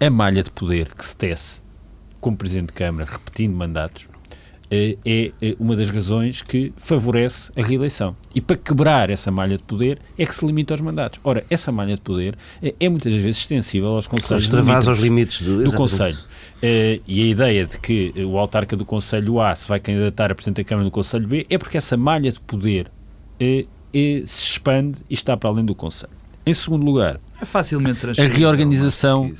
a 0.00 0.10
malha 0.10 0.42
de 0.42 0.50
poder 0.50 0.92
que 0.94 1.04
se 1.04 1.16
tece 1.16 1.60
como 2.20 2.36
Presidente 2.36 2.68
de 2.68 2.74
Câmara, 2.74 3.08
repetindo 3.10 3.54
mandatos, 3.54 4.08
é, 4.70 5.32
é 5.42 5.56
uma 5.58 5.74
das 5.74 5.90
razões 5.90 6.42
que 6.42 6.72
favorece 6.76 7.50
a 7.56 7.62
reeleição. 7.62 8.14
E 8.34 8.40
para 8.40 8.56
quebrar 8.56 9.10
essa 9.10 9.30
malha 9.30 9.56
de 9.56 9.64
poder 9.64 9.98
é 10.16 10.24
que 10.24 10.34
se 10.34 10.46
limita 10.46 10.72
aos 10.72 10.80
mandatos. 10.80 11.18
Ora, 11.24 11.44
essa 11.50 11.72
malha 11.72 11.96
de 11.96 12.00
poder 12.00 12.36
é, 12.62 12.74
é 12.78 12.88
muitas 12.88 13.12
vezes 13.12 13.38
extensível 13.38 13.88
aos 13.88 14.06
conselhos 14.06 14.52
aos 14.54 14.98
limites 15.00 15.42
do, 15.42 15.64
do 15.64 15.72
Conselho. 15.72 16.18
Uh, 16.18 17.00
e 17.06 17.22
a 17.22 17.26
ideia 17.26 17.64
de 17.64 17.80
que 17.80 18.12
o 18.18 18.38
autarca 18.38 18.76
do 18.76 18.84
Conselho 18.84 19.40
A 19.40 19.54
se 19.56 19.68
vai 19.68 19.80
candidatar 19.80 20.30
a 20.30 20.34
Presidente 20.34 20.62
da 20.62 20.64
Câmara 20.64 20.84
do 20.84 20.92
Conselho 20.92 21.26
B 21.26 21.46
é 21.48 21.58
porque 21.58 21.76
essa 21.76 21.96
malha 21.96 22.30
de 22.30 22.38
poder 22.38 22.86
uh, 23.40 23.44
uh, 23.44 23.66
se 24.26 24.52
expande 24.52 24.98
e 25.08 25.14
está 25.14 25.36
para 25.36 25.50
além 25.50 25.64
do 25.64 25.74
Conselho. 25.74 26.12
Em 26.46 26.54
segundo 26.54 26.84
lugar, 26.84 27.20
é 27.40 27.44
facilmente 27.44 28.00
a 28.08 28.24
reorganização, 28.24 29.32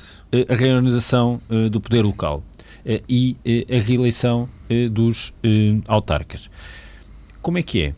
a 0.47 0.55
reorganização 0.55 1.41
do 1.69 1.81
poder 1.81 2.03
local. 2.03 2.43
Eh, 2.83 3.01
e 3.07 3.37
eh, 3.45 3.77
a 3.77 3.79
reeleição 3.79 4.49
eh, 4.60 4.60
dos 4.91 5.33
autarcas. 5.87 6.49
Como 7.41 7.57
é 7.57 7.61
que 7.61 7.81
é? 7.81 7.93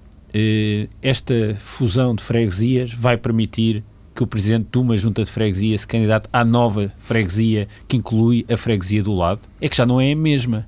Esta 1.01 1.55
fusão 1.59 2.15
de 2.15 2.23
freguesias 2.23 2.93
vai 2.93 3.17
permitir 3.17 3.83
que 4.15 4.21
o 4.23 4.27
presidente 4.27 4.67
de 4.71 4.77
uma 4.77 4.95
junta 4.95 5.23
de 5.23 5.31
freguesia 5.31 5.75
se 5.77 5.87
candidate 5.87 6.29
à 6.31 6.45
nova 6.45 6.93
freguesia 6.99 7.67
que 7.87 7.97
inclui 7.97 8.45
a 8.47 8.55
freguesia 8.55 9.01
do 9.01 9.13
lado? 9.13 9.41
É 9.59 9.67
que 9.67 9.75
já 9.75 9.85
não 9.85 9.99
é 9.99 10.11
a 10.11 10.15
mesma. 10.15 10.67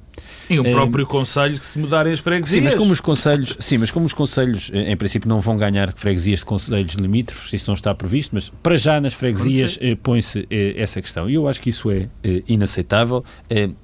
E 0.50 0.60
o 0.60 0.64
próprio 0.64 1.06
Conselho 1.06 1.60
que 1.60 1.66
se 1.66 1.80
mudarem 1.80 2.14
as 2.14 2.20
freguesias. 2.20 2.56
Sim, 2.56 2.62
mas 2.62 2.74
como 2.74 2.92
os 2.92 3.00
Conselhos, 3.00 3.58
sim, 3.60 3.78
mas 3.78 3.92
como 3.92 4.06
os 4.06 4.14
Conselhos, 4.14 4.72
em 4.74 4.96
princípio, 4.96 5.28
não 5.28 5.42
vão 5.42 5.58
ganhar 5.58 5.92
freguesias 5.94 6.40
de 6.40 6.46
Conselhos 6.46 6.94
limítrofes, 6.96 7.54
isso 7.54 7.70
não 7.70 7.74
está 7.74 7.94
previsto, 7.94 8.32
mas 8.34 8.50
para 8.50 8.78
já 8.78 9.00
nas 9.02 9.14
freguesias 9.14 9.78
eh, 9.82 9.96
põe-se 9.96 10.48
eh, 10.50 10.74
essa 10.78 11.02
questão. 11.02 11.30
E 11.30 11.36
eu 11.36 11.48
acho 11.48 11.62
que 11.62 11.70
isso 11.70 11.90
é 11.90 12.08
eh, 12.24 12.44
inaceitável 12.48 13.24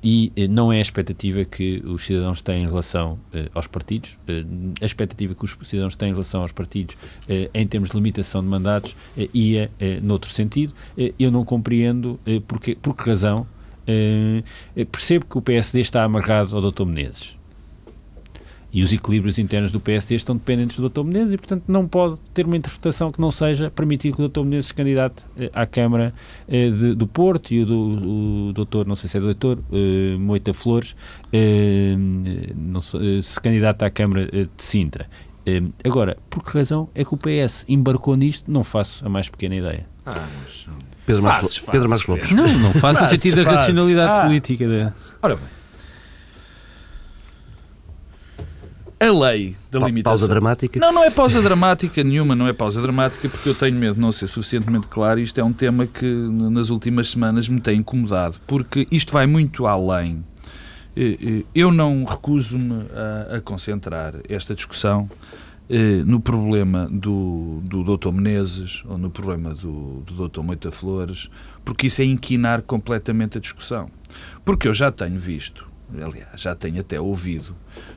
e 0.03 0.31
não 0.49 0.71
é 0.71 0.77
a 0.77 0.81
expectativa 0.81 1.45
que 1.45 1.81
os 1.85 2.03
cidadãos 2.03 2.41
têm 2.41 2.63
em 2.63 2.67
relação 2.67 3.19
aos 3.53 3.67
partidos. 3.67 4.17
a 4.81 4.85
expectativa 4.85 5.33
que 5.33 5.45
os 5.45 5.57
cidadãos 5.63 5.95
têm 5.95 6.09
em 6.09 6.13
relação 6.13 6.41
aos 6.41 6.51
partidos, 6.51 6.95
em 7.53 7.67
termos 7.67 7.89
de 7.89 7.95
limitação 7.95 8.41
de 8.41 8.47
mandatos, 8.47 8.95
ia 9.33 9.69
noutro 10.01 10.29
sentido. 10.29 10.73
eu 11.17 11.31
não 11.31 11.45
compreendo 11.45 12.19
por 12.47 12.59
que 12.95 13.09
razão 13.09 13.45
Uh, 13.87 14.85
percebo 14.85 15.25
que 15.25 15.37
o 15.37 15.41
PSD 15.41 15.79
está 15.81 16.03
amarrado 16.03 16.55
ao 16.55 16.71
Dr. 16.71 16.85
Menezes. 16.85 17.39
E 18.73 18.81
os 18.81 18.93
equilíbrios 18.93 19.37
internos 19.37 19.73
do 19.73 19.81
PSD 19.81 20.15
estão 20.15 20.35
dependentes 20.35 20.77
do 20.77 20.89
Dr. 20.89 21.03
Menezes 21.03 21.33
e, 21.33 21.37
portanto, 21.37 21.63
não 21.67 21.85
pode 21.85 22.21
ter 22.33 22.45
uma 22.45 22.55
interpretação 22.55 23.11
que 23.11 23.19
não 23.19 23.29
seja 23.29 23.69
permitir 23.69 24.15
que 24.15 24.21
o 24.21 24.29
Dr. 24.29 24.43
Menezes 24.43 24.67
se 24.67 24.73
candidate 24.73 25.25
uh, 25.25 25.49
à 25.51 25.65
Câmara 25.65 26.13
uh, 26.47 26.51
de, 26.51 26.95
do 26.95 27.05
Porto 27.05 27.53
e 27.53 27.63
o, 27.63 27.65
do, 27.65 28.53
o 28.53 28.83
não 28.85 28.95
sei 28.95 29.09
se 29.09 29.17
é 29.17 29.19
doutor, 29.19 29.59
uh, 29.59 30.19
Moita 30.19 30.53
Flores, 30.53 30.95
não 32.55 32.79
se, 32.79 33.21
se 33.21 33.41
candidata 33.41 33.85
à 33.85 33.89
Câmara 33.89 34.25
de 34.25 34.49
Sintra. 34.57 35.09
agora, 35.83 36.17
por 36.29 36.43
que 36.43 36.57
razão 36.57 36.87
é 36.95 37.03
que 37.03 37.13
o 37.13 37.17
PS 37.17 37.65
embarcou 37.67 38.15
nisto? 38.15 38.49
Não 38.49 38.63
faço 38.63 39.05
a 39.05 39.09
mais 39.09 39.27
pequena 39.27 39.55
ideia. 39.55 39.85
Ah, 40.05 40.27
mas 40.43 40.65
Pedro, 41.05 41.23
Marcos, 41.23 41.57
fazes, 41.57 41.69
Pedro 41.69 41.89
Marcos 41.89 42.07
Lopes. 42.07 42.31
Não, 42.31 42.47
não 42.59 42.73
faz 42.73 42.99
no 42.99 43.07
sentido 43.07 43.43
da 43.43 43.51
racionalidade 43.51 44.11
ah. 44.11 44.21
política. 44.25 44.67
De... 44.67 44.93
Ora 45.21 45.35
bem. 45.35 45.45
A 49.01 49.11
lei 49.11 49.55
da 49.71 49.79
pa 49.79 49.87
limitação. 49.87 50.11
Pausa 50.11 50.27
dramática? 50.27 50.79
Não, 50.79 50.93
não 50.93 51.03
é 51.03 51.09
pausa 51.09 51.41
dramática 51.41 52.03
nenhuma, 52.03 52.35
não 52.35 52.47
é 52.47 52.53
pausa 52.53 52.79
dramática, 52.79 53.27
porque 53.27 53.49
eu 53.49 53.55
tenho 53.55 53.75
medo 53.75 53.95
de 53.95 53.99
não 53.99 54.11
ser 54.11 54.27
suficientemente 54.27 54.87
claro. 54.87 55.19
Isto 55.19 55.41
é 55.41 55.43
um 55.43 55.51
tema 55.51 55.87
que 55.87 56.05
nas 56.05 56.69
últimas 56.69 57.09
semanas 57.09 57.47
me 57.47 57.59
tem 57.59 57.79
incomodado, 57.79 58.39
porque 58.45 58.87
isto 58.91 59.11
vai 59.11 59.25
muito 59.25 59.65
além. 59.65 60.23
Eu 61.55 61.71
não 61.71 62.05
recuso-me 62.05 62.85
a, 62.93 63.37
a 63.37 63.41
concentrar 63.41 64.13
esta 64.29 64.53
discussão 64.53 65.09
eh, 65.09 65.40
no 66.05 66.19
problema 66.19 66.87
do, 66.89 67.61
do 67.63 67.97
Dr. 67.97 68.11
Menezes 68.11 68.83
ou 68.85 68.97
no 68.97 69.09
problema 69.09 69.53
do, 69.53 70.01
do 70.01 70.27
Dr. 70.27 70.41
Moita 70.41 70.71
Flores, 70.71 71.29
porque 71.63 71.87
isso 71.87 72.01
é 72.01 72.05
inquinar 72.05 72.61
completamente 72.61 73.37
a 73.37 73.41
discussão. 73.41 73.89
Porque 74.43 74.67
eu 74.67 74.73
já 74.73 74.91
tenho 74.91 75.17
visto, 75.17 75.65
aliás, 75.93 76.41
já 76.41 76.53
tenho 76.55 76.81
até 76.81 76.99
ouvido 76.99 77.55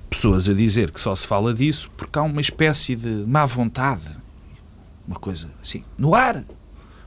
pessoas 0.09 0.49
a 0.49 0.55
dizer 0.55 0.93
que 0.93 1.01
só 1.01 1.13
se 1.15 1.27
fala 1.27 1.53
disso 1.53 1.91
porque 1.97 2.17
há 2.19 2.23
uma 2.23 2.41
espécie 2.41 2.95
de 2.95 3.09
má 3.09 3.45
vontade, 3.45 4.17
uma 5.09 5.17
coisa 5.17 5.51
assim, 5.61 5.83
no 5.99 6.15
ar, 6.15 6.45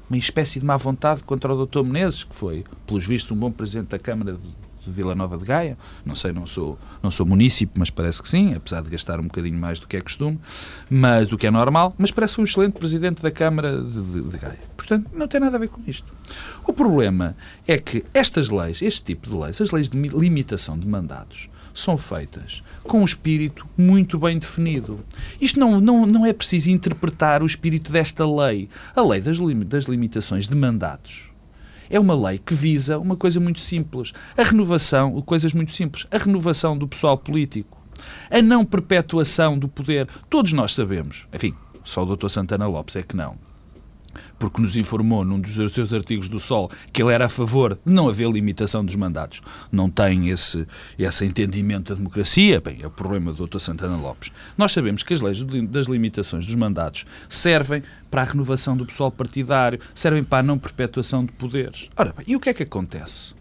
uma 0.10 0.18
espécie 0.18 0.60
de 0.60 0.66
má 0.66 0.76
vontade 0.76 1.24
contra 1.24 1.54
o 1.54 1.66
Dr. 1.66 1.84
Menezes, 1.84 2.26
que 2.26 2.36
foi, 2.36 2.66
pelos 2.86 3.06
vistos, 3.06 3.32
um 3.32 3.40
bom 3.40 3.52
presidente 3.52 3.90
da 3.90 4.00
Câmara 4.00 4.34
de 4.34 4.67
de 4.88 4.96
Vila 4.96 5.14
Nova 5.14 5.38
de 5.38 5.46
Gaia. 5.46 5.78
Não 6.06 6.16
sei, 6.16 6.32
não 6.32 6.48
sou, 6.48 6.78
não 7.04 7.12
sou 7.12 7.26
munícipe, 7.26 7.74
mas 7.78 7.90
parece 7.90 8.22
que 8.22 8.30
sim, 8.30 8.54
apesar 8.54 8.82
de 8.82 8.90
gastar 8.90 9.20
um 9.20 9.24
bocadinho 9.24 9.58
mais 9.58 9.80
do 9.80 9.88
que 9.88 9.98
é 9.98 10.02
costume, 10.02 10.40
mas 10.90 11.28
do 11.28 11.38
que 11.38 11.46
é 11.46 11.52
normal, 11.52 11.94
mas 11.98 12.12
parece 12.12 12.40
um 12.40 12.44
excelente 12.44 12.74
presidente 12.74 13.22
da 13.22 13.32
Câmara 13.32 13.82
de, 13.82 14.02
de, 14.02 14.22
de 14.22 14.38
Gaia. 14.38 14.60
Portanto, 14.76 15.10
não 15.14 15.28
tem 15.28 15.40
nada 15.40 15.58
a 15.58 15.60
ver 15.60 15.70
com 15.70 15.82
isto. 15.88 16.06
O 16.66 16.74
problema 16.74 17.36
é 17.68 17.78
que 17.78 18.04
estas 18.14 18.50
leis, 18.50 18.82
este 18.82 19.04
tipo 19.04 19.30
de 19.30 19.36
leis, 19.36 19.60
as 19.62 19.72
leis 19.72 19.90
de 19.90 19.98
limitação 19.98 20.78
de 20.78 20.88
mandatos, 20.88 21.50
são 21.74 21.96
feitas 21.96 22.64
com 22.84 23.02
um 23.02 23.06
espírito 23.06 23.68
muito 23.78 24.18
bem 24.18 24.40
definido. 24.40 25.00
Isto 25.40 25.60
não, 25.60 25.80
não, 25.80 26.06
não 26.08 26.26
é 26.26 26.34
preciso 26.34 26.72
interpretar 26.72 27.44
o 27.44 27.46
espírito 27.46 27.92
desta 27.92 28.26
lei. 28.26 28.68
A 28.96 29.02
lei 29.02 29.22
das, 29.22 29.38
lim, 29.38 29.60
das 29.60 29.86
limitações 29.86 30.48
de 30.48 30.56
mandatos 30.56 31.27
é 31.90 32.00
uma 32.00 32.16
lei 32.16 32.38
que 32.38 32.54
visa 32.54 32.98
uma 32.98 33.16
coisa 33.16 33.40
muito 33.40 33.60
simples. 33.60 34.14
A 34.38 34.44
renovação, 34.44 35.22
coisas 35.22 35.54
muito 35.54 35.72
simples, 35.72 36.08
a 36.12 36.18
renovação 36.18 36.78
do 36.78 36.88
pessoal 36.88 37.18
político, 37.18 37.82
a 38.30 38.42
não 38.42 38.66
perpetuação 38.66 39.58
do 39.58 39.68
poder. 39.68 40.08
Todos 40.30 40.54
nós 40.54 40.74
sabemos, 40.74 41.28
enfim, 41.34 41.54
só 41.84 42.04
o 42.04 42.16
Dr. 42.16 42.30
Santana 42.30 42.68
Lopes 42.68 42.96
é 42.96 43.04
que 43.04 43.16
não 43.16 43.38
porque 44.38 44.62
nos 44.62 44.76
informou 44.76 45.24
num 45.24 45.40
dos 45.40 45.54
seus 45.72 45.94
artigos 45.94 46.30
do 46.30 46.40
Sol 46.40 46.70
que 46.92 47.02
ele 47.02 47.14
era 47.14 47.26
a 47.26 47.30
favor 47.30 47.78
de 47.86 47.94
não 47.94 48.10
haver 48.10 48.30
limitação 48.30 48.84
dos 48.84 48.96
mandatos. 48.96 49.42
Não 49.72 49.90
tem 49.90 50.30
esse, 50.30 50.68
esse 50.98 51.26
entendimento 51.26 51.90
da 51.90 51.96
democracia. 51.96 52.62
Bem, 52.62 52.80
é 52.82 52.88
o 52.88 52.92
problema 52.92 53.34
do 53.34 53.48
Dr. 53.48 53.60
Santana 53.60 53.98
Lopes. 53.98 54.32
Nós 54.58 54.72
sabemos 54.72 55.04
que 55.04 55.14
as 55.14 55.22
leis 55.22 55.44
das 55.44 55.88
limitações 55.88 56.46
dos 56.46 56.56
mandatos 56.56 57.06
servem 57.30 57.84
para 58.10 58.22
a 58.22 58.26
renovação 58.26 58.76
do 58.76 58.86
pessoal 58.86 59.12
partidário, 59.12 59.80
servem 59.94 60.24
para 60.24 60.40
a 60.40 60.44
não 60.44 60.58
perpetuação 60.58 61.26
de 61.26 61.32
poderes. 61.34 61.90
Ora 61.96 62.14
bem, 62.16 62.26
e 62.28 62.36
o 62.36 62.40
que 62.40 62.50
é 62.50 62.54
que 62.54 62.64
acontece? 62.64 63.36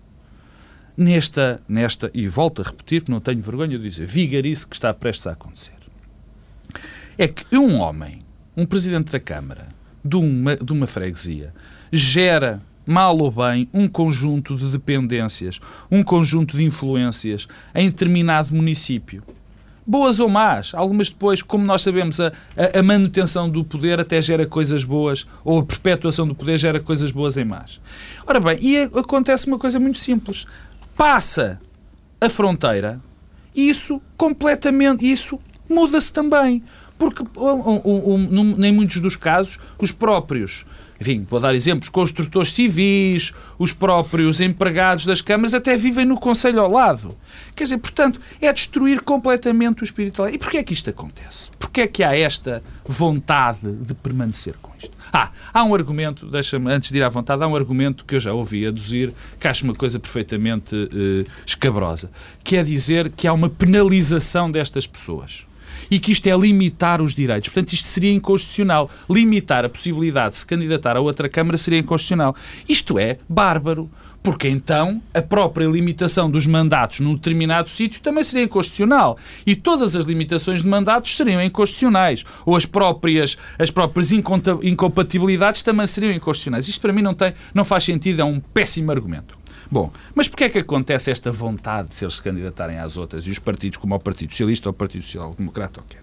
Nesta, 0.96 1.60
nesta, 1.68 2.10
e 2.14 2.26
volto 2.26 2.62
a 2.62 2.64
repetir, 2.64 3.02
que 3.02 3.10
não 3.10 3.20
tenho 3.20 3.40
vergonha 3.40 3.78
de 3.78 3.88
dizer, 3.88 4.06
vigarice 4.06 4.66
que 4.66 4.74
está 4.74 4.92
prestes 4.94 5.26
a 5.26 5.32
acontecer. 5.32 5.74
É 7.18 7.28
que 7.28 7.56
um 7.56 7.76
homem, 7.76 8.24
um 8.56 8.64
presidente 8.64 9.12
da 9.12 9.20
Câmara, 9.20 9.68
de 10.06 10.16
uma, 10.16 10.56
de 10.56 10.72
uma 10.72 10.86
freguesia 10.86 11.52
gera 11.92 12.60
mal 12.86 13.18
ou 13.18 13.30
bem, 13.30 13.68
um 13.74 13.88
conjunto 13.88 14.54
de 14.54 14.70
dependências, 14.70 15.60
um 15.90 16.02
conjunto 16.02 16.56
de 16.56 16.64
influências 16.64 17.48
em 17.74 17.88
determinado 17.88 18.54
município. 18.54 19.22
Boas 19.84 20.18
ou 20.18 20.28
más, 20.28 20.72
algumas 20.74 21.10
depois, 21.10 21.42
como 21.42 21.64
nós 21.64 21.82
sabemos, 21.82 22.20
a, 22.20 22.32
a, 22.74 22.82
manutenção 22.82 23.48
do 23.48 23.64
poder 23.64 24.00
até 24.00 24.20
gera 24.20 24.44
coisas 24.44 24.82
boas, 24.82 25.26
ou 25.44 25.60
a 25.60 25.64
perpetuação 25.64 26.26
do 26.26 26.34
poder 26.34 26.58
gera 26.58 26.80
coisas 26.80 27.12
boas 27.12 27.36
em 27.36 27.44
más. 27.44 27.80
Ora 28.26 28.40
bem, 28.40 28.58
e 28.60 28.78
acontece 28.78 29.46
uma 29.46 29.58
coisa 29.58 29.78
muito 29.78 29.98
simples. 29.98 30.44
Passa 30.96 31.60
a 32.20 32.28
fronteira, 32.28 33.00
isso 33.54 34.00
completamente, 34.16 35.08
isso 35.08 35.38
muda-se 35.68 36.12
também 36.12 36.62
porque 36.98 37.22
um, 37.36 37.80
um, 37.84 38.64
em 38.64 38.72
muitos 38.72 39.00
dos 39.00 39.16
casos 39.16 39.58
os 39.78 39.92
próprios 39.92 40.64
enfim, 41.00 41.24
vou 41.28 41.38
dar 41.38 41.54
exemplos, 41.54 41.88
construtores 41.88 42.52
civis, 42.52 43.32
os 43.58 43.72
próprios 43.72 44.40
empregados 44.40 45.04
das 45.04 45.20
câmaras 45.20 45.54
até 45.54 45.76
vivem 45.76 46.06
no 46.06 46.18
Conselho 46.18 46.60
ao 46.60 46.70
lado. 46.70 47.14
Quer 47.54 47.64
dizer, 47.64 47.78
portanto, 47.78 48.20
é 48.40 48.52
destruir 48.52 49.00
completamente 49.02 49.82
o 49.82 49.84
espírito. 49.84 50.26
E 50.26 50.38
porquê 50.38 50.58
é 50.58 50.62
que 50.62 50.72
isto 50.72 50.88
acontece? 50.88 51.50
Porquê 51.58 51.82
é 51.82 51.86
que 51.86 52.02
há 52.02 52.16
esta 52.16 52.62
vontade 52.86 53.70
de 53.72 53.94
permanecer 53.94 54.54
com 54.62 54.72
isto? 54.78 54.96
Ah, 55.12 55.30
há 55.52 55.62
um 55.64 55.74
argumento, 55.74 56.26
deixa-me, 56.26 56.70
antes 56.72 56.90
de 56.90 56.98
ir 56.98 57.02
à 57.02 57.08
vontade, 57.08 57.42
há 57.42 57.46
um 57.46 57.54
argumento 57.54 58.04
que 58.04 58.16
eu 58.16 58.20
já 58.20 58.32
ouvi 58.32 58.66
aduzir, 58.66 59.12
que 59.38 59.46
acho 59.46 59.64
uma 59.64 59.74
coisa 59.74 59.98
perfeitamente 59.98 60.74
uh, 60.74 61.30
escabrosa, 61.44 62.10
que 62.42 62.56
é 62.56 62.62
dizer 62.62 63.10
que 63.10 63.26
há 63.26 63.32
uma 63.32 63.48
penalização 63.48 64.50
destas 64.50 64.86
pessoas 64.86 65.46
e 65.90 65.98
que 65.98 66.12
isto 66.12 66.26
é 66.26 66.36
limitar 66.36 67.00
os 67.00 67.14
direitos. 67.14 67.48
Portanto, 67.48 67.72
isto 67.72 67.86
seria 67.86 68.12
inconstitucional. 68.12 68.90
Limitar 69.08 69.64
a 69.64 69.68
possibilidade 69.68 70.30
de 70.30 70.38
se 70.38 70.46
candidatar 70.46 70.96
a 70.96 71.00
outra 71.00 71.28
Câmara 71.28 71.56
seria 71.56 71.78
inconstitucional. 71.78 72.34
Isto 72.68 72.98
é 72.98 73.18
bárbaro. 73.28 73.90
Porque 74.26 74.48
então 74.48 75.00
a 75.14 75.22
própria 75.22 75.66
limitação 75.66 76.28
dos 76.28 76.48
mandatos 76.48 76.98
num 76.98 77.14
determinado 77.14 77.68
sítio 77.68 78.00
também 78.00 78.24
seria 78.24 78.44
inconstitucional. 78.44 79.16
E 79.46 79.54
todas 79.54 79.94
as 79.94 80.04
limitações 80.04 80.64
de 80.64 80.68
mandatos 80.68 81.16
seriam 81.16 81.40
inconstitucionais. 81.40 82.24
Ou 82.44 82.56
as 82.56 82.66
próprias, 82.66 83.38
as 83.56 83.70
próprias 83.70 84.10
incompatibilidades 84.10 85.62
também 85.62 85.86
seriam 85.86 86.12
inconstitucionais. 86.12 86.66
Isto 86.66 86.80
para 86.80 86.92
mim 86.92 87.02
não, 87.02 87.14
tem, 87.14 87.34
não 87.54 87.64
faz 87.64 87.84
sentido, 87.84 88.20
é 88.20 88.24
um 88.24 88.40
péssimo 88.40 88.90
argumento. 88.90 89.38
Bom, 89.70 89.90
mas 90.14 90.28
porquê 90.28 90.44
é 90.44 90.48
que 90.48 90.58
acontece 90.58 91.10
esta 91.10 91.30
vontade 91.30 91.88
de 91.88 91.96
se 91.96 92.04
eles 92.04 92.14
se 92.14 92.22
candidatarem 92.22 92.78
às 92.78 92.96
outras 92.96 93.26
e 93.26 93.30
os 93.30 93.38
partidos, 93.38 93.78
como 93.78 93.94
o 93.94 94.00
Partido 94.00 94.30
Socialista 94.30 94.68
ou 94.68 94.72
o 94.72 94.74
Partido 94.74 95.02
Social 95.02 95.34
Democrata, 95.36 95.80
ou 95.80 95.86
quer? 95.86 96.02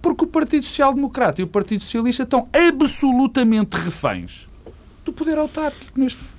Porque 0.00 0.24
o 0.24 0.28
Partido 0.28 0.64
Social 0.64 0.94
Democrata 0.94 1.40
e 1.40 1.44
o 1.44 1.48
Partido 1.48 1.82
Socialista 1.82 2.22
estão 2.22 2.48
absolutamente 2.52 3.76
reféns 3.76 4.48
do 5.04 5.12
poder 5.12 5.38
autárquico 5.38 5.98
neste 5.98 6.18
momento. 6.18 6.38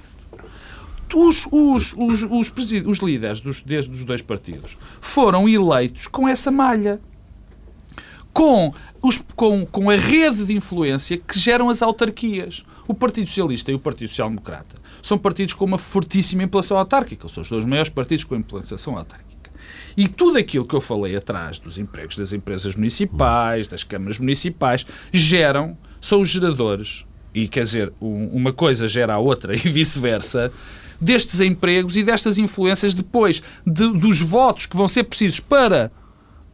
Os, 1.14 1.48
os, 1.52 1.96
os, 1.98 2.24
os, 2.24 2.72
os 2.86 3.00
líderes 3.00 3.42
dos, 3.42 3.62
dos 3.62 4.06
dois 4.06 4.22
partidos 4.22 4.78
foram 5.02 5.50
eleitos 5.50 6.06
com 6.06 6.28
essa 6.28 6.52
malha. 6.52 7.02
Com, 8.40 8.74
os, 9.02 9.18
com, 9.36 9.66
com 9.66 9.90
a 9.90 9.98
rede 9.98 10.46
de 10.46 10.56
influência 10.56 11.18
que 11.18 11.38
geram 11.38 11.70
as 11.70 11.82
autarquias. 11.82 12.64
O 12.88 12.94
Partido 12.94 13.28
Socialista 13.28 13.70
e 13.70 13.76
o 13.76 13.80
Partido 13.80 14.08
Social 14.08 14.30
Democrata 14.30 14.78
são 15.02 15.18
partidos 15.18 15.54
com 15.54 15.66
uma 15.66 15.78
fortíssima 15.78 16.44
implantação 16.44 16.78
autárquica. 16.78 17.28
São 17.28 17.44
os 17.44 17.50
dois 17.50 17.66
maiores 17.66 17.90
partidos 17.90 18.24
com 18.24 18.38
implantação 18.38 18.98
autárquica. 18.98 19.52
E 19.98 20.08
tudo 20.08 20.38
aquilo 20.38 20.64
que 20.64 20.74
eu 20.74 20.80
falei 20.80 21.18
atrás 21.18 21.60
dos 21.60 21.78
empregos 21.78 22.16
das 22.16 22.32
empresas 22.32 22.78
municipais, 22.78 23.68
das 23.68 23.84
câmaras 23.84 24.20
municipais, 24.20 24.86
geram, 25.12 25.78
são 26.00 26.22
os 26.22 26.30
geradores, 26.30 27.06
e 27.36 27.46
quer 27.46 27.64
dizer, 27.64 27.92
uma 28.00 28.54
coisa 28.54 28.88
gera 28.88 29.16
a 29.16 29.20
outra 29.20 29.52
e 29.54 29.58
vice-versa, 29.58 30.50
destes 31.02 31.42
empregos 31.42 31.98
e 31.98 32.04
destas 32.04 32.38
influências 32.38 32.94
depois 32.94 33.44
de, 33.68 33.92
dos 33.92 34.22
votos 34.22 34.66
que 34.66 34.78
vão 34.78 34.88
ser 34.88 35.04
precisos 35.04 35.42
para, 35.42 35.92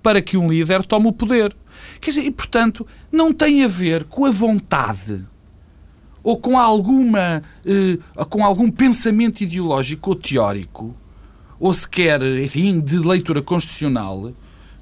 para 0.01 0.19
que 0.19 0.35
um 0.35 0.47
líder 0.47 0.83
tome 0.83 1.09
o 1.09 1.13
poder. 1.13 1.55
Quer 1.99 2.11
dizer, 2.11 2.23
e 2.23 2.31
portanto, 2.31 2.85
não 3.11 3.33
tem 3.33 3.63
a 3.63 3.67
ver 3.67 4.05
com 4.05 4.25
a 4.25 4.31
vontade 4.31 5.25
ou 6.23 6.37
com 6.37 6.57
alguma 6.57 7.43
eh, 7.65 7.97
com 8.29 8.43
algum 8.43 8.69
pensamento 8.69 9.41
ideológico 9.41 10.09
ou 10.09 10.15
teórico, 10.15 10.95
ou 11.59 11.71
sequer, 11.73 12.21
enfim, 12.21 12.79
de 12.79 12.97
leitura 12.97 13.41
constitucional 13.41 14.33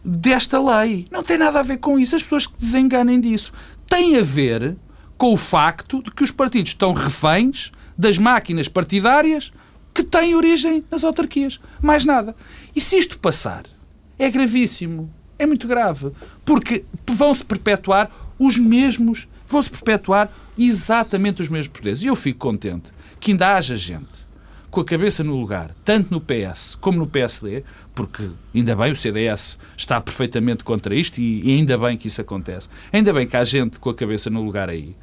desta 0.04 0.60
lei. 0.60 1.08
Não 1.12 1.24
tem 1.24 1.38
nada 1.38 1.60
a 1.60 1.64
ver 1.64 1.78
com 1.78 2.00
isso. 2.00 2.16
As 2.16 2.24
pessoas 2.24 2.48
que 2.48 2.58
desenganem 2.58 3.20
disso. 3.20 3.54
Tem 3.88 4.18
a 4.18 4.24
ver 4.24 4.76
com 5.18 5.34
o 5.34 5.38
facto 5.38 6.02
de 6.02 6.12
que 6.12 6.24
os 6.24 6.32
partidos 6.32 6.72
estão 6.72 6.94
reféns 6.94 7.72
das 7.98 8.18
máquinas 8.18 8.68
partidárias 8.68 9.54
que 9.94 10.04
têm 10.04 10.36
origem 10.36 10.84
nas 10.90 11.04
autarquias. 11.04 11.60
Mais 11.82 12.04
nada. 12.04 12.36
E 12.76 12.82
se 12.82 12.98
isto 12.98 13.20
passar, 13.20 13.64
é 14.18 14.30
gravíssimo. 14.30 15.14
É 15.44 15.46
muito 15.46 15.68
grave. 15.68 16.10
Porque 16.46 16.86
vão-se 17.12 17.44
perpetuar 17.44 18.10
os 18.40 18.58
mesmos, 18.58 19.28
vão-se 19.46 19.70
perpetuar 19.70 20.32
exatamente 20.58 21.42
os 21.42 21.50
mesmos 21.50 21.68
poderes. 21.68 22.02
E 22.02 22.08
eu 22.08 22.16
fico 22.16 22.40
contente 22.40 22.90
que 23.20 23.32
ainda 23.32 23.56
haja 23.56 23.76
gente 23.76 24.24
com 24.72 24.80
a 24.80 24.86
cabeça 24.86 25.22
no 25.22 25.36
lugar, 25.36 25.72
tanto 25.84 26.12
no 26.12 26.22
PS 26.22 26.76
como 26.80 26.98
no 26.98 27.08
PSD, 27.08 27.64
porque 27.94 28.24
ainda 28.56 28.74
bem 28.74 28.94
o 28.94 28.96
CDS 28.96 29.60
está 29.76 30.00
perfeitamente 30.00 30.64
contra 30.64 30.96
isto 30.96 31.20
e, 31.20 31.52
ainda 31.52 31.78
bem 31.78 31.98
que 31.98 32.08
isso 32.08 32.22
acontece. 32.22 32.70
Ainda 32.92 33.12
bem 33.12 33.28
que 33.28 33.36
há 33.36 33.44
gente 33.44 33.80
com 33.80 33.90
a 33.90 33.94
cabeça 33.94 34.30
no 34.30 34.42
lugar 34.42 34.70
aí. 34.70 34.96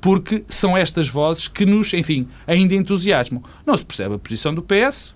Porque 0.00 0.42
são 0.48 0.74
estas 0.74 1.06
vozes 1.06 1.48
que 1.48 1.66
nos, 1.66 1.92
enfim, 1.92 2.26
ainda 2.46 2.74
entusiasmam. 2.74 3.42
Não 3.66 3.76
se 3.76 3.84
percebe 3.84 4.14
a 4.14 4.18
posição 4.18 4.54
do 4.54 4.62
PS, 4.62 5.14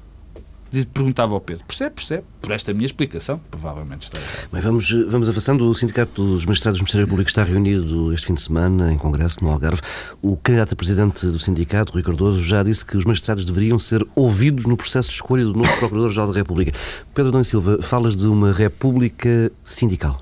Perguntava 0.92 1.32
ao 1.32 1.40
Pedro, 1.40 1.64
percebe, 1.64 1.94
percebe, 1.94 2.24
por 2.42 2.50
esta 2.50 2.74
minha 2.74 2.84
explicação, 2.84 3.40
provavelmente 3.50 4.02
está 4.02 4.18
errado. 4.18 4.48
Bem, 4.52 4.60
vamos, 4.60 4.90
vamos 5.08 5.28
avançando. 5.28 5.68
O 5.70 5.74
Sindicato 5.74 6.22
dos 6.22 6.44
Magistrados 6.44 6.78
do 6.78 6.82
Ministério 6.82 7.08
Público 7.08 7.30
está 7.30 7.44
reunido 7.44 8.12
este 8.12 8.26
fim 8.26 8.34
de 8.34 8.42
semana 8.42 8.92
em 8.92 8.98
Congresso, 8.98 9.42
no 9.42 9.50
Algarve. 9.50 9.80
O 10.20 10.36
candidato 10.36 10.74
a 10.74 10.76
presidente 10.76 11.26
do 11.26 11.38
sindicato, 11.38 11.92
Rui 11.92 12.02
Cardoso, 12.02 12.44
já 12.44 12.62
disse 12.62 12.84
que 12.84 12.96
os 12.96 13.04
magistrados 13.04 13.44
deveriam 13.44 13.78
ser 13.78 14.06
ouvidos 14.14 14.66
no 14.66 14.76
processo 14.76 15.08
de 15.08 15.14
escolha 15.14 15.44
do 15.44 15.54
novo 15.54 15.68
Procurador-Geral 15.78 16.32
da 16.32 16.38
República. 16.38 16.72
Pedro 17.14 17.32
Dom 17.32 17.44
Silva, 17.44 17.80
falas 17.80 18.16
de 18.16 18.26
uma 18.26 18.52
república 18.52 19.50
sindical. 19.64 20.20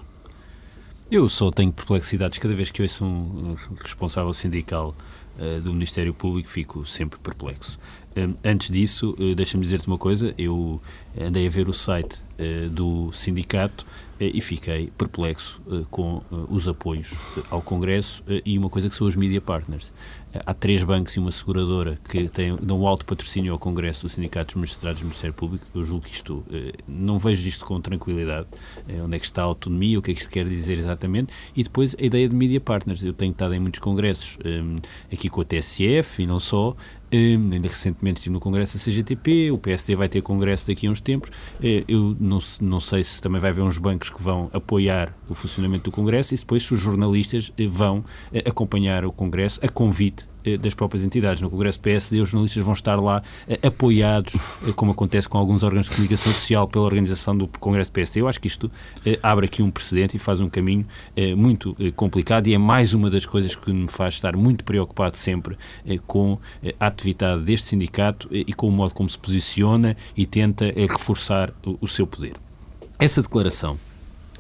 Eu 1.11 1.29
só 1.29 1.51
tenho 1.51 1.73
perplexidades 1.73 2.39
cada 2.39 2.55
vez 2.55 2.71
que 2.71 2.83
ouço 2.83 3.05
um 3.05 3.55
responsável 3.81 4.33
sindical 4.33 4.97
uh, 5.39 5.61
do 5.61 5.73
Ministério 5.73 6.15
Público, 6.15 6.49
fico 6.49 6.85
sempre 6.87 7.19
perplexo. 7.21 7.79
Um, 8.17 8.35
antes 8.45 8.71
disso, 8.71 9.15
uh, 9.19 9.35
deixa-me 9.35 9.63
dizer-te 9.63 9.87
uma 9.87 9.99
coisa: 9.99 10.35
eu 10.39 10.81
andei 11.21 11.47
a 11.47 11.51
ver 11.51 11.69
o 11.69 11.73
site 11.73 12.23
do 12.73 13.13
sindicato 13.13 13.87
e 14.19 14.41
fiquei 14.41 14.91
perplexo 14.99 15.63
com 15.89 16.21
os 16.49 16.67
apoios 16.67 17.15
ao 17.49 17.63
Congresso 17.63 18.25
e 18.45 18.59
uma 18.59 18.69
coisa 18.69 18.89
que 18.89 18.95
são 18.97 19.07
os 19.07 19.15
media 19.15 19.41
partners. 19.41 19.93
Há 20.45 20.53
três 20.53 20.83
bancos 20.83 21.15
e 21.15 21.21
uma 21.21 21.31
seguradora 21.31 21.97
que 22.11 22.29
têm, 22.29 22.57
dão 22.57 22.85
alto 22.89 23.07
patrocínio 23.07 23.53
ao 23.53 23.59
Congresso 23.59 24.03
dos 24.03 24.15
Sindicatos 24.15 24.57
Magistrados 24.57 25.03
do 25.03 25.05
Ministério 25.05 25.33
Público. 25.33 25.65
Eu 25.73 25.85
julgo 25.85 26.07
que 26.07 26.13
isto, 26.13 26.45
não 26.89 27.21
vejo 27.21 27.49
isto 27.49 27.65
com 27.65 27.81
tranquilidade. 27.81 28.49
Onde 29.05 29.15
é 29.15 29.19
que 29.21 29.27
está 29.27 29.43
a 29.43 29.45
autonomia, 29.45 29.97
o 29.97 30.03
que 30.03 30.11
é 30.11 30.15
que 30.15 30.21
isto 30.21 30.33
quer 30.33 30.49
dizer 30.49 30.77
exatamente? 30.77 31.33
E 31.55 31.63
depois 31.63 31.95
a 32.01 32.05
ideia 32.05 32.29
de 32.29 32.35
media 32.35 32.61
partners. 32.61 33.05
Eu 33.05 33.13
tenho 33.13 33.31
estado 33.31 33.55
em 33.55 33.61
muitos 33.61 33.79
congressos 33.79 34.39
aqui 35.13 35.29
com 35.29 35.41
a 35.41 35.45
TSF 35.45 36.23
e 36.23 36.27
não 36.27 36.41
só, 36.41 36.75
ainda 37.15 37.69
recentemente 37.69 38.19
estive 38.19 38.33
no 38.33 38.41
Congresso 38.41 38.77
da 38.77 38.85
CGTP, 38.85 39.51
o 39.51 39.59
PSD 39.59 39.95
vai 39.95 40.09
ter 40.09 40.23
Congresso 40.23 40.67
daqui 40.67 40.87
a 40.87 40.91
uns 40.91 41.01
tempos. 41.01 41.31
Eh, 41.63 41.85
eu 41.87 42.17
não, 42.19 42.39
não 42.61 42.81
sei 42.81 43.03
se 43.03 43.21
também 43.21 43.41
vai 43.41 43.51
haver 43.51 43.63
uns 43.63 43.79
bancos 43.79 44.11
que 44.11 44.23
vão 44.23 44.51
apoiar 44.53 45.15
o 45.29 45.35
funcionamento 45.35 45.85
do 45.85 45.91
Congresso 45.91 46.35
e 46.35 46.37
depois 46.37 46.63
se 46.63 46.75
os 46.75 46.81
jornalistas 46.81 47.53
eh, 47.59 47.67
vão 47.67 48.05
eh, 48.33 48.43
acompanhar 48.47 49.05
o 49.05 49.13
Congresso 49.13 49.61
a 49.63 49.69
convite 49.69 50.29
eh, 50.29 50.34
das 50.61 50.75
próprias 50.75 51.05
entidades. 51.05 51.41
No 51.41 51.51
Congresso 51.51 51.81
PSD, 51.81 52.21
os 52.21 52.29
jornalistas 52.29 52.63
vão 52.63 52.73
estar 52.73 53.01
lá 53.01 53.23
eh, 53.49 53.59
apoiados, 53.67 54.37
eh, 54.67 54.73
como 54.75 54.93
acontece 54.93 55.29
com 55.29 55.39
alguns 55.39 55.63
órgãos 55.63 55.87
de 55.87 55.93
comunicação 55.93 56.33
social, 56.33 56.69
pela 56.69 56.85
organização 56.85 57.37
do 57.37 57.49
Congresso 57.49 57.91
PSD. 57.91 58.21
Eu 58.21 58.29
acho 58.29 58.41
que 58.41 58.49
isto 58.49 58.71
abre 59.23 59.47
aqui 59.47 59.63
um 59.63 59.71
precedente 59.71 60.17
e 60.17 60.19
faz 60.19 60.41
um 60.41 60.49
caminho 60.49 60.87
muito 61.37 61.77
complicado 61.97 62.49
e 62.49 62.55
é 62.55 62.59
mais 62.59 62.95
uma 62.95 63.11
das 63.11 63.27
coisas 63.27 63.55
que 63.55 63.73
me 63.73 63.89
faz 63.89 64.15
estar 64.15 64.37
muito 64.37 64.65
preocupado 64.65 65.17
sempre 65.17 65.57
com 66.07 66.39
a 66.79 66.87
atividade 66.87 67.43
deste 67.43 67.69
sindicato 67.69 68.29
e 68.31 68.53
com 68.53 68.69
o 68.69 68.73
modo 68.73 68.95
como 68.95 69.09
se 69.09 69.19
posiciona 69.19 69.97
e 70.17 70.27
tenta 70.27 70.67
reforçar 70.77 71.53
o 71.81 71.87
seu 71.87 72.07
poder. 72.07 72.35
Essa 72.99 73.23
declaração 73.23 73.79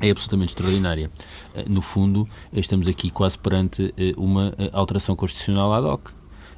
é 0.06 0.10
absolutamente 0.10 0.50
extraordinária. 0.50 1.10
Eh, 1.54 1.64
no 1.68 1.80
fundo, 1.80 2.28
estamos 2.52 2.86
aqui 2.86 3.10
quase 3.10 3.38
perante 3.38 3.92
eh, 3.96 4.12
uma 4.16 4.54
eh, 4.58 4.70
alteração 4.72 5.16
constitucional 5.16 5.72
ad 5.72 5.86
hoc. 5.86 6.10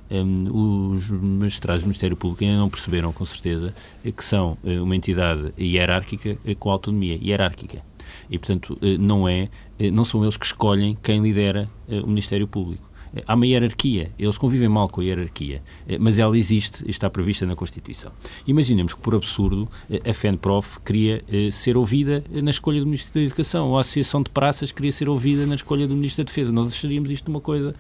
Ehm, 0.09 0.47
os 0.53 1.11
magistrados 1.11 1.83
do 1.83 1.87
Ministério 1.87 2.17
Público 2.17 2.45
ainda 2.45 2.59
não 2.59 2.69
perceberam, 2.69 3.13
com 3.13 3.25
certeza, 3.25 3.75
que 4.05 4.25
são 4.25 4.57
uma 4.63 4.95
entidade 4.95 5.53
hierárquica 5.59 6.39
com 6.61 6.71
autonomia 6.71 7.19
hierárquica. 7.21 7.83
E, 8.31 8.39
portanto, 8.39 8.79
não, 9.01 9.29
é, 9.29 9.49
não 9.93 10.05
são 10.05 10.23
eles 10.23 10.37
que 10.37 10.47
escolhem 10.47 10.97
quem 11.03 11.21
lidera 11.21 11.69
o 11.89 12.07
Ministério 12.07 12.47
Público 12.47 12.86
há 13.27 13.35
uma 13.35 13.47
hierarquia, 13.47 14.11
eles 14.19 14.39
convivem 14.39 14.69
mal 14.69 14.89
com 14.89 15.01
a 15.01 15.05
hierarquia, 15.05 15.63
eh, 15.89 15.99
mas 15.99 16.19
ela 16.19 16.37
existe 16.37 16.85
e 16.87 16.91
está 16.91 17.09
prevista 17.09 17.47
na 17.47 17.55
Constituição. 17.55 18.13
Imaginemos 18.47 18.95
que, 18.95 19.01
por 19.01 19.15
absurdo, 19.15 19.69
eh, 19.91 20.01
a 20.09 20.13
FENPROF 20.13 20.81
queria 20.81 21.23
eh, 21.29 21.51
ser 21.51 21.77
ouvida 21.77 22.25
na 22.31 22.51
escolha 22.51 22.81
do 22.81 22.87
Ministro 22.87 23.15
da 23.15 23.27
Educação, 23.27 23.69
ou 23.69 23.79
a 23.79 23.81
Associação 23.81 24.23
de 24.23 24.31
Praças 24.31 24.73
queria 24.73 24.93
ser 24.93 25.09
ouvida 25.09 25.47
na 25.47 25.55
escolha 25.55 25.87
do 25.87 25.95
Ministro 25.95 26.25
da 26.25 26.29
Defesa. 26.29 26.53
Nós 26.53 26.69
acharíamos 26.69 27.11
isto 27.11 27.29
uma 27.29 27.41
coisa 27.41 27.75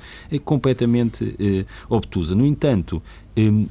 completamente 0.44 1.36
obtusa. 1.88 2.34
No 2.34 2.46
entanto, 2.46 3.02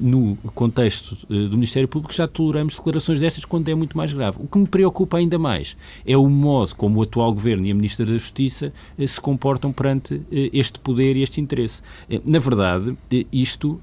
no 0.00 0.36
contexto 0.54 1.26
do 1.28 1.52
Ministério 1.52 1.88
Público 1.88 2.14
já 2.14 2.28
toleramos 2.28 2.76
declarações 2.76 3.20
destas 3.20 3.44
quando 3.44 3.68
é 3.68 3.74
muito 3.74 3.96
mais 3.96 4.12
grave. 4.12 4.38
O 4.40 4.46
que 4.46 4.58
me 4.58 4.66
preocupa 4.66 5.18
ainda 5.18 5.38
mais 5.38 5.76
é 6.06 6.16
o 6.16 6.28
modo 6.28 6.74
como 6.76 7.00
o 7.00 7.02
atual 7.02 7.32
Governo 7.32 7.66
e 7.66 7.70
a 7.70 7.74
Ministra 7.74 8.06
da 8.06 8.12
Justiça 8.12 8.72
se 9.06 9.20
comportam 9.20 9.72
perante 9.72 10.22
este 10.30 10.78
poder 10.78 11.16
e 11.16 11.22
este 11.22 11.40
interesse. 11.40 11.82
Na 12.24 12.38
verdade, 12.38 12.96
isto 13.32 13.80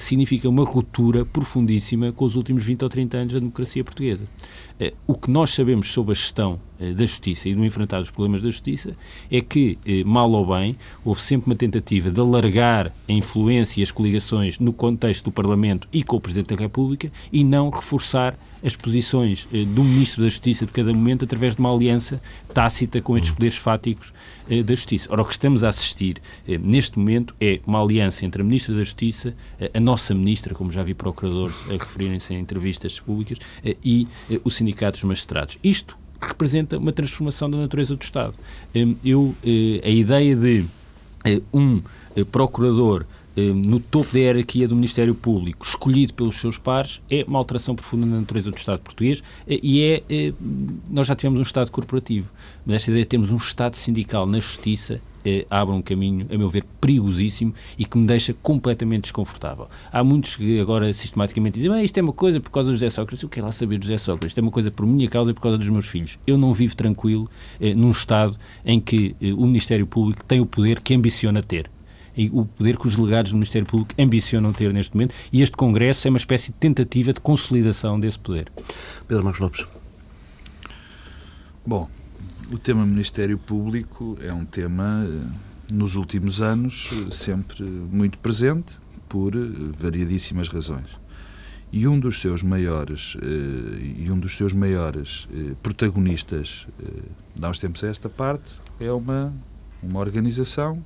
significa 0.00 0.48
uma 0.48 0.64
ruptura 0.64 1.24
profundíssima 1.24 2.12
com 2.12 2.24
os 2.24 2.36
últimos 2.36 2.64
20 2.64 2.82
ou 2.82 2.88
30 2.88 3.16
anos 3.16 3.32
da 3.32 3.38
democracia 3.38 3.84
portuguesa. 3.84 4.26
Eh, 4.80 4.92
o 5.06 5.14
que 5.14 5.30
nós 5.30 5.50
sabemos 5.50 5.90
sobre 5.92 6.12
a 6.12 6.14
gestão 6.14 6.58
eh, 6.80 6.92
da 6.92 7.04
justiça 7.04 7.48
e 7.48 7.54
no 7.54 7.64
enfrentar 7.64 8.00
os 8.00 8.10
problemas 8.10 8.40
da 8.40 8.48
justiça 8.48 8.96
é 9.30 9.40
que, 9.40 9.78
eh, 9.84 10.02
mal 10.04 10.30
ou 10.30 10.46
bem, 10.46 10.76
houve 11.04 11.20
sempre 11.20 11.50
uma 11.50 11.56
tentativa 11.56 12.10
de 12.10 12.20
alargar 12.20 12.92
a 13.08 13.12
influência 13.12 13.80
e 13.80 13.82
as 13.82 13.90
coligações 13.90 14.58
no 14.58 14.72
contexto 14.72 15.24
do 15.24 15.32
Parlamento 15.32 15.88
e 15.92 16.02
com 16.02 16.16
o 16.16 16.20
Presidente 16.20 16.54
da 16.54 16.60
República 16.60 17.10
e 17.32 17.44
não 17.44 17.70
reforçar 17.70 18.38
as 18.64 18.76
posições 18.76 19.48
do 19.74 19.82
Ministro 19.82 20.22
da 20.22 20.28
Justiça 20.28 20.66
de 20.66 20.72
cada 20.72 20.92
momento 20.92 21.24
através 21.24 21.54
de 21.54 21.60
uma 21.60 21.74
aliança 21.74 22.20
tácita 22.52 23.00
com 23.00 23.16
estes 23.16 23.32
poderes 23.32 23.56
fáticos 23.56 24.12
da 24.48 24.74
Justiça. 24.74 25.08
Ora, 25.10 25.22
o 25.22 25.24
que 25.24 25.32
estamos 25.32 25.64
a 25.64 25.68
assistir 25.68 26.16
neste 26.46 26.98
momento 26.98 27.34
é 27.40 27.60
uma 27.66 27.82
aliança 27.82 28.24
entre 28.24 28.42
a 28.42 28.44
Ministra 28.44 28.74
da 28.74 28.80
Justiça, 28.80 29.34
a 29.74 29.80
nossa 29.80 30.14
Ministra, 30.14 30.54
como 30.54 30.70
já 30.70 30.82
vi 30.82 30.94
procuradores 30.94 31.64
a 31.68 31.72
referirem-se 31.72 32.34
em 32.34 32.40
entrevistas 32.40 33.00
públicas, 33.00 33.38
e 33.84 34.06
o 34.44 34.50
Sindicato 34.50 34.92
dos 34.92 35.04
Magistrados. 35.04 35.58
Isto 35.62 35.96
representa 36.22 36.78
uma 36.78 36.92
transformação 36.92 37.50
da 37.50 37.58
natureza 37.58 37.96
do 37.96 38.02
Estado. 38.02 38.34
Hum, 38.74 38.94
eu, 39.04 39.34
eh, 39.44 39.80
a 39.84 39.90
ideia 39.90 40.36
de 40.36 40.64
eh, 41.24 41.40
um 41.52 41.82
eh, 42.14 42.24
procurador 42.24 43.04
no 43.36 43.80
topo 43.80 44.12
da 44.12 44.18
hierarquia 44.18 44.68
do 44.68 44.74
Ministério 44.74 45.14
Público, 45.14 45.64
escolhido 45.64 46.12
pelos 46.14 46.36
seus 46.36 46.58
pares, 46.58 47.00
é 47.10 47.24
uma 47.26 47.38
alteração 47.38 47.74
profunda 47.74 48.06
na 48.06 48.20
natureza 48.20 48.50
do 48.50 48.56
Estado 48.56 48.80
português 48.80 49.22
e 49.46 49.82
é, 49.82 50.32
nós 50.90 51.06
já 51.06 51.14
tivemos 51.14 51.38
um 51.38 51.42
Estado 51.42 51.70
corporativo, 51.70 52.30
mas 52.66 52.76
esta 52.76 52.90
ideia 52.90 53.04
de 53.04 53.08
termos 53.08 53.32
um 53.32 53.36
Estado 53.36 53.74
sindical 53.74 54.26
na 54.26 54.38
justiça 54.38 55.00
eh, 55.24 55.46
abre 55.48 55.74
um 55.74 55.82
caminho, 55.82 56.26
a 56.32 56.36
meu 56.36 56.50
ver, 56.50 56.64
perigosíssimo 56.80 57.54
e 57.78 57.84
que 57.84 57.96
me 57.96 58.06
deixa 58.06 58.34
completamente 58.42 59.02
desconfortável. 59.02 59.68
Há 59.92 60.02
muitos 60.02 60.36
que 60.36 60.60
agora 60.60 60.92
sistematicamente 60.92 61.54
dizem 61.54 61.72
ah, 61.72 61.82
isto 61.82 61.96
é 61.98 62.02
uma 62.02 62.12
coisa 62.12 62.40
por 62.40 62.50
causa 62.50 62.70
do 62.70 62.74
José 62.74 62.90
Sócrates. 62.90 63.22
Eu 63.22 63.28
quero 63.28 63.46
lá 63.46 63.52
saber 63.52 63.78
do 63.78 63.84
José 63.84 63.98
Sócrates. 63.98 64.30
Isto 64.30 64.38
é 64.38 64.42
uma 64.42 64.50
coisa 64.50 64.70
por 64.70 64.86
minha 64.86 65.08
causa 65.08 65.30
e 65.30 65.34
por 65.34 65.40
causa 65.40 65.58
dos 65.58 65.68
meus 65.68 65.86
filhos. 65.86 66.18
Eu 66.26 66.36
não 66.36 66.52
vivo 66.52 66.74
tranquilo 66.74 67.30
eh, 67.60 67.74
num 67.74 67.90
Estado 67.90 68.36
em 68.64 68.80
que 68.80 69.14
eh, 69.20 69.32
o 69.32 69.46
Ministério 69.46 69.86
Público 69.86 70.24
tem 70.24 70.40
o 70.40 70.46
poder 70.46 70.80
que 70.80 70.94
ambiciona 70.94 71.42
ter 71.42 71.70
o 72.32 72.44
poder 72.44 72.76
que 72.76 72.86
os 72.86 72.96
delegados 72.96 73.30
do 73.30 73.36
Ministério 73.36 73.66
Público 73.66 73.94
ambicionam 73.98 74.52
ter 74.52 74.72
neste 74.72 74.94
momento, 74.94 75.14
e 75.32 75.42
este 75.42 75.56
Congresso 75.56 76.06
é 76.06 76.10
uma 76.10 76.18
espécie 76.18 76.52
de 76.52 76.58
tentativa 76.58 77.12
de 77.12 77.20
consolidação 77.20 77.98
desse 77.98 78.18
poder. 78.18 78.52
Pedro 79.08 79.24
Marcos 79.24 79.40
Lopes. 79.40 79.66
Bom, 81.64 81.88
o 82.50 82.58
tema 82.58 82.84
Ministério 82.84 83.38
Público 83.38 84.18
é 84.20 84.32
um 84.32 84.44
tema, 84.44 85.06
eh, 85.08 85.72
nos 85.72 85.94
últimos 85.94 86.42
anos, 86.42 86.90
eh, 86.92 87.10
sempre 87.10 87.62
muito 87.62 88.18
presente, 88.18 88.74
por 89.08 89.34
eh, 89.34 89.38
variadíssimas 89.70 90.48
razões. 90.48 90.88
E 91.72 91.86
um 91.88 91.98
dos 91.98 92.20
seus 92.20 92.42
maiores, 92.42 93.16
e 93.96 94.10
um 94.10 94.18
dos 94.18 94.36
seus 94.36 94.52
maiores 94.52 95.26
protagonistas, 95.62 96.66
dá 97.34 97.48
uns 97.48 97.58
tempos 97.58 97.82
a 97.82 97.88
esta 97.88 98.10
parte, 98.10 98.44
é 98.78 98.92
uma, 98.92 99.32
uma 99.82 99.98
organização 99.98 100.84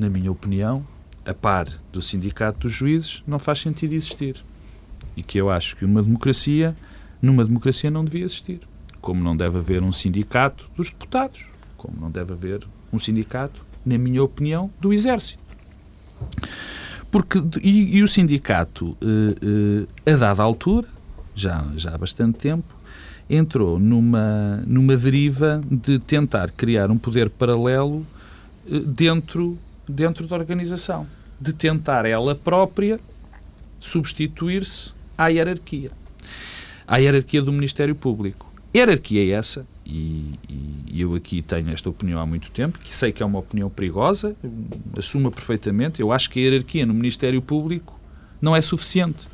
na 0.00 0.08
minha 0.08 0.32
opinião, 0.32 0.84
a 1.24 1.34
par 1.34 1.68
do 1.92 2.00
Sindicato 2.00 2.60
dos 2.60 2.72
Juízes, 2.72 3.22
não 3.26 3.38
faz 3.38 3.60
sentido 3.60 3.92
existir. 3.92 4.36
E 5.16 5.22
que 5.22 5.38
eu 5.38 5.50
acho 5.50 5.76
que 5.76 5.84
uma 5.84 6.02
democracia, 6.02 6.74
numa 7.20 7.44
democracia, 7.44 7.90
não 7.90 8.04
devia 8.04 8.24
existir 8.24 8.60
como 9.00 9.22
não 9.22 9.36
deve 9.36 9.58
haver 9.58 9.82
um 9.82 9.92
sindicato 9.92 10.68
dos 10.76 10.90
deputados, 10.90 11.44
como 11.76 11.96
não 12.00 12.10
deve 12.10 12.32
haver 12.32 12.66
um 12.92 12.98
sindicato, 12.98 13.64
na 13.84 13.96
minha 13.96 14.22
opinião, 14.22 14.70
do 14.80 14.92
Exército. 14.92 15.40
Porque, 17.10 17.42
e, 17.62 17.96
e 17.98 18.02
o 18.02 18.08
sindicato, 18.08 18.96
eh, 19.00 19.86
eh, 20.06 20.12
a 20.12 20.16
dada 20.16 20.42
altura, 20.42 20.86
já, 21.34 21.66
já 21.76 21.94
há 21.94 21.98
bastante 21.98 22.38
tempo, 22.38 22.74
entrou 23.28 23.80
numa, 23.80 24.62
numa 24.66 24.96
deriva 24.96 25.62
de 25.68 25.98
tentar 25.98 26.50
criar 26.50 26.90
um 26.90 26.98
poder 26.98 27.30
paralelo 27.30 28.06
eh, 28.68 28.80
dentro, 28.80 29.58
dentro 29.90 30.26
da 30.26 30.36
organização, 30.36 31.06
de 31.40 31.52
tentar 31.52 32.06
ela 32.06 32.34
própria 32.34 33.00
substituir-se 33.78 34.92
à 35.16 35.28
hierarquia, 35.28 35.90
à 36.86 36.98
hierarquia 36.98 37.42
do 37.42 37.52
Ministério 37.52 37.94
Público. 37.94 38.52
Hierarquia 38.74 39.24
é 39.24 39.30
essa, 39.30 39.66
e, 39.84 40.34
e, 40.48 41.00
eu 41.00 41.14
aqui 41.14 41.42
tenho 41.42 41.70
esta 41.70 41.90
opinião 41.90 42.20
há 42.20 42.26
muito 42.26 42.50
tempo, 42.50 42.78
que 42.78 42.94
sei 42.94 43.10
que 43.10 43.22
é 43.22 43.26
uma 43.26 43.40
opinião 43.40 43.68
perigosa, 43.68 44.36
assumo 44.96 45.30
perfeitamente. 45.30 46.00
Eu 46.00 46.12
acho 46.12 46.30
que 46.30 46.38
a 46.38 46.42
hierarquia 46.42 46.86
no 46.86 46.94
Ministério 46.94 47.42
Público 47.42 47.98
não 48.40 48.54
é 48.54 48.60
suficiente. 48.62 49.26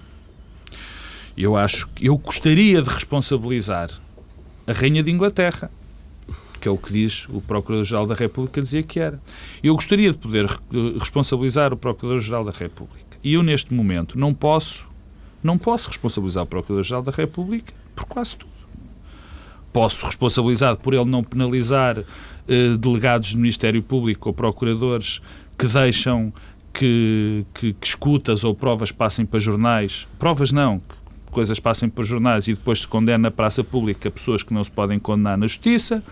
Eu 1.36 1.56
acho 1.56 1.88
que 1.88 2.06
eu 2.06 2.16
gostaria 2.16 2.80
de 2.80 2.88
responsabilizar 2.88 3.90
a 4.66 4.72
Rainha 4.72 5.02
de 5.02 5.10
Inglaterra, 5.10 5.70
que 6.66 6.68
é 6.68 6.72
o 6.72 6.76
que 6.76 6.92
diz 6.92 7.28
o 7.28 7.40
Procurador-Geral 7.40 8.08
da 8.08 8.14
República 8.16 8.60
dizia 8.60 8.82
que 8.82 8.98
era. 8.98 9.20
Eu 9.62 9.74
gostaria 9.76 10.10
de 10.10 10.18
poder 10.18 10.46
responsabilizar 10.98 11.72
o 11.72 11.76
Procurador-Geral 11.76 12.42
da 12.42 12.50
República. 12.50 13.16
E 13.22 13.34
eu, 13.34 13.42
neste 13.42 13.72
momento, 13.72 14.18
não 14.18 14.34
posso, 14.34 14.84
não 15.44 15.56
posso 15.56 15.88
responsabilizar 15.88 16.42
o 16.42 16.46
Procurador-Geral 16.46 17.04
da 17.04 17.12
República 17.12 17.72
por 17.94 18.04
quase 18.06 18.36
tudo 18.36 18.56
posso 19.72 20.06
responsabilizar 20.06 20.74
por 20.78 20.94
ele 20.94 21.04
não 21.04 21.22
penalizar 21.22 21.98
eh, 21.98 22.76
delegados 22.78 23.34
do 23.34 23.40
Ministério 23.40 23.82
Público 23.82 24.30
ou 24.30 24.34
procuradores 24.34 25.20
que 25.58 25.66
deixam 25.66 26.32
que, 26.72 27.44
que, 27.52 27.74
que, 27.74 27.86
escutas 27.86 28.42
ou 28.42 28.54
provas 28.54 28.90
passem 28.90 29.26
para 29.26 29.38
jornais, 29.38 30.08
provas 30.18 30.50
não, 30.50 30.78
que 30.78 30.96
coisas 31.30 31.60
passem 31.60 31.90
para 31.90 32.02
jornais 32.02 32.48
e 32.48 32.54
depois 32.54 32.80
se 32.80 32.88
condena 32.88 33.18
na 33.18 33.30
praça 33.30 33.62
pública 33.62 34.10
pessoas 34.10 34.42
que 34.42 34.54
não 34.54 34.64
se 34.64 34.70
podem 34.70 34.98
condenar 34.98 35.36
na 35.36 35.46
justiça. 35.46 36.02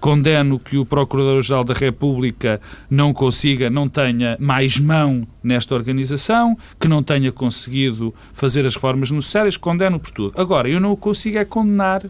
Condeno 0.00 0.58
que 0.58 0.76
o 0.76 0.84
Procurador-Geral 0.84 1.64
da 1.64 1.74
República 1.74 2.60
não 2.88 3.12
consiga, 3.12 3.70
não 3.70 3.88
tenha 3.88 4.36
mais 4.38 4.78
mão 4.78 5.26
nesta 5.42 5.74
organização, 5.74 6.56
que 6.78 6.86
não 6.86 7.02
tenha 7.02 7.32
conseguido 7.32 8.14
fazer 8.32 8.66
as 8.66 8.74
reformas 8.74 9.10
necessárias, 9.10 9.56
condeno 9.56 9.98
por 9.98 10.10
tudo. 10.10 10.40
Agora, 10.40 10.68
eu 10.68 10.78
não 10.78 10.92
o 10.92 10.96
consigo 10.96 11.38
é 11.38 11.44
condenar 11.44 12.02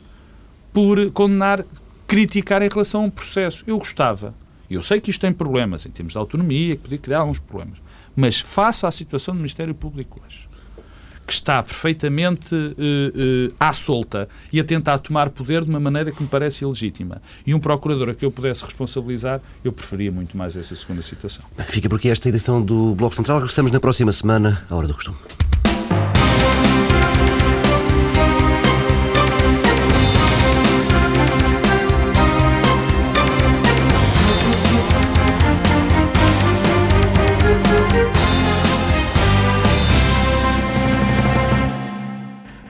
por 0.77 1.11
condenar, 1.13 1.65
criticar 2.07 2.61
em 2.61 2.69
relação 2.69 3.01
a 3.01 3.05
um 3.05 3.11
processo. 3.11 3.65
Eu 3.67 3.79
gostava. 3.79 4.35
Eu 4.69 4.83
sei 4.83 5.01
que 5.01 5.11
isto 5.11 5.23
tem 5.23 5.33
problemas 5.33 5.87
em 5.87 5.91
termos 5.91 6.13
de 6.13 6.19
autonomia, 6.19 6.77
que 6.77 6.83
podia 6.83 6.99
criar 6.99 7.21
alguns 7.21 7.39
problemas. 7.39 7.79
Mas 8.15 8.41
faça 8.41 8.87
a 8.87 8.91
situação 8.91 9.33
do 9.33 9.39
Ministério 9.39 9.75
Público 9.75 10.21
hoje, 10.23 10.47
que 11.27 11.33
está 11.33 11.63
perfeitamente 11.63 12.55
uh, 12.55 12.59
uh, 12.59 13.55
à 13.59 13.73
solta 13.73 14.29
e 14.53 14.61
a 14.61 14.65
tentar 14.65 14.99
tomar 14.99 15.31
poder 15.31 15.65
de 15.65 15.71
uma 15.71 15.81
maneira 15.81 16.13
que 16.13 16.23
me 16.23 16.29
parece 16.29 16.65
ilegítima. 16.65 17.21
E 17.47 17.55
um 17.55 17.59
procurador 17.59 18.11
a 18.11 18.15
que 18.15 18.25
eu 18.25 18.31
pudesse 18.31 18.65
responsabilizar, 18.65 19.41
eu 19.65 19.73
preferia 19.73 20.13
muito 20.13 20.37
mais 20.37 20.57
essa 20.57 20.75
segunda 20.77 21.03
situação. 21.03 21.45
Fica 21.69 21.89
por 21.89 21.97
aqui 21.97 22.09
esta 22.09 22.29
edição 22.29 22.63
do 22.63 22.95
Bloco 22.95 23.15
Central. 23.15 23.39
Regressamos 23.39 23.73
na 23.73 23.81
próxima 23.81 24.13
semana, 24.13 24.65
à 24.71 24.77
hora 24.77 24.87
do 24.87 24.95
costume. 24.95 25.17